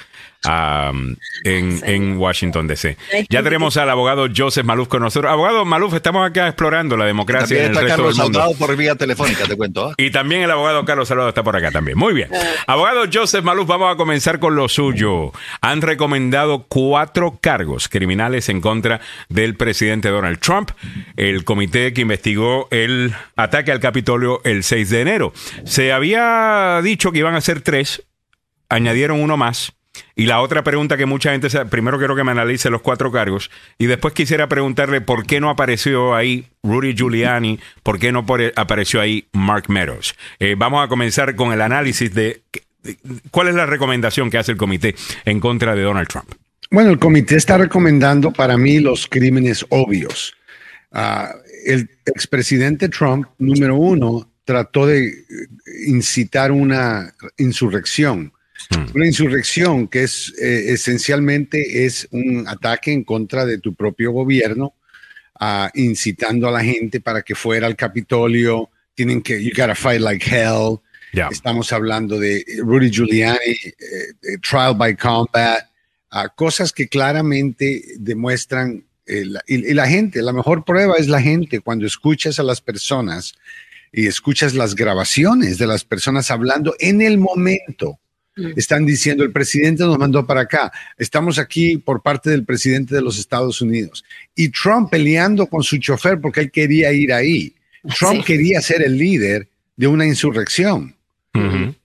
[1.43, 2.97] en, Washington, D.C.
[3.29, 5.31] Ya tenemos al abogado Joseph Maluf con nosotros.
[5.31, 8.51] Abogado Maluf, estamos acá explorando la democracia en el resto Carlos del mundo.
[8.57, 9.89] por vía telefónica, te cuento.
[9.89, 9.93] ¿ah?
[9.97, 11.97] Y también el abogado Carlos Salvador está por acá también.
[11.97, 12.29] Muy bien.
[12.33, 12.73] Ah.
[12.73, 15.31] Abogado Joseph Maluf, vamos a comenzar con lo suyo.
[15.61, 20.71] Han recomendado cuatro cargos criminales en contra del presidente Donald Trump.
[21.15, 25.33] El comité que investigó el ataque al Capitolio el 6 de enero.
[25.65, 28.03] Se había dicho que iban a ser tres,
[28.69, 29.73] añadieron uno más
[30.15, 33.51] y la otra pregunta que mucha gente, primero quiero que me analice los cuatro cargos
[33.77, 39.01] y después quisiera preguntarle por qué no apareció ahí Rudy Giuliani, por qué no apareció
[39.01, 40.15] ahí Mark Meadows.
[40.39, 42.41] Eh, vamos a comenzar con el análisis de,
[43.31, 44.95] cuál es la recomendación que hace el comité
[45.25, 46.31] en contra de Donald Trump.
[46.71, 50.35] Bueno, el comité está recomendando para mí los crímenes obvios.
[50.91, 51.33] Ah,
[51.65, 55.11] el expresidente Trump, número uno, trató de
[55.87, 58.31] incitar una insurrección.
[58.93, 64.73] Una insurrección que es eh, esencialmente es un ataque en contra de tu propio gobierno,
[65.39, 68.69] uh, incitando a la gente para que fuera al Capitolio.
[68.93, 70.79] Tienen que, you gotta fight like hell.
[71.31, 75.69] Estamos hablando de Rudy Giuliani, eh, trial by combat,
[76.11, 81.21] uh, cosas que claramente demuestran, eh, y, y la gente, la mejor prueba es la
[81.21, 83.35] gente cuando escuchas a las personas
[83.93, 88.04] y escuchas las grabaciones de las personas hablando en el momento Mm.
[88.55, 93.01] Están diciendo, el presidente nos mandó para acá, estamos aquí por parte del presidente de
[93.01, 94.03] los Estados Unidos.
[94.35, 97.55] Y Trump peleando con su chofer porque él quería ir ahí.
[97.97, 99.47] Trump quería ser el líder
[99.77, 100.95] de una insurrección.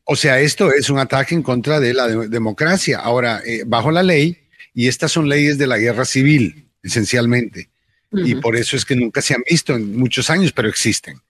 [0.05, 2.98] O sea, esto es un ataque en contra de la democracia.
[2.98, 4.36] Ahora, eh, bajo la ley,
[4.74, 7.68] y estas son leyes de la guerra civil, esencialmente.
[8.12, 11.20] Y por eso es que nunca se han visto en muchos años, pero existen.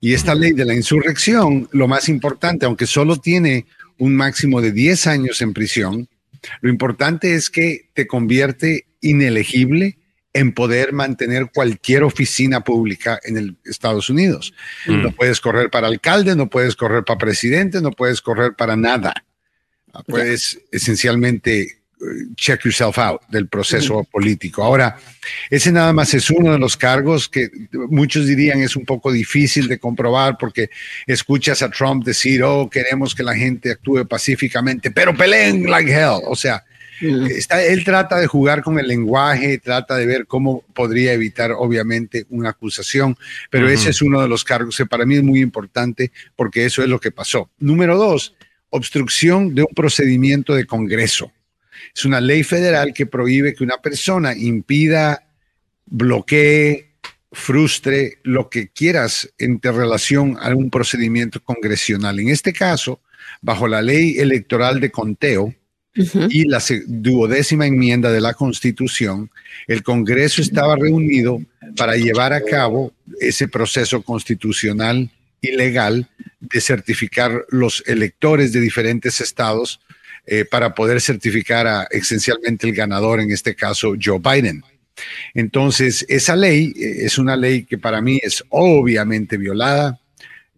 [0.00, 3.66] Y esta ley de la insurrección, lo más importante, aunque solo tiene
[3.98, 6.08] un máximo de 10 años en prisión,
[6.60, 9.98] lo importante es que te convierte inelegible
[10.32, 14.52] en poder mantener cualquier oficina pública en el Estados Unidos.
[14.86, 15.02] Mm.
[15.02, 19.24] No puedes correr para alcalde, no puedes correr para presidente, no puedes correr para nada.
[20.06, 21.77] Puedes esencialmente
[22.36, 24.62] check yourself out del proceso político.
[24.62, 24.96] Ahora,
[25.50, 27.50] ese nada más es uno de los cargos que
[27.88, 30.70] muchos dirían es un poco difícil de comprobar porque
[31.06, 36.20] escuchas a Trump decir, oh, queremos que la gente actúe pacíficamente, pero peleen like hell.
[36.26, 36.64] O sea,
[37.00, 42.26] está, él trata de jugar con el lenguaje, trata de ver cómo podría evitar, obviamente,
[42.30, 43.16] una acusación,
[43.50, 46.82] pero ese es uno de los cargos que para mí es muy importante porque eso
[46.82, 47.50] es lo que pasó.
[47.58, 48.34] Número dos,
[48.70, 51.32] obstrucción de un procedimiento de Congreso.
[51.94, 55.28] Es una ley federal que prohíbe que una persona impida,
[55.86, 56.88] bloquee,
[57.32, 62.18] frustre lo que quieras en relación a un procedimiento congresional.
[62.20, 63.00] En este caso,
[63.42, 65.54] bajo la ley electoral de conteo
[65.94, 69.30] y la duodécima enmienda de la Constitución,
[69.66, 71.42] el Congreso estaba reunido
[71.76, 75.10] para llevar a cabo ese proceso constitucional
[75.40, 76.08] y legal
[76.40, 79.80] de certificar los electores de diferentes estados
[80.30, 84.62] eh, para poder certificar a esencialmente el ganador, en este caso Joe Biden.
[85.32, 89.98] Entonces, esa ley eh, es una ley que para mí es obviamente violada.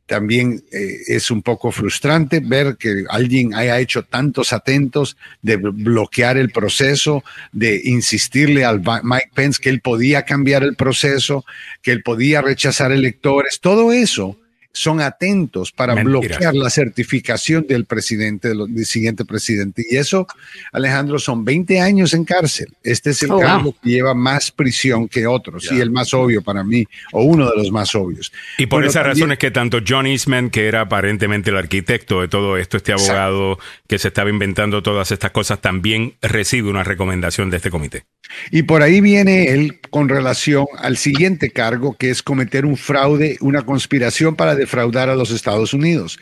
[0.06, 6.36] También eh, es un poco frustrante ver que alguien haya hecho tantos atentos de bloquear
[6.36, 7.22] el proceso,
[7.52, 11.44] de insistirle al Mike Pence que él podía cambiar el proceso,
[11.80, 13.60] que él podía rechazar electores.
[13.60, 14.36] Todo eso
[14.72, 19.84] son atentos para bloquear la certificación del presidente, del, siguiente presidente.
[19.88, 20.26] Y eso,
[20.72, 22.68] Alejandro, son 20 años en cárcel.
[22.82, 26.42] Este es el oh, cargo que lleva más prisión que otros y el más obvio
[26.42, 28.32] para mí, o uno de los más obvios.
[28.58, 32.28] Y por esa razón es que tanto John Eastman, que era aparentemente el arquitecto de
[32.28, 37.50] todo esto, este abogado que se estaba inventando todas estas cosas, también recibe una recomendación
[37.50, 38.04] de este comité.
[38.50, 43.36] Y por ahí viene él con relación al siguiente cargo, que es cometer un fraude,
[43.40, 46.18] una conspiración para defraudar a los Estados Unidos.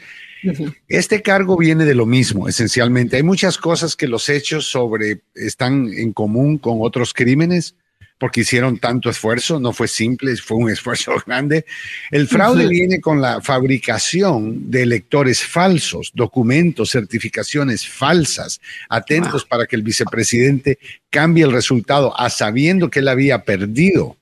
[0.89, 3.17] Este cargo viene de lo mismo, esencialmente.
[3.17, 7.75] Hay muchas cosas que los hechos sobre están en común con otros crímenes,
[8.19, 11.65] porque hicieron tanto esfuerzo, no fue simple, fue un esfuerzo grande.
[12.11, 19.77] El fraude viene con la fabricación de electores falsos, documentos, certificaciones falsas, atentos para que
[19.77, 20.79] el vicepresidente
[21.11, 24.18] cambie el resultado, a sabiendo que él había perdido.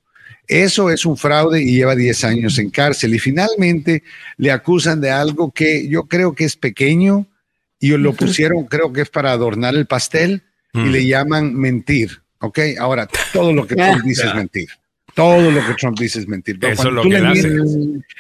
[0.49, 3.15] Eso es un fraude y lleva 10 años en cárcel.
[3.15, 4.03] Y finalmente
[4.37, 7.27] le acusan de algo que yo creo que es pequeño
[7.81, 10.43] y lo pusieron, creo que es para adornar el pastel
[10.73, 12.23] y le llaman mentir.
[12.39, 12.59] ¿Ok?
[12.79, 14.69] Ahora, todo lo que Trump dice es mentir.
[15.15, 16.59] Todo lo que Trump dice es mentir.
[16.61, 17.63] cuando, tú le mientes,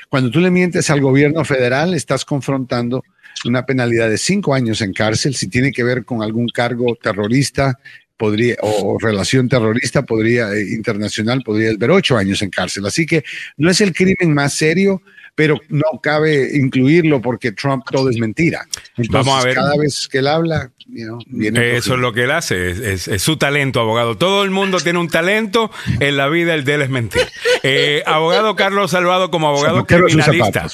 [0.09, 3.05] cuando tú le mientes al gobierno federal, estás confrontando
[3.45, 7.79] una penalidad de cinco años en cárcel si tiene que ver con algún cargo terrorista
[8.17, 12.87] podría o, relación terrorista podría eh, internacional podría ver ocho años en cárcel.
[12.87, 13.25] Así que
[13.57, 15.03] no es el crimen más serio
[15.37, 18.67] pero no cabe incluirlo porque Trump todo es mentira.
[18.97, 19.55] Entonces, Vamos a ver.
[19.55, 23.79] cada vez que él habla, viene Eso es lo que él hace, es, su talento,
[23.81, 24.17] abogado.
[24.17, 27.23] Todo el mundo tiene un talento, en la vida el de él es mentir.
[27.63, 30.69] Eh, abogado Carlos Salvado, como abogado criminalista,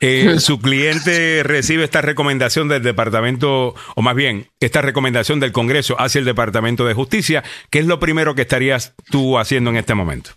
[0.00, 6.00] eh, su cliente recibe esta recomendación del departamento, o más bien, esta recomendación del Congreso
[6.00, 7.44] hacia el Departamento de Justicia.
[7.70, 10.30] ¿Qué es lo primero que estarías tú haciendo en este momento?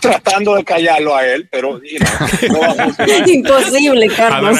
[0.00, 1.80] Tratando de callarlo a él, pero
[3.26, 4.58] imposible, Carlos.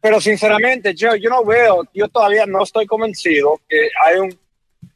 [0.00, 4.38] Pero, sinceramente, yo, yo no veo, yo todavía no estoy convencido que hay un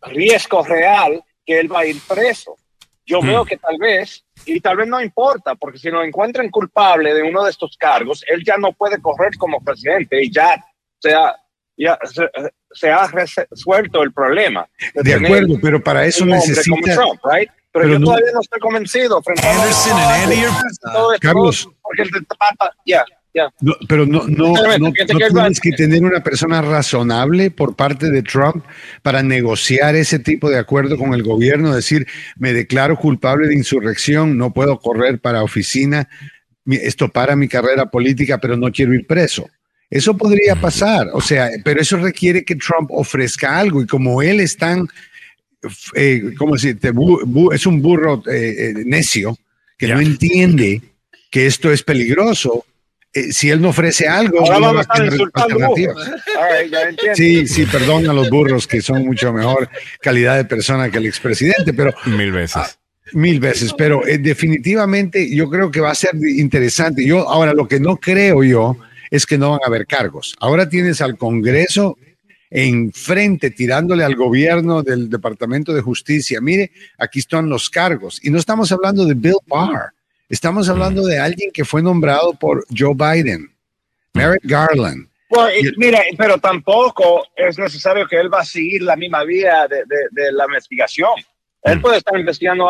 [0.02, 2.56] riesgo real que él va a ir preso.
[3.04, 3.26] Yo hmm.
[3.26, 7.22] veo que tal vez, y tal vez no importa, porque si lo encuentran culpable de
[7.22, 10.64] uno de estos cargos, él ya no puede correr como presidente y ya,
[11.00, 11.34] sea,
[11.76, 11.98] ya
[12.72, 14.68] se, ha resuelto el problema.
[14.94, 16.96] De, acuerdo, pero para eso necesita...
[17.72, 19.22] Pero, yo todavía no estoy convencido.
[19.22, 21.68] Frente a Carlos.
[21.82, 22.04] Porque
[22.84, 23.04] ya.
[23.34, 23.52] ya.
[23.88, 28.64] pero no, no, no, tienes que tener una persona razonable por parte de Trump
[29.02, 34.36] para negociar ese tipo de acuerdo con el gobierno, decir, me declaro culpable de insurrección,
[34.36, 36.08] no puedo correr para oficina,
[36.66, 39.48] esto para mi carrera política, pero no quiero ir preso.
[39.88, 44.40] Eso podría pasar, o sea, pero eso requiere que Trump ofrezca algo y como él
[44.40, 44.88] es tan
[45.94, 46.92] eh, ¿cómo decirte?
[47.52, 49.36] es un burro eh, eh, necio
[49.78, 50.82] que no entiende
[51.30, 52.64] que esto es peligroso.
[53.14, 55.96] Eh, si él no ofrece algo, no va a tener alternativas.
[57.14, 59.68] Sí, sí, perdón a los burros que son mucho mejor
[60.00, 62.56] calidad de persona que el expresidente, pero mil veces.
[62.56, 62.70] Ah,
[63.12, 67.04] mil veces, pero definitivamente yo creo que va a ser interesante.
[67.04, 68.78] Yo ahora lo que no creo yo
[69.10, 70.34] es que no van a haber cargos.
[70.40, 71.98] Ahora tienes al Congreso
[72.54, 76.38] enfrente tirándole al gobierno del Departamento de Justicia.
[76.42, 78.20] Mire, aquí están los cargos.
[78.22, 79.92] Y no estamos hablando de Bill Barr,
[80.28, 83.50] estamos hablando de alguien que fue nombrado por Joe Biden,
[84.12, 85.08] Merrick Garland.
[85.78, 90.44] mire, pero tampoco es necesario que él va a seguir la misma vía de, la
[90.44, 91.12] investigación.
[91.62, 92.68] Él puede estar investigando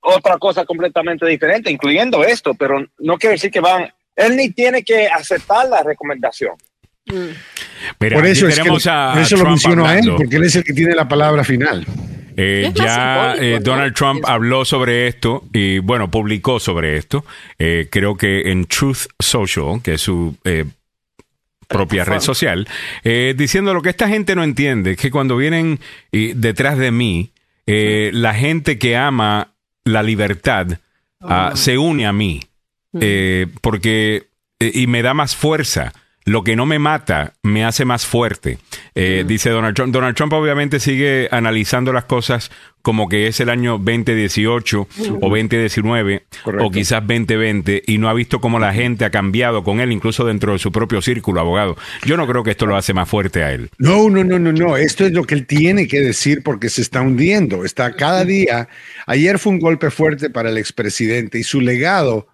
[0.00, 4.82] otra cosa completamente diferente, incluyendo esto, pero no quiere decir que van, él ni tiene
[4.84, 6.56] que aceptar la recomendación.
[7.98, 10.94] Por eso, es que, eso lo menciono a él, porque él es el que tiene
[10.94, 11.86] la palabra final.
[12.36, 17.24] Eh, ya eh, Donald Trump habló sobre esto y bueno, publicó sobre esto.
[17.58, 20.36] Eh, creo que en Truth Social, que es su
[21.68, 22.68] propia red social,
[23.02, 25.80] diciendo lo que esta gente no entiende, es que cuando vienen
[26.10, 27.30] detrás de mí,
[27.66, 29.48] la gente que ama
[29.84, 30.78] la libertad
[31.20, 31.56] ah, ah.
[31.56, 32.40] se une a mí,
[33.60, 34.26] porque
[34.60, 35.92] y me da más fuerza
[36.24, 38.58] lo que no me mata me hace más fuerte,
[38.94, 39.92] eh, dice Donald Trump.
[39.92, 42.50] Donald Trump obviamente sigue analizando las cosas
[42.82, 44.88] como que es el año 2018
[45.20, 46.24] o 2019
[46.60, 50.24] o quizás 2020 y no ha visto cómo la gente ha cambiado con él, incluso
[50.24, 51.76] dentro de su propio círculo, abogado.
[52.04, 53.70] Yo no creo que esto lo hace más fuerte a él.
[53.78, 54.76] No, no, no, no, no.
[54.76, 57.64] Esto es lo que él tiene que decir porque se está hundiendo.
[57.64, 58.68] Está cada día.
[59.06, 62.26] Ayer fue un golpe fuerte para el expresidente y su legado.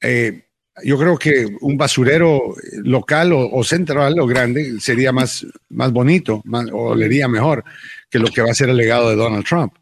[0.00, 0.42] Eh,
[0.84, 6.66] yo creo que un basurero local o, central o grande sería más, más bonito más,
[6.72, 7.64] o leería mejor
[8.10, 9.74] que lo que va a ser el legado de Donald Trump.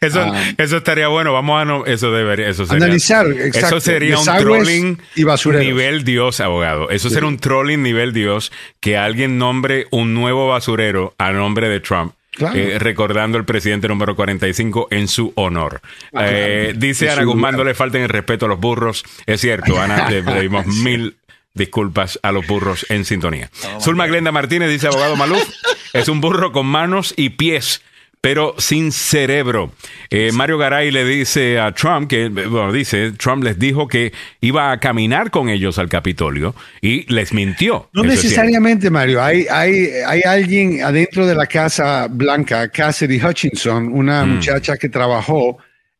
[0.00, 0.42] Eso, ah.
[0.56, 1.32] eso estaría bueno.
[1.32, 3.26] Vamos a no, eso debería, eso sería, analizar.
[3.26, 5.24] Eso sería un trolling y
[5.58, 6.90] nivel Dios, abogado.
[6.90, 11.80] Eso sería un trolling nivel Dios que alguien nombre un nuevo basurero a nombre de
[11.80, 12.12] Trump.
[12.54, 15.80] Eh, recordando el presidente número 45 en su honor.
[16.12, 19.04] Ah, eh, dice Ana Guzmán, no le falten el respeto a los burros.
[19.26, 21.16] Es cierto, Ana, le pedimos mil
[21.54, 23.50] disculpas a los burros en sintonía.
[23.80, 25.48] Zulma Glenda Martínez dice, abogado Maluf,
[25.92, 27.82] es un burro con manos y pies
[28.20, 29.72] pero sin cerebro.
[30.10, 34.72] Eh, Mario Garay le dice a Trump que, bueno, dice, Trump les dijo que iba
[34.72, 37.88] a caminar con ellos al Capitolio y les mintió.
[37.92, 39.22] No necesariamente, Mario.
[39.22, 44.34] Hay, hay, hay alguien adentro de la Casa Blanca, Cassidy Hutchinson, una mm.
[44.34, 45.58] muchacha que trabajó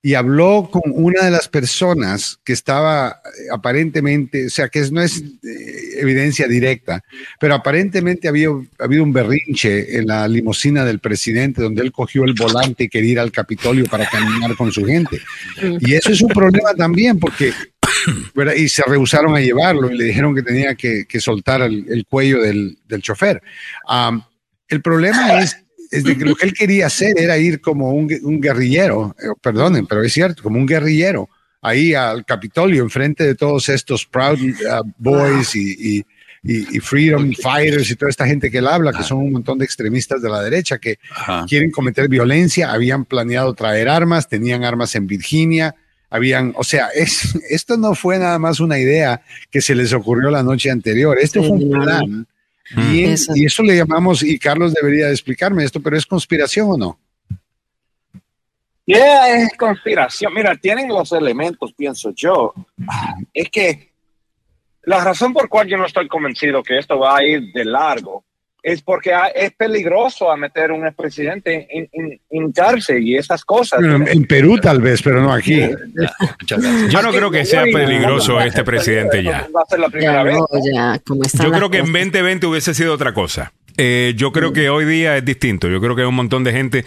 [0.09, 5.03] y habló con una de las personas que estaba eh, aparentemente, o sea, que no
[5.03, 7.05] es eh, evidencia directa,
[7.39, 8.49] pero aparentemente había
[8.79, 13.13] habido un berrinche en la limusina del presidente donde él cogió el volante y quería
[13.13, 15.21] ir al Capitolio para caminar con su gente.
[15.81, 17.53] Y eso es un problema también porque,
[18.57, 22.79] y se rehusaron a llevarlo y le dijeron que tenía que, soltar el, cuello del,
[23.03, 23.43] chofer.
[24.69, 28.09] el problema es es de que lo que él quería hacer era ir como un,
[28.41, 31.29] guerrillero, eh, perdonen, pero es cierto, como un guerrillero,
[31.61, 36.05] ahí al Capitolio, enfrente de todos estos Proud uh, Boys y,
[36.81, 40.23] Freedom Fighters y toda esta gente que él habla, que son un montón de extremistas
[40.23, 40.99] de la derecha que
[41.47, 45.75] quieren cometer violencia, habían planeado traer armas, tenían armas en Virginia,
[46.09, 49.21] habían, o sea, es, esto no fue nada más una idea
[49.51, 52.27] que se les ocurrió la noche anterior, esto fue un plan
[52.77, 53.63] y, eso.
[53.63, 56.99] le llamamos, y Carlos debería explicarme esto, pero ¿es conspiración o no?
[58.85, 60.33] Yeah, es conspiración.
[60.33, 62.55] Mira, tienen los elementos, pienso yo.
[63.35, 63.93] Es que
[64.85, 68.25] la razón por cual yo no estoy convencido que esto va a ir de largo
[68.63, 73.81] es porque es peligroso a meter un expresidente en, en, cárcel y esas cosas.
[73.83, 75.61] en Perú tal vez, pero no aquí.
[76.47, 79.49] Yo no creo que sea peligroso este presidente ya.
[81.43, 83.53] Yo creo que en 2020 hubiese sido otra cosa.
[83.81, 85.69] Eh, yo creo que hoy día es distinto.
[85.69, 86.85] Yo creo que hay un montón de gente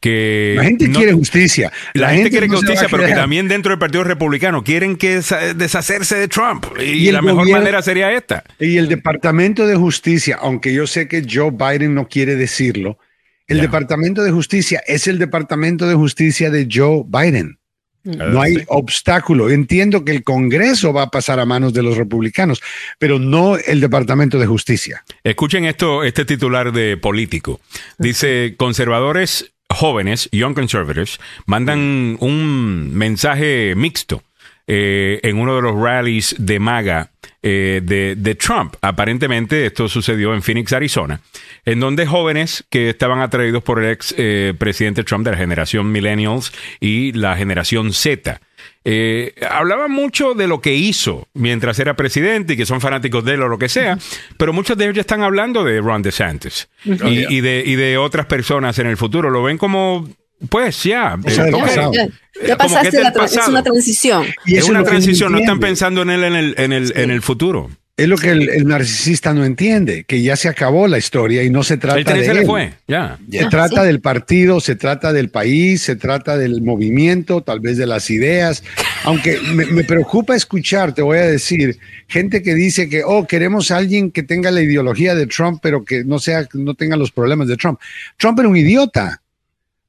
[0.00, 0.54] que...
[0.56, 1.72] La gente quiere justicia.
[1.94, 5.20] La, gente, quiere justicia, pero que también dentro del Partido Republicano quieren que
[5.56, 6.66] deshacerse de Trump.
[6.78, 8.44] Y, la mejor manera sería esta.
[8.58, 12.98] Y el Departamento de Justicia, aunque yo sé que Joe Biden no quiere decirlo,
[13.46, 17.58] el Departamento de Justicia es el Departamento de Justicia de Joe Biden.
[18.04, 19.48] No hay obstáculo.
[19.48, 22.62] Entiendo que el Congreso va a pasar a manos de los republicanos,
[22.98, 25.02] pero no el Departamento de Justicia.
[25.24, 27.60] Escuchen esto, este titular de político.
[27.98, 34.22] Dice, conservadores jóvenes, Young Conservatives, mandan un mensaje mixto
[34.66, 37.10] eh, en uno de los rallies de MAGA
[37.42, 38.76] eh, de, Trump.
[38.80, 41.20] Aparentemente esto sucedió en Phoenix, Arizona,
[41.66, 45.92] en donde jóvenes que estaban atraídos por el ex eh, presidente Trump de la generación
[45.92, 46.50] Millennials
[46.80, 48.40] y la generación Z.
[48.84, 53.34] Eh, hablaba mucho de lo que hizo mientras era presidente y que son fanáticos de
[53.34, 53.98] él o lo que sea,
[54.36, 58.26] pero muchos de ellos ya están hablando de Ron DeSantis y, de, y de otras
[58.26, 59.30] personas en el futuro.
[59.30, 60.06] Lo ven como
[60.48, 61.16] pues ya.
[61.24, 64.26] ya, pasaste la, es una transición.
[64.44, 67.22] Y es una transición, no están pensando en él en el, en el, en el
[67.22, 67.70] futuro.
[67.96, 71.62] Es lo que el, narcisista no entiende, que ya se acabó la historia y no
[71.62, 72.44] se trata de él.
[72.44, 73.20] fue, ya.
[73.30, 77.86] Se trata del partido, se trata del país, se trata del movimiento, tal vez de
[77.86, 78.64] las ideas.
[79.04, 83.70] Aunque me, me, preocupa escuchar, te voy a decir, gente que dice que, oh, queremos
[83.70, 87.12] a alguien que tenga la ideología de Trump, pero que no sea, no tenga los
[87.12, 87.78] problemas de Trump.
[88.16, 89.20] Trump era un idiota.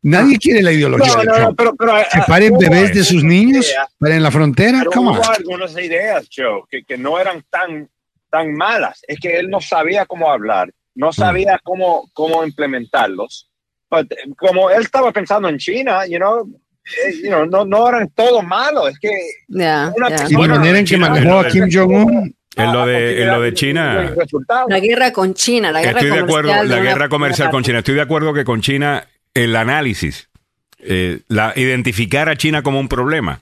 [0.03, 1.15] Nadie quiere la ideología.
[1.15, 1.57] de Trump.
[1.57, 4.83] Pero, pero, que paren bebés de sus niños para en la frontera.
[4.93, 5.13] ¿Cómo?
[5.13, 7.89] Hubo algunas ideas, Joe, que, que, no eran tan,
[8.35, 9.01] tan malas.
[9.07, 11.13] Es que él no sabía cómo hablar, no mm.
[11.13, 13.49] sabía cómo, cómo implementarlos.
[14.37, 16.45] como él estaba pensando en China, you know,
[16.85, 18.89] eh, no, no eran todos malos.
[18.89, 19.09] Es que.
[19.47, 19.93] Yeah,
[20.29, 22.35] y la manera en que manejó a Kim Jong-un.
[22.57, 24.13] En lo de, en lo de China.
[24.69, 27.79] La guerra con China, la guerra Estoy de acuerdo, la guerra comercial con China.
[27.79, 30.29] Estoy de acuerdo que con China el análisis,
[30.79, 33.41] eh, la, identificar a China como un problema.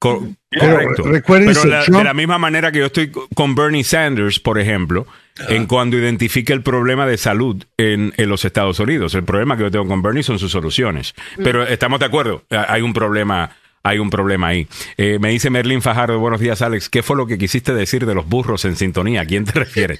[0.00, 1.04] Correcto.
[1.30, 5.06] Pero de la misma manera que yo estoy con Bernie Sanders, por ejemplo,
[5.48, 9.14] en cuando identifica el problema de salud en, en, los Estados Unidos.
[9.14, 11.14] El problema que yo tengo con Bernie son sus soluciones.
[11.36, 13.50] Pero estamos de acuerdo, hay un problema
[13.82, 14.66] hay un problema ahí.
[14.96, 18.14] Eh, me dice Merlin Fajardo, buenos días Alex, ¿qué fue lo que quisiste decir de
[18.14, 19.22] los burros en sintonía?
[19.22, 19.98] ¿A quién te refieres?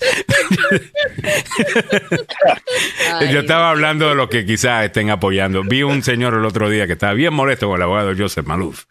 [3.33, 5.63] Yo estaba hablando de lo que quizás estén apoyando.
[5.63, 8.85] Vi un señor el otro día que estaba bien molesto con el abogado Joseph Maluf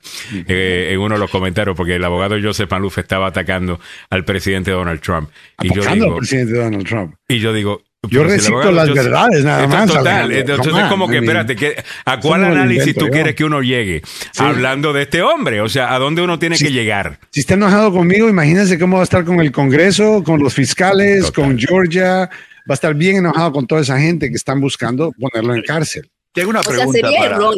[0.47, 3.79] eh, en uno de los comentarios porque el abogado Joseph Maluf estaba atacando
[4.09, 5.29] al presidente Donald Trump.
[5.61, 7.15] Y yo digo, al presidente Donald Trump.
[7.27, 9.88] Y yo digo, Yo recito las verdades, nada más.
[9.88, 10.31] Total.
[10.31, 14.01] Entonces, es como que, espérate, que, ¿a cuál análisis tú quieres que uno llegue?
[14.38, 17.19] Hablando de este hombre, o sea, ¿a dónde uno tiene que llegar?
[17.31, 21.31] Si está enojado conmigo, imagínense cómo va a estar con el Congreso, con los fiscales,
[21.31, 22.30] con Georgia.
[22.69, 26.09] Va a estar bien enojado con toda esa gente que están buscando ponerlo en cárcel.
[26.39, 26.99] Tengo una pregunta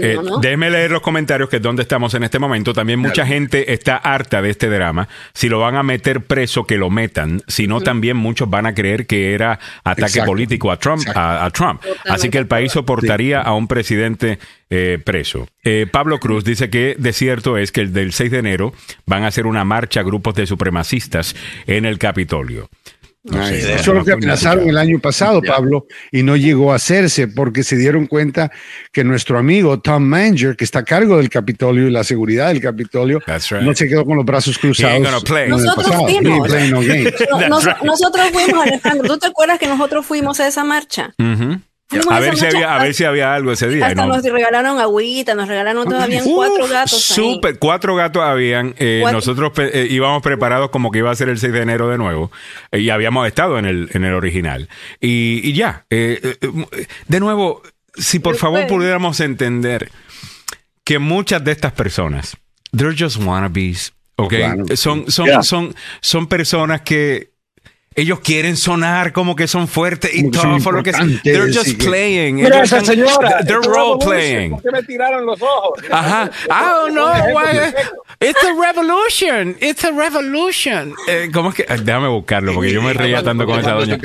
[0.02, 2.74] eh, Déjeme leer los comentarios que es donde estamos en este momento.
[2.74, 5.08] También mucha gente está harta de este drama.
[5.34, 7.42] Si lo van a meter preso, que lo metan.
[7.48, 11.04] Si no, también muchos van a creer que era ataque político a Trump.
[11.14, 11.82] A, Trump.
[12.06, 14.40] Así que el país soportaría a un presidente
[14.70, 15.48] eh, preso.
[15.64, 18.74] Eh, Pablo Cruz dice que de cierto es que el del 6 de enero
[19.06, 21.36] van a hacer una marcha grupos de supremacistas
[21.68, 22.70] en el Capitolio.
[23.24, 27.64] Eso es lo que aplazaron el año pasado, Pablo, y no llegó a hacerse porque
[27.64, 28.52] se dieron cuenta
[28.92, 32.62] que nuestro amigo Tom Manger, que está a cargo del Capitolio y la seguridad del
[32.62, 33.20] Capitolio,
[33.62, 35.00] no se quedó con los brazos cruzados.
[35.50, 35.86] Nosotros
[36.20, 36.48] fuimos.
[37.84, 39.08] nosotros fuimos, Alejandro.
[39.08, 41.14] ¿Tú te acuerdas que nosotros fuimos a esa marcha?
[42.10, 43.88] A ver, si había, a ver si había algo ese día.
[43.88, 47.02] Hasta nos regalaron agüita, nos regalaron todavía cuatro gatos.
[47.02, 48.76] Súper, cuatro gatos habían.
[48.78, 51.98] Eh, nosotros eh, íbamos preparados como que iba a ser el 6 de enero de
[51.98, 52.32] nuevo.
[52.72, 54.70] y habíamos estado en el, en el original.
[55.00, 55.86] Y, ya.
[55.90, 56.38] Eh,
[57.08, 57.62] de nuevo,
[57.96, 59.92] si por favor pudiéramos entender
[60.84, 62.38] que muchas de estas personas,
[62.76, 63.94] they're just wannabes.
[64.16, 64.44] Okay.
[64.76, 67.32] Son, son, son, son personas que
[67.94, 70.94] ellos quieren sonar como que son fuertes y todo por lo que
[71.24, 72.36] they're just playing.
[72.36, 74.52] Mira esa señora they're role playing.
[74.52, 76.32] ¿por qué me tiraron los ojos ajá.
[76.50, 77.74] I don't know why
[78.22, 80.94] it's a revolution it's a revolution.
[81.10, 84.00] Eh, ¿cómo es que déjame buscarlo porque yo me reía tanto con esa doña.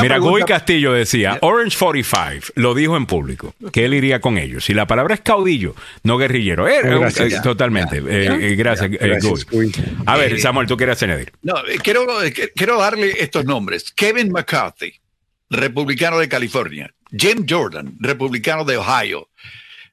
[0.00, 4.70] Mira Guy Castillo decía Orange 45 lo dijo en público que él iría con ellos.
[4.70, 6.66] Y la palabra es caudillo no guerrillero.
[6.66, 8.00] Eh, eh, totalmente.
[8.56, 9.72] Gracias, Guy.
[10.06, 12.06] a ver Samuel tú quieres añadir no quiero
[12.54, 13.92] quiero darle estos nombres.
[13.92, 14.92] Kevin McCarthy,
[15.50, 16.92] republicano de California.
[17.10, 19.28] Jim Jordan, republicano de Ohio.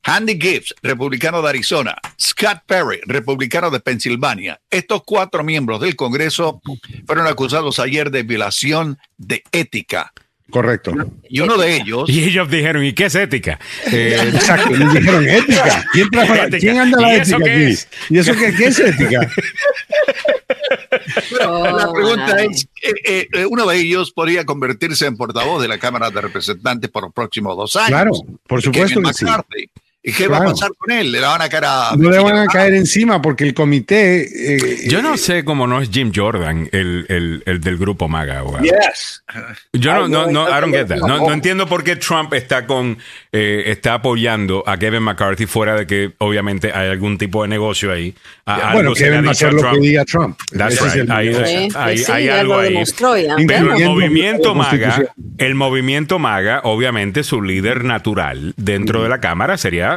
[0.04, 1.96] Andy Gibbs, republicano de Arizona.
[2.20, 4.62] Scott Perry, republicano de Pensilvania.
[4.70, 6.62] Estos cuatro miembros del Congreso
[7.08, 10.14] fueron acusados ayer de violación de ética.
[10.52, 10.94] Correcto.
[11.28, 12.08] Y uno de ellos.
[12.08, 13.60] Y ellos dijeron, ¿y qué es ética?
[13.92, 15.84] Eh, Exacto, les dijeron ética.
[16.60, 17.76] ¿Quién, anda la ética aquí?
[18.12, 19.28] ¿Y eso qué, qué es ética?
[21.40, 26.10] la pregunta es, eh, eh, uno de ellos podría convertirse en portavoz de la Cámara
[26.10, 27.90] de Representantes por los próximos dos años.
[27.90, 28.12] Claro,
[28.48, 29.26] por supuesto que sí.
[30.08, 31.12] ¿Y qué va a pasar con él?
[31.12, 31.96] ¿Le van a caer a...
[31.98, 34.56] No le van a caer encima porque el comité...
[34.56, 38.44] Eh, yo no sé cómo no es Jim Jordan el, el, el del grupo MAGA.
[38.62, 39.24] Yes.
[39.74, 40.98] Yo no, no, no, I don't get that.
[40.98, 43.00] No, no entiendo por qué Trump está con
[43.32, 47.92] eh, está apoyando a Kevin McCarthy fuera de que obviamente hay algún tipo de negocio
[47.92, 48.14] ahí.
[48.74, 50.40] bueno, Kevin va a hacer lo que diga Trump.
[50.56, 51.10] That's right.
[51.10, 52.84] Hay, algo ahí.
[53.48, 55.04] Pero el movimiento MAGA,
[55.40, 59.95] el movimiento MAGA, obviamente su líder natural dentro de la Cámara sería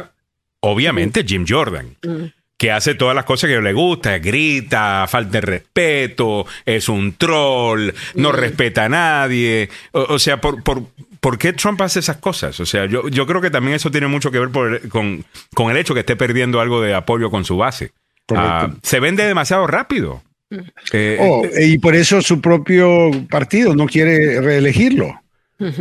[0.61, 1.95] obviamente Jim Jordan.
[2.03, 2.25] Mm.
[2.57, 7.91] Que hace todas las cosas que le gusta, grita, falta de respeto, es un troll,
[8.15, 8.35] no mm.
[8.35, 9.69] respeta a nadie.
[9.93, 10.83] O, sea, por, por,
[11.21, 12.59] por, qué Trump hace esas cosas?
[12.59, 14.49] O sea, yo, yo creo que también eso tiene mucho que ver
[14.89, 15.23] con,
[15.53, 17.93] con, el hecho que esté perdiendo algo de apoyo con su base.
[18.35, 20.21] Ah, se vende demasiado rápido.
[20.49, 20.57] Mm.
[20.91, 25.21] Eh, oh, y por eso su propio partido no quiere reelegirlo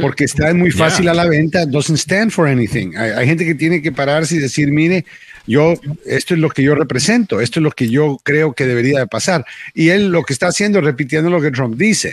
[0.00, 2.96] porque está muy fácil a la venta, doesn't stand for anything.
[2.96, 5.04] Hay, gente que tiene que pararse y decir, mire,
[5.46, 5.74] yo,
[6.04, 9.06] esto es lo que yo represento, esto es lo que yo creo que debería de
[9.06, 9.44] pasar.
[9.74, 12.12] Y él lo que está haciendo es repitiendo lo que Trump dice.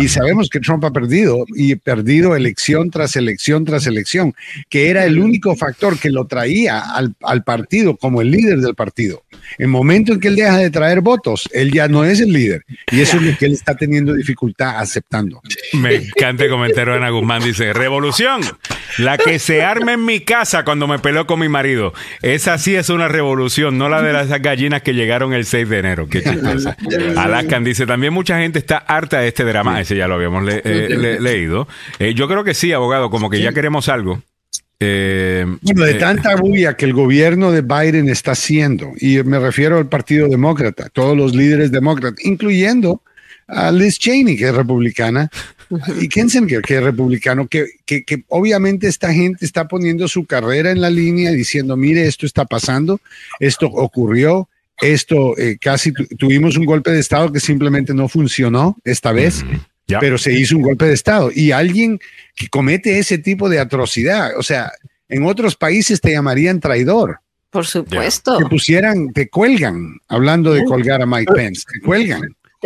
[0.00, 4.34] Y sabemos que Trump ha perdido y perdido elección tras elección tras elección,
[4.68, 8.74] que era el único factor que lo traía al, al partido como el líder del
[8.74, 9.22] partido.
[9.58, 12.64] El momento en que él deja de traer votos, él ya no es el líder.
[12.90, 15.40] Y eso es lo que él está teniendo dificultad aceptando.
[15.72, 17.42] Me encanta el comentario de Ana Guzmán.
[17.42, 18.42] Dice, revolución,
[18.98, 21.92] la que se arma en mi casa cuando me peleo con mi marido.
[22.22, 25.78] Esa sí es una revolución, no la de las gallinas que llegaron el 6 de
[25.78, 26.08] enero.
[26.08, 26.76] Qué chistosa.
[27.16, 29.59] Alaskan dice, también mucha gente está harta de este drama.
[29.80, 31.68] Ese ya lo habíamos eh, leído.
[31.98, 34.22] Eh, yo creo que sí, abogado, como que ya queremos algo.
[34.82, 39.76] Eh, bueno, de tanta bulla que el gobierno de Biden está haciendo, y me refiero
[39.76, 43.02] al Partido Demócrata, todos los líderes demócratas, incluyendo
[43.46, 45.30] a Liz Cheney, que es republicana,
[46.00, 50.80] y Kissinger, que es republicano, que, que, obviamente esta gente está poniendo su carrera en
[50.80, 53.00] la línea diciendo, mire, esto está pasando,
[53.38, 54.48] esto ocurrió,
[54.80, 59.44] esto eh, casi tuvimos un golpe de Estado que simplemente no funcionó esta vez.
[59.98, 61.30] Pero se hizo un golpe de Estado.
[61.34, 61.98] Y alguien
[62.36, 64.70] que comete ese tipo de atrocidad, o sea,
[65.08, 67.18] en otros países te llamarían traidor.
[67.50, 68.38] Por supuesto.
[68.38, 72.22] Te pusieran, te cuelgan, hablando de colgar a Mike Pence, te cuelgan.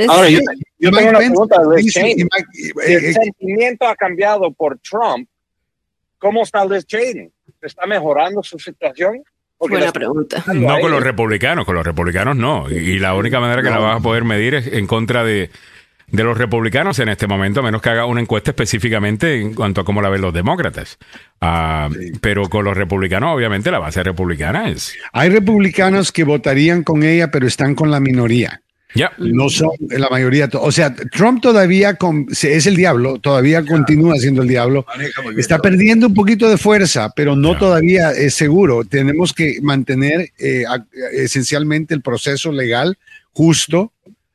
[0.08, 0.40] Ahora, yo,
[0.78, 2.28] yo tengo una pregunta de Cheney.
[2.86, 5.26] el sentimiento ha cambiado por Trump,
[6.18, 7.30] ¿cómo está Liz Cheney?
[7.62, 9.22] ¿Está mejorando su situación?
[9.58, 10.44] Buena pregunta.
[10.52, 12.70] No con los republicanos, con los republicanos no.
[12.70, 15.50] Y, la única manera que la vas a poder medir es en contra de,
[16.10, 19.84] los republicanos en este momento, a menos que haga una encuesta específicamente en cuanto a
[19.84, 20.98] cómo la ven los demócratas.
[21.40, 21.88] Ah,
[22.20, 24.94] pero con los republicanos, obviamente, la base republicana es.
[25.12, 28.60] Hay republicanos que votarían con ella, pero están con la minoría.
[28.94, 29.12] Ya.
[29.18, 30.48] No son la mayoría.
[30.54, 31.98] O sea, Trump todavía
[32.42, 34.86] es el diablo, todavía continúa siendo el diablo.
[35.36, 38.84] Está perdiendo un poquito de fuerza, pero no todavía es seguro.
[38.84, 40.64] Tenemos que mantener eh,
[41.12, 42.96] esencialmente el proceso legal
[43.32, 43.92] justo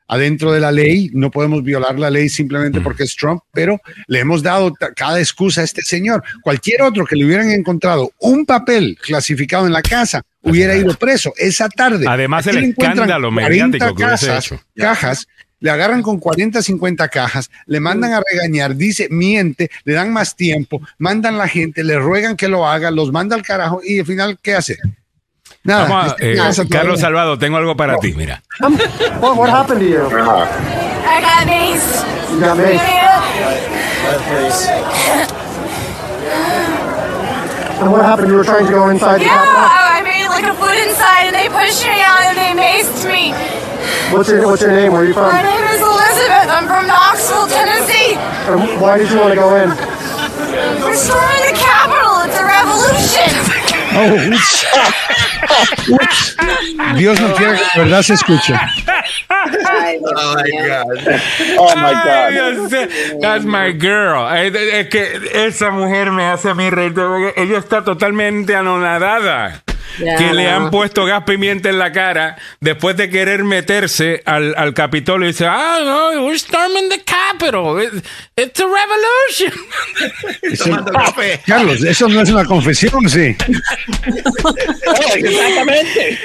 [0.09, 4.19] adentro de la ley, no podemos violar la ley simplemente porque es Trump, pero le
[4.19, 6.23] hemos dado cada excusa a este señor.
[6.41, 11.33] Cualquier otro que le hubieran encontrado un papel clasificado en la casa hubiera ido preso
[11.37, 12.05] esa tarde.
[12.07, 15.27] Además, el escándalo mediático que cajas, cajas
[15.59, 20.35] le agarran con 40, 50 cajas, le mandan a regañar, dice, miente, le dan más
[20.35, 24.05] tiempo, mandan la gente, le ruegan que lo haga, los manda al carajo y al
[24.05, 24.77] final, ¿qué hace?
[25.63, 26.15] Nada.
[26.19, 26.37] Eh,
[26.69, 28.41] Carlos Salvado, tengo algo para ti, mira.
[29.19, 30.05] What, what happened to you?
[30.07, 32.05] I got mace.
[32.31, 32.81] You got mace.
[37.81, 38.29] and what happened?
[38.29, 39.88] You were trying to go inside yeah, made
[40.41, 43.33] like a foot inside and they pushed me out and they maced me.
[44.15, 44.93] What's your What's your name?
[44.93, 45.27] Where are you from?
[45.27, 46.47] My name is Elizabeth.
[46.47, 48.15] I'm from Knoxville, Tennessee.
[48.47, 49.69] And why did you want to go in?
[50.79, 52.23] We're storming the Capitol.
[52.23, 53.29] It's a revolution.
[53.91, 54.15] Oh,
[56.95, 58.53] Dios no quiere que la verdad se escuche.
[58.53, 58.59] oh
[60.35, 60.87] my God.
[61.57, 63.19] Oh my God.
[63.19, 64.29] That's my girl.
[64.29, 66.93] Es que esa mujer me hace a mí reír.
[67.35, 69.63] Ella está totalmente anonadada
[69.97, 74.73] que le han puesto gas pimienta en la cara después de querer meterse al, al
[74.73, 77.81] Capitolio y dice, ah, no, we're storming the Capitol.
[78.35, 79.51] it's a revolution.
[81.45, 83.35] Carlos, eso no es una confesión, sí.
[85.15, 86.19] exactamente.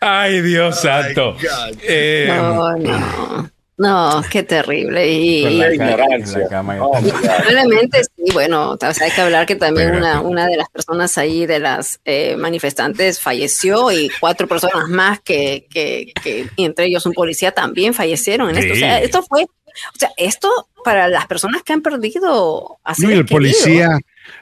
[0.00, 1.36] Ay, Dios santo.
[1.82, 3.57] Eh, no, no.
[3.78, 5.08] No, qué terrible.
[5.08, 6.48] Y, ignorancia.
[6.48, 11.60] Probablemente sí, bueno, hay que hablar que también una, una de las personas ahí de
[11.60, 17.52] las eh, manifestantes falleció y cuatro personas más que, que, que entre ellos un policía
[17.52, 18.72] también fallecieron en esto.
[18.72, 20.48] O sea, esto fue, o sea, esto
[20.84, 23.06] para las personas que han perdido así.
[23.06, 23.96] el policía,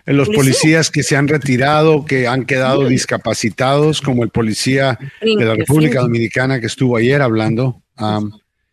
[0.07, 5.55] los policías que se han retirado, que han quedado discapacitados, como el policía de la
[5.55, 7.83] República Dominicana que estuvo ayer hablando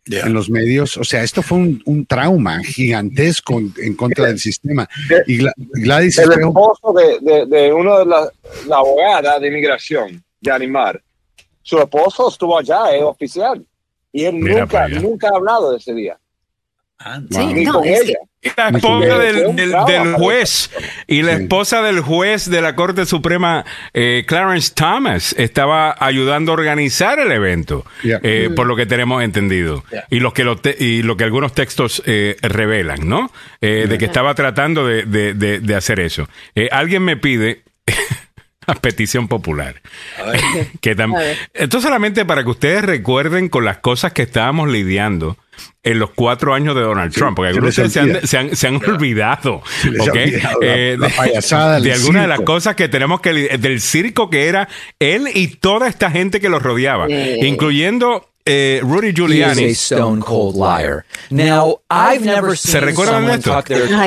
[0.06, 0.96] en los medios.
[0.96, 4.88] O sea, esto fue un, trauma gigantesco en, contra del sistema.
[5.26, 8.28] Y Gladys el esposo de, de, uno de la,
[8.66, 11.02] la, abogada de inmigración, de Animar,
[11.62, 13.64] su esposo estuvo allá, es oficial.
[14.12, 16.18] Y él nunca, nunca ha hablado de ese día.
[17.30, 18.14] Sí, no, es que,
[18.56, 20.70] la esposa del, juez
[21.06, 26.54] y la esposa del juez de la Corte Suprema, eh, Clarence Thomas, estaba ayudando a
[26.54, 29.84] organizar el evento, eh, por lo que tenemos entendido.
[30.10, 33.30] Y, lo que lo y lo que algunos textos eh, revelan, ¿no?
[33.60, 36.28] de que estaba tratando de, de hacer eso.
[36.70, 37.62] alguien me pide
[38.66, 39.80] a petición popular.
[40.80, 40.96] que
[41.52, 45.36] Esto solamente para que ustedes recuerden con las cosas que estábamos lidiando
[45.84, 49.62] en los cuatro años de Donald Trump, porque algunos se, han, se, han, olvidado,
[50.62, 54.68] eh, la, payasada de, algunas de las cosas que tenemos que del circo que era
[54.98, 59.70] él y toda esta gente que lo rodeaba, incluyendo eh, Rudy Giuliani.
[59.74, 61.04] stone cold liar.
[61.30, 63.62] Now, I've never ¿Se recuerdan esto?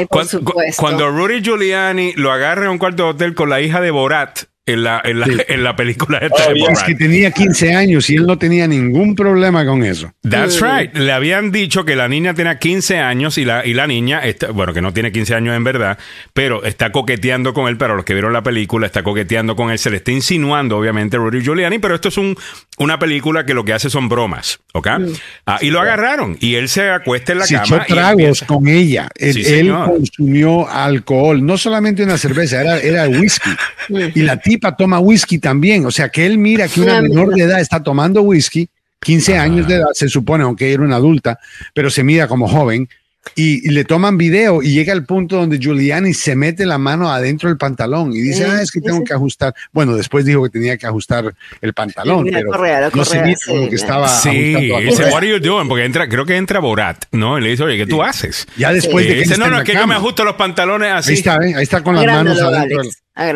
[0.09, 0.41] cuando,
[0.77, 4.47] cuando, Rudy Giuliani lo agarra en un cuarto de hotel con la hija de Borat
[4.67, 8.15] en la, en la, en la película de oh, Es que tenía 15 años y
[8.15, 10.11] él no tenía ningún problema con eso.
[10.29, 10.95] That's right.
[10.95, 14.51] Le habían dicho que la niña tenía 15 años y la, y la niña, está,
[14.51, 15.97] bueno, que no tiene 15 años en verdad,
[16.33, 19.79] pero está coqueteando con él, para los que vieron la película, está coqueteando con él,
[19.79, 22.35] se le está insinuando, obviamente, Rudy Giuliani, pero esto es un,
[22.77, 24.87] una película que lo que hace son bromas, ¿ok?
[25.45, 27.77] Ah, y lo agarraron y él se acuesta en la se cama.
[27.77, 29.09] Echó tragos con ella.
[29.15, 33.49] Él, consumió alcohol, no solamente una cerveza, era, era whisky.
[34.13, 35.85] y la tía toma whisky también.
[35.85, 38.69] O sea, que él mira que una menor de edad está tomando whisky,
[39.01, 41.39] 15 años de edad, se supone, aunque era una adulta,
[41.73, 42.89] pero se mira como joven.
[43.35, 47.49] Y, le toman video y llega el punto donde Giuliani se mete la mano adentro
[47.49, 49.53] del pantalón y dice, ah, es que tengo que ajustar.
[49.71, 52.51] Bueno, después dijo que tenía que ajustar el pantalón, pero
[52.93, 55.67] no se mira como que estaba Sí, dice, what are you doing?
[55.67, 57.37] Porque entra, creo que entra Borat, ¿no?
[57.37, 58.47] Y le dice, oye, ¿qué tú haces?
[58.57, 61.11] Ya después de que dice, no, no, es que yo me ajusto los pantalones así.
[61.11, 61.53] Ahí está, ¿eh?
[61.55, 62.83] ahí está con las manos adentro.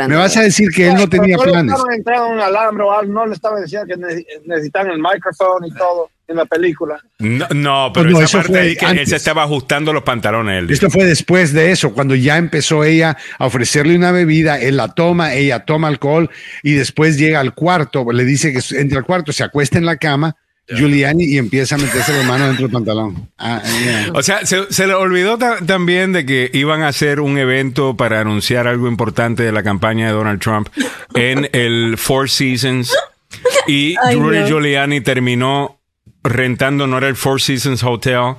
[0.07, 1.75] Me vas a decir que él no tenía planes.
[1.75, 6.09] No le un alambre no le estaban diciendo que ne- necesitan el micrófono y todo
[6.31, 6.97] en la película.
[7.19, 10.03] No, no, pero no, esa eso parte fue ahí que él se estaba ajustando los
[10.03, 10.63] pantalones.
[10.63, 10.71] él.
[10.71, 14.89] Esto fue después de eso, cuando ya empezó ella a ofrecerle una bebida, él la
[14.89, 16.29] toma, ella toma alcohol
[16.63, 19.97] y después llega al cuarto, le dice que entra al cuarto, se acuesta en la
[19.97, 20.35] cama,
[20.73, 23.29] Giuliani, y empieza a meterse la mano dentro del pantalón.
[23.37, 24.09] Ah, yeah.
[24.13, 27.97] O sea, se, se le olvidó ta- también de que iban a hacer un evento
[27.97, 30.69] para anunciar algo importante de la campaña de Donald Trump
[31.13, 32.95] en el Four Seasons
[33.67, 34.47] y Ay, Rudy no.
[34.47, 35.80] Giuliani terminó
[36.23, 38.35] rentando, no era el Four Seasons Hotel,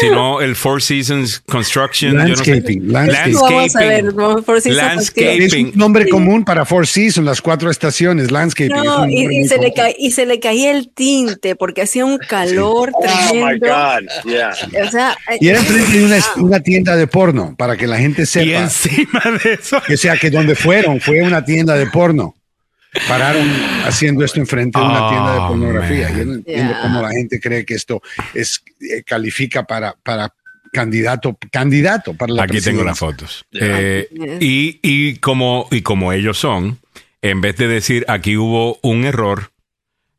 [0.00, 2.12] sino el Four Seasons Construction.
[2.12, 2.50] yo no sé.
[2.50, 3.34] Landscaping, landscaping.
[3.34, 4.70] Vamos a ver, vamos por si
[5.14, 8.74] Es un nombre común para Four Seasons, las cuatro estaciones, landscaping.
[8.84, 12.18] No, y, y se le ca- y se le caía el tinte porque hacía un
[12.18, 13.04] calor Oh
[13.34, 13.66] my tremendo.
[13.68, 14.50] God, yeah.
[14.86, 17.98] O sea, Y era enfrente de una, ah, una tienda de porno, para que la
[17.98, 18.44] gente sepa.
[18.46, 19.76] Y encima de eso.
[19.92, 22.34] O sea, que donde fueron fue una tienda de porno.
[23.08, 23.48] Pararon
[23.84, 26.08] haciendo esto enfrente de una Oh, tienda de pornografía.
[26.08, 26.18] man.
[26.18, 26.82] Yo no entiendo Yeah.
[26.82, 28.02] cómo la gente cree que esto
[28.34, 30.32] es eh, califica para, para
[30.72, 33.44] candidato, candidato para la Aquí tengo las fotos.
[33.52, 34.08] Eh,
[34.40, 36.78] y, y, como, y como ellos son,
[37.22, 39.50] en vez de decir aquí hubo un error,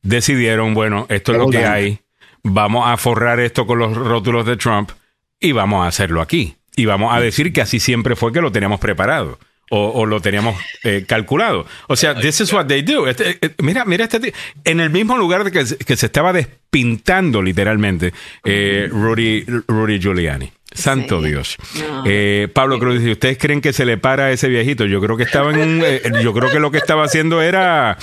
[0.01, 1.99] decidieron, bueno, esto es lo que hay,
[2.43, 4.91] vamos a forrar esto con los rótulos de Trump
[5.39, 6.55] y vamos a hacerlo aquí.
[6.75, 9.39] Y vamos a decir que así siempre fue que lo teníamos preparado.
[9.69, 11.65] O, o lo teníamos eh, calculado.
[11.87, 13.05] O sea, this is what they do.
[13.07, 14.31] Este, eh, mira, mira este ti-
[14.63, 18.13] En el mismo lugar de que, se- que se estaba despintando literalmente
[18.45, 20.51] eh, Rudy, Rudy Giuliani.
[20.71, 21.57] Santo Dios.
[22.05, 24.85] Eh, Pablo Cruz dice, ¿ustedes creen que se le para a ese viejito?
[24.85, 27.97] Yo creo que estaba en un, eh, yo creo que lo que estaba haciendo era,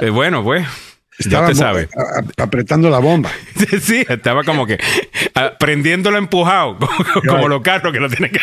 [0.00, 0.66] eh, bueno, pues,
[1.18, 1.88] Estaba sabe.
[2.36, 3.30] apretando la bomba.
[3.82, 4.78] Sí, estaba como que
[5.58, 8.40] prendiéndolo empujado, como, como los carros que lo tienen que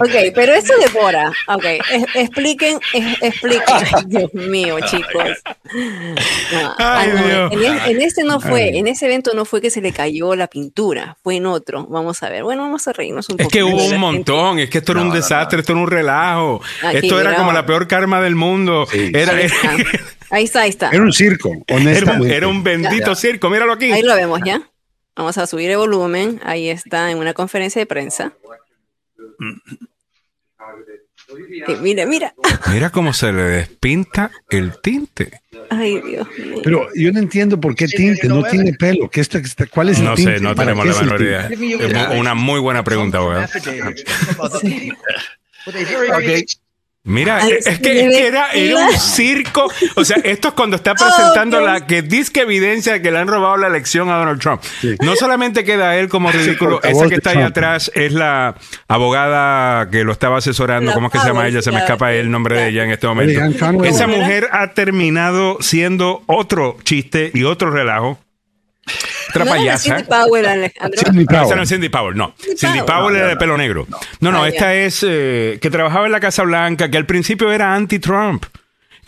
[0.00, 1.30] Ok, pero esto devora.
[1.48, 3.76] Ok, es- expliquen, es- expliquen.
[4.06, 5.24] Dios mío, chicos.
[5.72, 7.52] No, Ay, ah, no, Dios.
[7.86, 8.78] En, en este no fue, Ay.
[8.78, 11.86] en ese evento no fue que se le cayó la pintura, fue en otro.
[11.88, 12.42] Vamos a ver.
[12.44, 13.50] Bueno, vamos a reírnos un Es poco.
[13.52, 16.98] que hubo un montón, es que esto era un desastre, esto era un relajo, Aquí,
[16.98, 18.86] esto era como la peor karma del mundo.
[18.92, 19.74] Era, Ahí está.
[20.30, 20.90] Ahí está, ahí está.
[20.90, 22.36] Era un circo, era un, honestamente.
[22.36, 23.14] era un bendito Ya.
[23.14, 23.92] circo, míralo aquí.
[23.92, 24.60] Ahí lo vemos ya.
[25.14, 26.40] Vamos a subir el volumen.
[26.44, 28.32] Ahí está en una conferencia de prensa.
[31.68, 32.34] Eh, mira, mira.
[32.72, 35.40] Mira cómo se le despinta el tinte.
[35.70, 36.60] Ay, Dios mío.
[36.62, 39.08] Pero yo no entiendo por qué tinte, no tiene pelo.
[39.10, 40.36] ¿Qué está, está- ¿Cuál es el No tinte?
[40.36, 41.48] sé, no ¿Para tenemos la menor idea.
[41.48, 43.46] Es una muy buena pregunta, weón.
[47.06, 49.70] Mira, Ay, es que, es que era, era un circo.
[49.94, 51.72] O sea, esto es cuando está presentando Oh, Dios.
[51.72, 54.60] la que disque evidencia de que le han robado la elección a Donald Trump.
[55.00, 58.56] No solamente queda él como ridículo, esa que está ahí atrás es la
[58.88, 60.90] abogada que lo estaba asesorando.
[60.90, 61.62] La ¿Cómo es que se llama ella?
[61.62, 63.40] Se me escapa el nombre de ella en este momento.
[63.84, 68.18] Esa mujer ha terminado siendo otro chiste y otro relajo.
[69.30, 69.96] Otra ¿No payasa.
[69.96, 71.00] Cindy Powell, Alejandro?
[71.42, 72.34] Esa no es Cindy Powell, no.
[72.38, 72.86] Cindy Cindy Powell.
[73.00, 73.86] Powell era de pelo negro.
[74.20, 77.50] No, no, Ah, esta es eh, que trabajaba en la Casa Blanca, que al principio
[77.52, 78.44] era anti-Trump.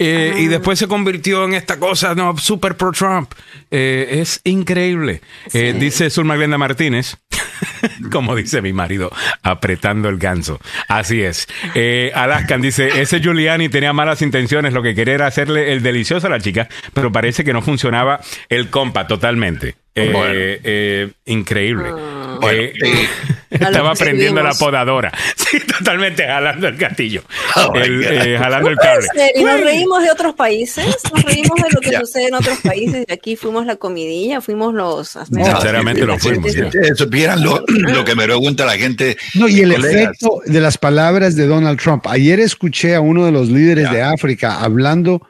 [0.00, 0.38] eh, Ah.
[0.38, 3.32] Y después se convirtió en esta cosa, no, super pro-Trump.
[3.70, 5.22] Eh, es increíble.
[5.52, 7.16] Eh, dice Zulma Glenda Martínez,
[8.12, 9.10] como dice mi marido,
[9.42, 10.60] apretando el ganso.
[10.88, 11.46] Así es.
[11.74, 16.26] Eh, Alaskan dice, ese Giuliani tenía malas intenciones, lo que quería era hacerle el delicioso
[16.26, 19.74] a la chica, pero parece que no funcionaba el compa totalmente.
[19.94, 20.32] Eh, Bueno.
[20.34, 21.90] eh, increíble.
[22.40, 23.08] Bueno, eh,
[23.68, 25.12] estaba prendiendo la podadora.
[25.48, 27.22] Sí, totalmente jalando el gatillo.
[27.56, 28.12] Oh, El, God.
[28.12, 29.06] eh, jalando el cable.
[29.34, 30.84] y nos reímos de otros países,
[31.14, 33.06] nos reímos de lo que sucede en otros países.
[33.08, 35.16] Y aquí fuimos la comidilla, fuimos los.
[35.32, 36.52] Sinceramente lo fuimos.
[36.52, 36.64] Si sí.
[36.64, 39.16] ustedes supieran lo, lo que me pregunta la gente.
[39.34, 39.94] No, y el colegas.
[40.02, 42.06] efecto de las palabras de Donald Trump.
[42.08, 43.92] Ayer escuché a uno de los líderes Ya.
[43.92, 45.26] de África hablando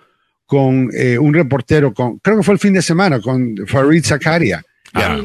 [0.46, 4.62] con eh, un reportero, con, creo que fue el fin de semana, con Farid Zakaria.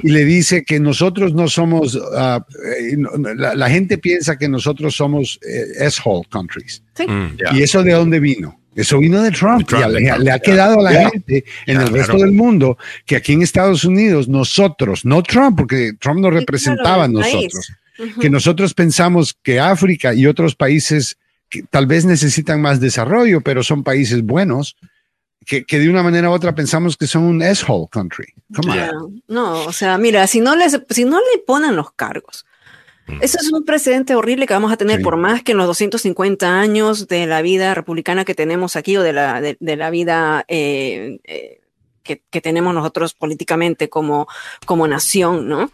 [0.03, 2.45] Y le dice que nosotros no somos, ah,
[2.79, 6.83] eh, no- no, la, la gente piensa que nosotros somos eh, S-hole countries.
[6.99, 7.35] Mm.
[7.37, 7.57] Ya.
[7.57, 8.59] ¿Y eso de dónde vino?
[8.75, 9.59] Eso vino de Trump.
[9.59, 11.87] De Trump, y a- de le, Trump, le ha quedado a la gente en el
[11.89, 12.25] resto claro.
[12.25, 17.09] del mundo que aquí en Estados Unidos nosotros, no Trump, porque Trump nos representaba a
[17.09, 17.71] claro, nosotros,
[18.19, 21.17] que nosotros pensamos que África y otros países
[21.49, 24.75] que tal vez necesitan más desarrollo, pero son países buenos,
[25.43, 28.25] que, que de una manera u otra pensamos que son un S-hole country.
[28.55, 28.77] Come on.
[28.77, 28.91] Ya.
[29.27, 32.45] No, o sea, mira, si no, les, si no le ponen los cargos,
[33.19, 35.03] eso es un precedente horrible que vamos a tener Sí.
[35.03, 39.03] por más que en los 250 años de la vida republicana que tenemos aquí o
[39.03, 41.59] de la, de, de la vida eh, eh,
[42.03, 44.27] que, que tenemos nosotros políticamente como,
[44.65, 45.69] como nación, ¿no?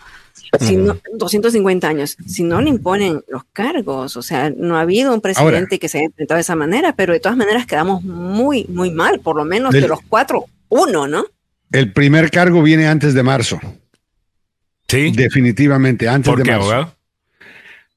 [0.59, 2.17] Si no, 250 años.
[2.25, 5.99] Si no le imponen los cargos, o sea, no ha habido un presidente que se
[5.99, 9.45] haya enfrentado de esa manera, pero de todas maneras quedamos muy, muy mal, por lo
[9.45, 11.25] menos de los cuatro, uno, ¿no?
[11.71, 13.59] El primer cargo viene antes de marzo.
[14.87, 15.11] Sí.
[15.11, 16.71] Definitivamente, antes ¿Por de qué, marzo.
[16.71, 16.95] abogado?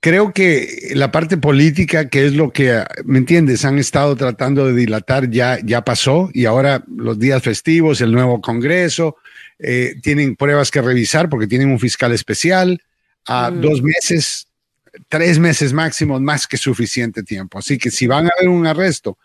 [0.00, 3.64] Creo que la parte política, que es lo que, ¿me entiendes?
[3.64, 8.40] Han estado tratando de dilatar, ya, ya pasó y ahora los días festivos, el nuevo
[8.40, 9.16] Congreso,
[9.62, 12.82] eh, tienen pruebas que revisar porque tienen un fiscal especial.
[13.26, 13.60] A Mm.
[13.60, 14.48] dos meses,
[15.08, 17.58] tres meses máximo, más que suficiente tiempo.
[17.58, 19.16] Así que si van a haber un arresto,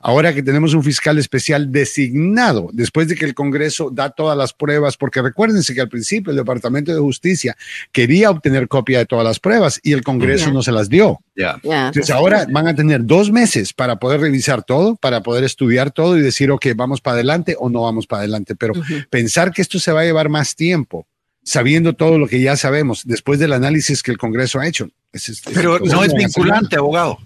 [0.00, 4.52] ahora que tenemos un fiscal especial designado, después de que el Congreso da todas las
[4.52, 7.56] pruebas, porque recuérdense que al principio el Departamento de Justicia
[7.92, 11.18] quería obtener copia de todas las pruebas y el Congreso no se las dio.
[11.36, 11.58] Ya.
[11.62, 11.88] Ya.
[11.88, 16.16] Entonces ahora van a tener dos meses para poder revisar todo, para poder estudiar todo
[16.16, 18.54] y decir, ok, vamos para adelante o no vamos para adelante.
[18.56, 18.74] Pero
[19.10, 21.06] pensar que esto se va a llevar más tiempo,
[21.42, 24.88] sabiendo todo lo que ya sabemos, después del análisis que el Congreso ha hecho.
[25.12, 27.18] es- es- Pero no es- vinculante, abogado.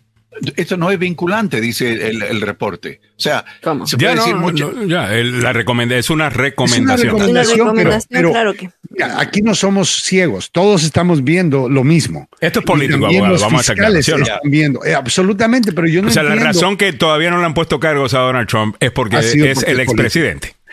[0.56, 3.00] Esto no es vinculante, dice el, el reporte.
[3.16, 3.44] O sea,
[3.84, 4.72] se puede Ya, no, decir no, mucho.
[4.74, 6.98] no, ya, el- la recomenda- es una Es una recomendación.
[7.14, 8.70] recomendación, pero- recomendación, pero, claro que-
[9.16, 12.28] aquí no somos ciegos, todos estamos viendo lo mismo.
[12.40, 14.16] Esto es político, abogado, los vamos a sacar, ¿sí no?
[14.18, 14.84] están viendo.
[14.84, 17.78] Eh, absolutamente, pero yo no o sea, la razón que todavía no le han puesto
[17.78, 19.26] cargos a Donald Trump es porque es
[19.58, 19.86] porque el es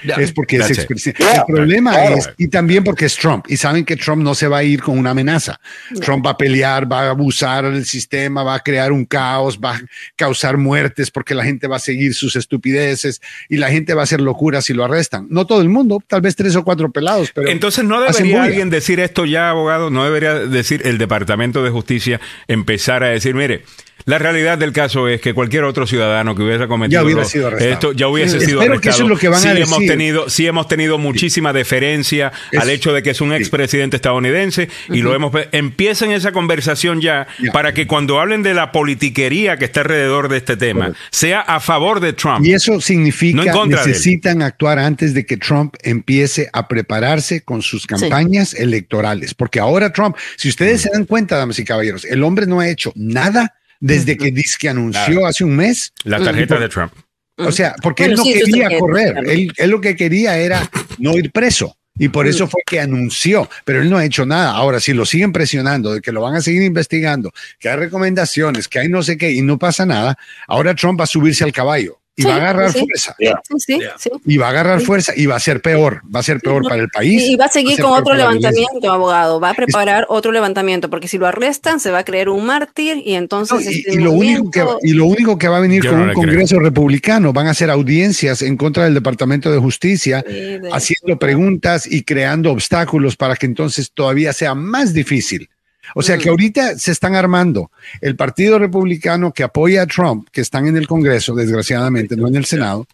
[0.04, 1.24] Es porque es expresidente.
[1.24, 4.60] El problema es, y también porque es Trump, y saben que Trump no se va
[4.60, 5.60] a ir con una amenaza.
[6.02, 9.76] Trump va a pelear, va a abusar del sistema, va a crear un caos, va
[9.76, 9.82] a
[10.16, 14.04] causar muertes porque la gente va a seguir sus estupideces y la gente va a
[14.04, 15.28] hacer locuras si lo arrestan.
[15.30, 17.50] No todo el mundo, tal vez tres o cuatro pelados, pero.
[17.50, 22.20] Entonces no debería alguien decir esto ya, abogado, no debería decir el Departamento de Justicia
[22.48, 23.64] empezar a decir, mire,
[24.10, 27.48] la realidad del caso es que cualquier otro ciudadano que hubiera cometido Ya hubiera sido
[27.48, 27.72] arrestado.
[27.74, 28.46] esto ya hubiese Sí.
[28.48, 28.96] sido Espero que arrestado.
[28.96, 29.88] eso es lo que van sí a hemos decir.
[29.90, 34.70] tenido, sí hemos tenido muchísima deferencia Es- al hecho de que es un expresidente estadounidense
[34.90, 39.66] y lo hemos empiecen esa conversación ya, para que cuando hablen de la politiquería que
[39.66, 42.46] está alrededor de este tema sea a favor de Trump.
[42.46, 43.90] Y eso significa que contra de él.
[43.92, 49.34] necesitan actuar antes de que Trump empiece a prepararse con sus campañas electorales.
[49.34, 52.68] Porque ahora Trump, si ustedes se dan cuenta, damas y caballeros, el hombre no ha
[52.70, 55.94] hecho nada desde que dice que anunció hace un mes.
[56.04, 56.94] La tarjeta de Trump.
[57.38, 60.70] O sea, porque Bueno, él no sí, quería correr, él, él lo que quería era
[60.98, 61.76] no ir preso.
[61.98, 64.52] Y por eso fue que anunció, pero él no ha hecho nada.
[64.52, 68.70] Ahora, si lo siguen presionando de que lo van a seguir investigando, que hay recomendaciones,
[68.70, 71.52] que hay no sé qué, y no pasa nada, ahora Trump va a subirse al
[71.52, 72.80] caballo y Sí, va a agarrar sí.
[72.80, 73.16] fuerza.
[73.18, 73.28] Sí,
[73.60, 74.10] sí, sí.
[74.26, 74.86] Y va a agarrar Sí.
[74.86, 77.24] fuerza y va a ser peor, va a ser peor para el país.
[77.30, 79.40] Y va a seguir con otro levantamiento, abogado.
[79.40, 83.02] Va a preparar otro levantamiento, porque si lo arrestan, se va a creer un mártir
[83.06, 83.66] y entonces.
[83.66, 86.00] Y, este y lo único que, y lo único que va a venir Yo con
[86.00, 86.24] no un creo.
[86.26, 91.88] Congreso republicano van a ser audiencias en contra del Departamento de Justicia, de- haciendo preguntas
[91.90, 95.50] y creando obstáculos para que entonces todavía sea más difícil.
[95.96, 97.72] O sea que ahorita se están armando
[98.02, 102.36] el Partido Republicano que apoya a Trump, que están en el Congreso, desgraciadamente, no en
[102.36, 102.88] el Senado,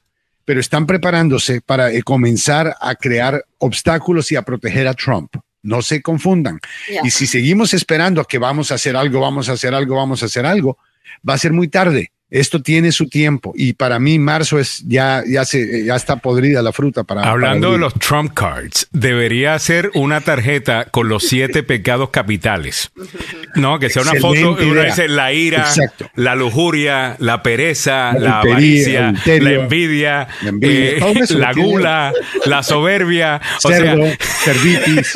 [0.45, 5.35] pero están preparándose para eh, comenzar a crear obstáculos y a proteger a Trump.
[5.63, 6.59] No se confundan.
[7.03, 10.21] Y si seguimos esperando a que vamos a hacer algo, vamos a hacer algo, vamos
[10.21, 10.77] a hacer algo,
[11.27, 12.11] va a ser muy tarde.
[12.39, 16.61] Esto tiene su tiempo y para mí marzo es ya ya se ya está podrida
[16.61, 21.23] la fruta para Hablando para de los Trump cards, debería ser una tarjeta con los
[21.23, 22.91] siete pecados capitales.
[23.55, 26.09] No, que sea una Excelente foto dice la ira, Exacto.
[26.15, 32.13] la lujuria, la pereza, La avaricia, la envidia, la envidia, eh, la gula,
[32.45, 33.39] la soberbia.
[33.63, 35.13] O cerdo, sea, cervitis.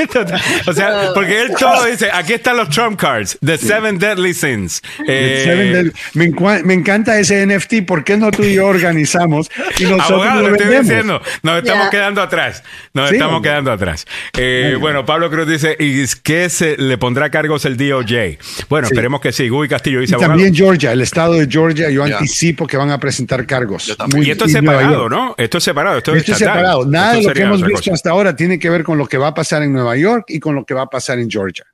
[0.67, 4.81] o sea, porque él todo dice, aquí están los Trump cards, the seven deadly sins.
[5.07, 7.85] Eh, Seven Deadly- me, encua- me encanta ese NFT.
[7.87, 9.49] ¿Por qué no tú y yo organizamos
[9.79, 10.87] y nosotros Abogado, lo le estoy vendemos?
[10.89, 12.63] diciendo, nos estamos quedando atrás.
[12.93, 13.49] Nos Sí, estamos hombre.
[13.51, 14.05] quedando atrás.
[14.37, 18.37] Eh, bueno, Pablo Cruz dice, ¿y qué se le pondrá cargos el DOJ?
[18.69, 18.93] Bueno, Sí.
[18.93, 19.47] esperemos que sí.
[19.49, 22.99] Guy Castillo dice, Y también Georgia, el estado de Georgia, yo anticipo que van a
[22.99, 23.95] presentar cargos.
[24.17, 25.07] Y esto es separado.
[25.09, 25.33] ¿no?
[25.37, 25.97] Esto es separado.
[25.97, 26.85] Esto, Esto es separado.
[26.85, 27.93] Nada Esto de lo que hemos visto cosa.
[27.93, 30.39] hasta ahora tiene que ver con lo que va a pasar en Nueva York y
[30.39, 31.65] con lo que va a pasar en Georgia.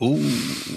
[0.00, 0.14] Uh,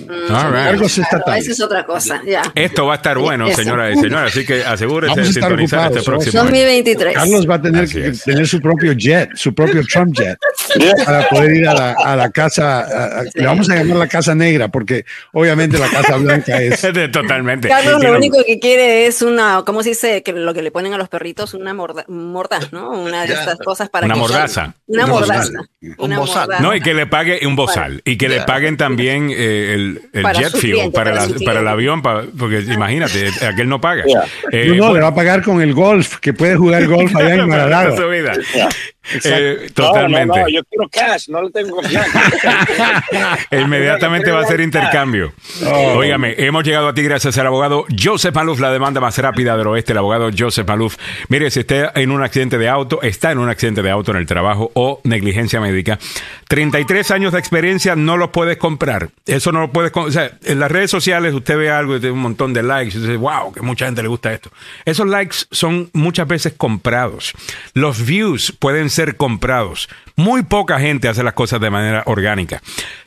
[0.10, 0.80] All right.
[0.80, 2.41] Claro, esa es otra cosa, ya.
[2.56, 3.57] Esto va a estar bueno, Eso.
[3.57, 4.31] señoras y señores.
[4.35, 6.18] Así que asegúrese Vamos de a estar sintonizar ocupados, este ¿no?
[6.18, 6.49] próximo año.
[6.49, 7.14] 2023.
[7.14, 8.23] Carlos va a tener Así que es.
[8.23, 10.39] tener su propio jet, su propio Trump jet,
[11.06, 14.07] para poder ir a la, a la casa, a- a- le vamos a llamar la
[14.07, 16.81] casa negra, porque obviamente la casa blanca es...
[17.11, 17.68] Totalmente.
[17.68, 20.23] Carlos Y lo no- único que quiere es una, ¿cómo se dice?
[20.23, 22.89] Que lo que le ponen a los perritos, una morda, mordaz, ¿no?
[22.89, 23.39] Una de Ya.
[23.41, 24.19] estas cosas para Una que...
[24.19, 24.73] mordaza.
[24.88, 25.34] Una Una mordaza.
[25.52, 25.69] bozal.
[25.99, 26.48] Una Un bozal.
[26.48, 26.64] mordaza.
[26.64, 28.02] No, y que le pague un bozal.
[28.03, 31.45] Y que le paguen también eh, el, el Para jet fuel cliente, para, para la-
[31.45, 34.03] para el avión, pa- porque imagínate, aquel no paga.
[34.51, 37.15] Eh, no, no, bueno, le va a pagar con el golf, que puede jugar golf
[37.15, 37.97] allá en para Mar-a-Lago.
[37.97, 38.33] su vida.
[39.23, 40.27] Eh, totalmente.
[40.27, 41.81] No, no, yo quiero cash, no le tengo.
[43.51, 45.33] Inmediatamente va a ser intercambio.
[45.65, 45.97] Oh.
[45.97, 49.67] Óigame, hemos llegado a ti gracias al abogado Joseph Maluf, la demanda más rápida del
[49.67, 50.97] oeste, el abogado Joseph Maluf.
[51.29, 54.17] Mire, si está en un accidente de auto, está en un accidente de auto en
[54.17, 55.97] el trabajo o negligencia médica,
[56.47, 59.09] 33 años de experiencia no los puedes comprar.
[59.25, 59.91] Eso no lo puedes...
[59.95, 62.97] O sea, en las redes sociales usted ve algo y tiene un montón de likes
[62.97, 64.51] y dice, wow, que mucha gente le gusta esto.
[64.85, 67.33] Esos likes son muchas veces comprados.
[67.73, 69.89] Los views pueden ser comprados.
[70.15, 72.61] Muy poca gente hace las cosas de manera orgánica.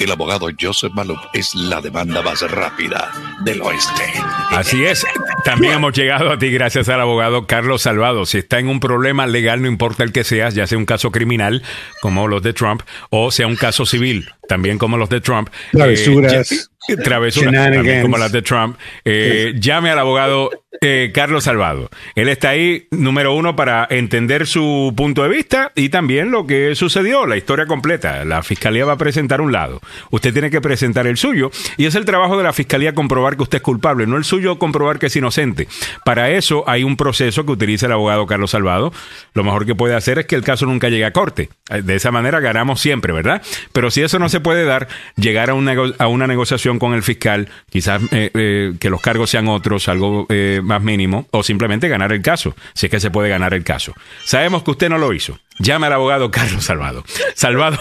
[0.00, 3.12] el abogado Joseph Maluk es la demanda más rápida
[3.44, 4.02] del oeste.
[4.50, 5.04] Así es.
[5.44, 8.26] También hemos llegado a ti gracias al abogado Carlos Salvado.
[8.26, 11.10] Si está en un problema legal, no importa el que seas, ya sea un caso
[11.10, 11.62] criminal
[12.00, 15.48] como los de Trump o sea un caso civil, también como los de Trump.
[15.72, 16.52] Travesuras.
[16.52, 16.56] Eh,
[17.02, 18.76] travesuras, como las de Trump.
[19.04, 20.50] Eh, llame al abogado
[20.80, 21.90] eh, Carlos Salvado.
[22.14, 26.74] Él está ahí, número uno, para entender su punto de vista y también lo que
[26.74, 28.24] sucedió, la historia completa.
[28.24, 29.80] La fiscalía va a presentar un lado.
[30.10, 33.42] Usted tiene que presentar el suyo y es el trabajo de la fiscalía comprobar que
[33.42, 35.68] usted es culpable, no el suyo comprobar que es inocente.
[36.04, 38.92] Para eso hay un proceso que utiliza el abogado Carlos Salvado.
[39.34, 41.50] Lo mejor que puede hacer es que el caso nunca llegue a corte.
[41.82, 43.42] De esa manera ganamos siempre, ¿verdad?
[43.72, 47.02] Pero si eso no se puede dar, llegar a una, a una negociación con el
[47.02, 50.26] fiscal, quizás eh, eh, que los cargos sean otros, algo
[50.62, 53.94] más mínimo o simplemente ganar el caso, si es que se puede ganar el caso.
[54.24, 55.38] Sabemos que usted no lo hizo.
[55.60, 57.04] Llame al abogado Carlos Salvado.
[57.34, 57.76] Salvado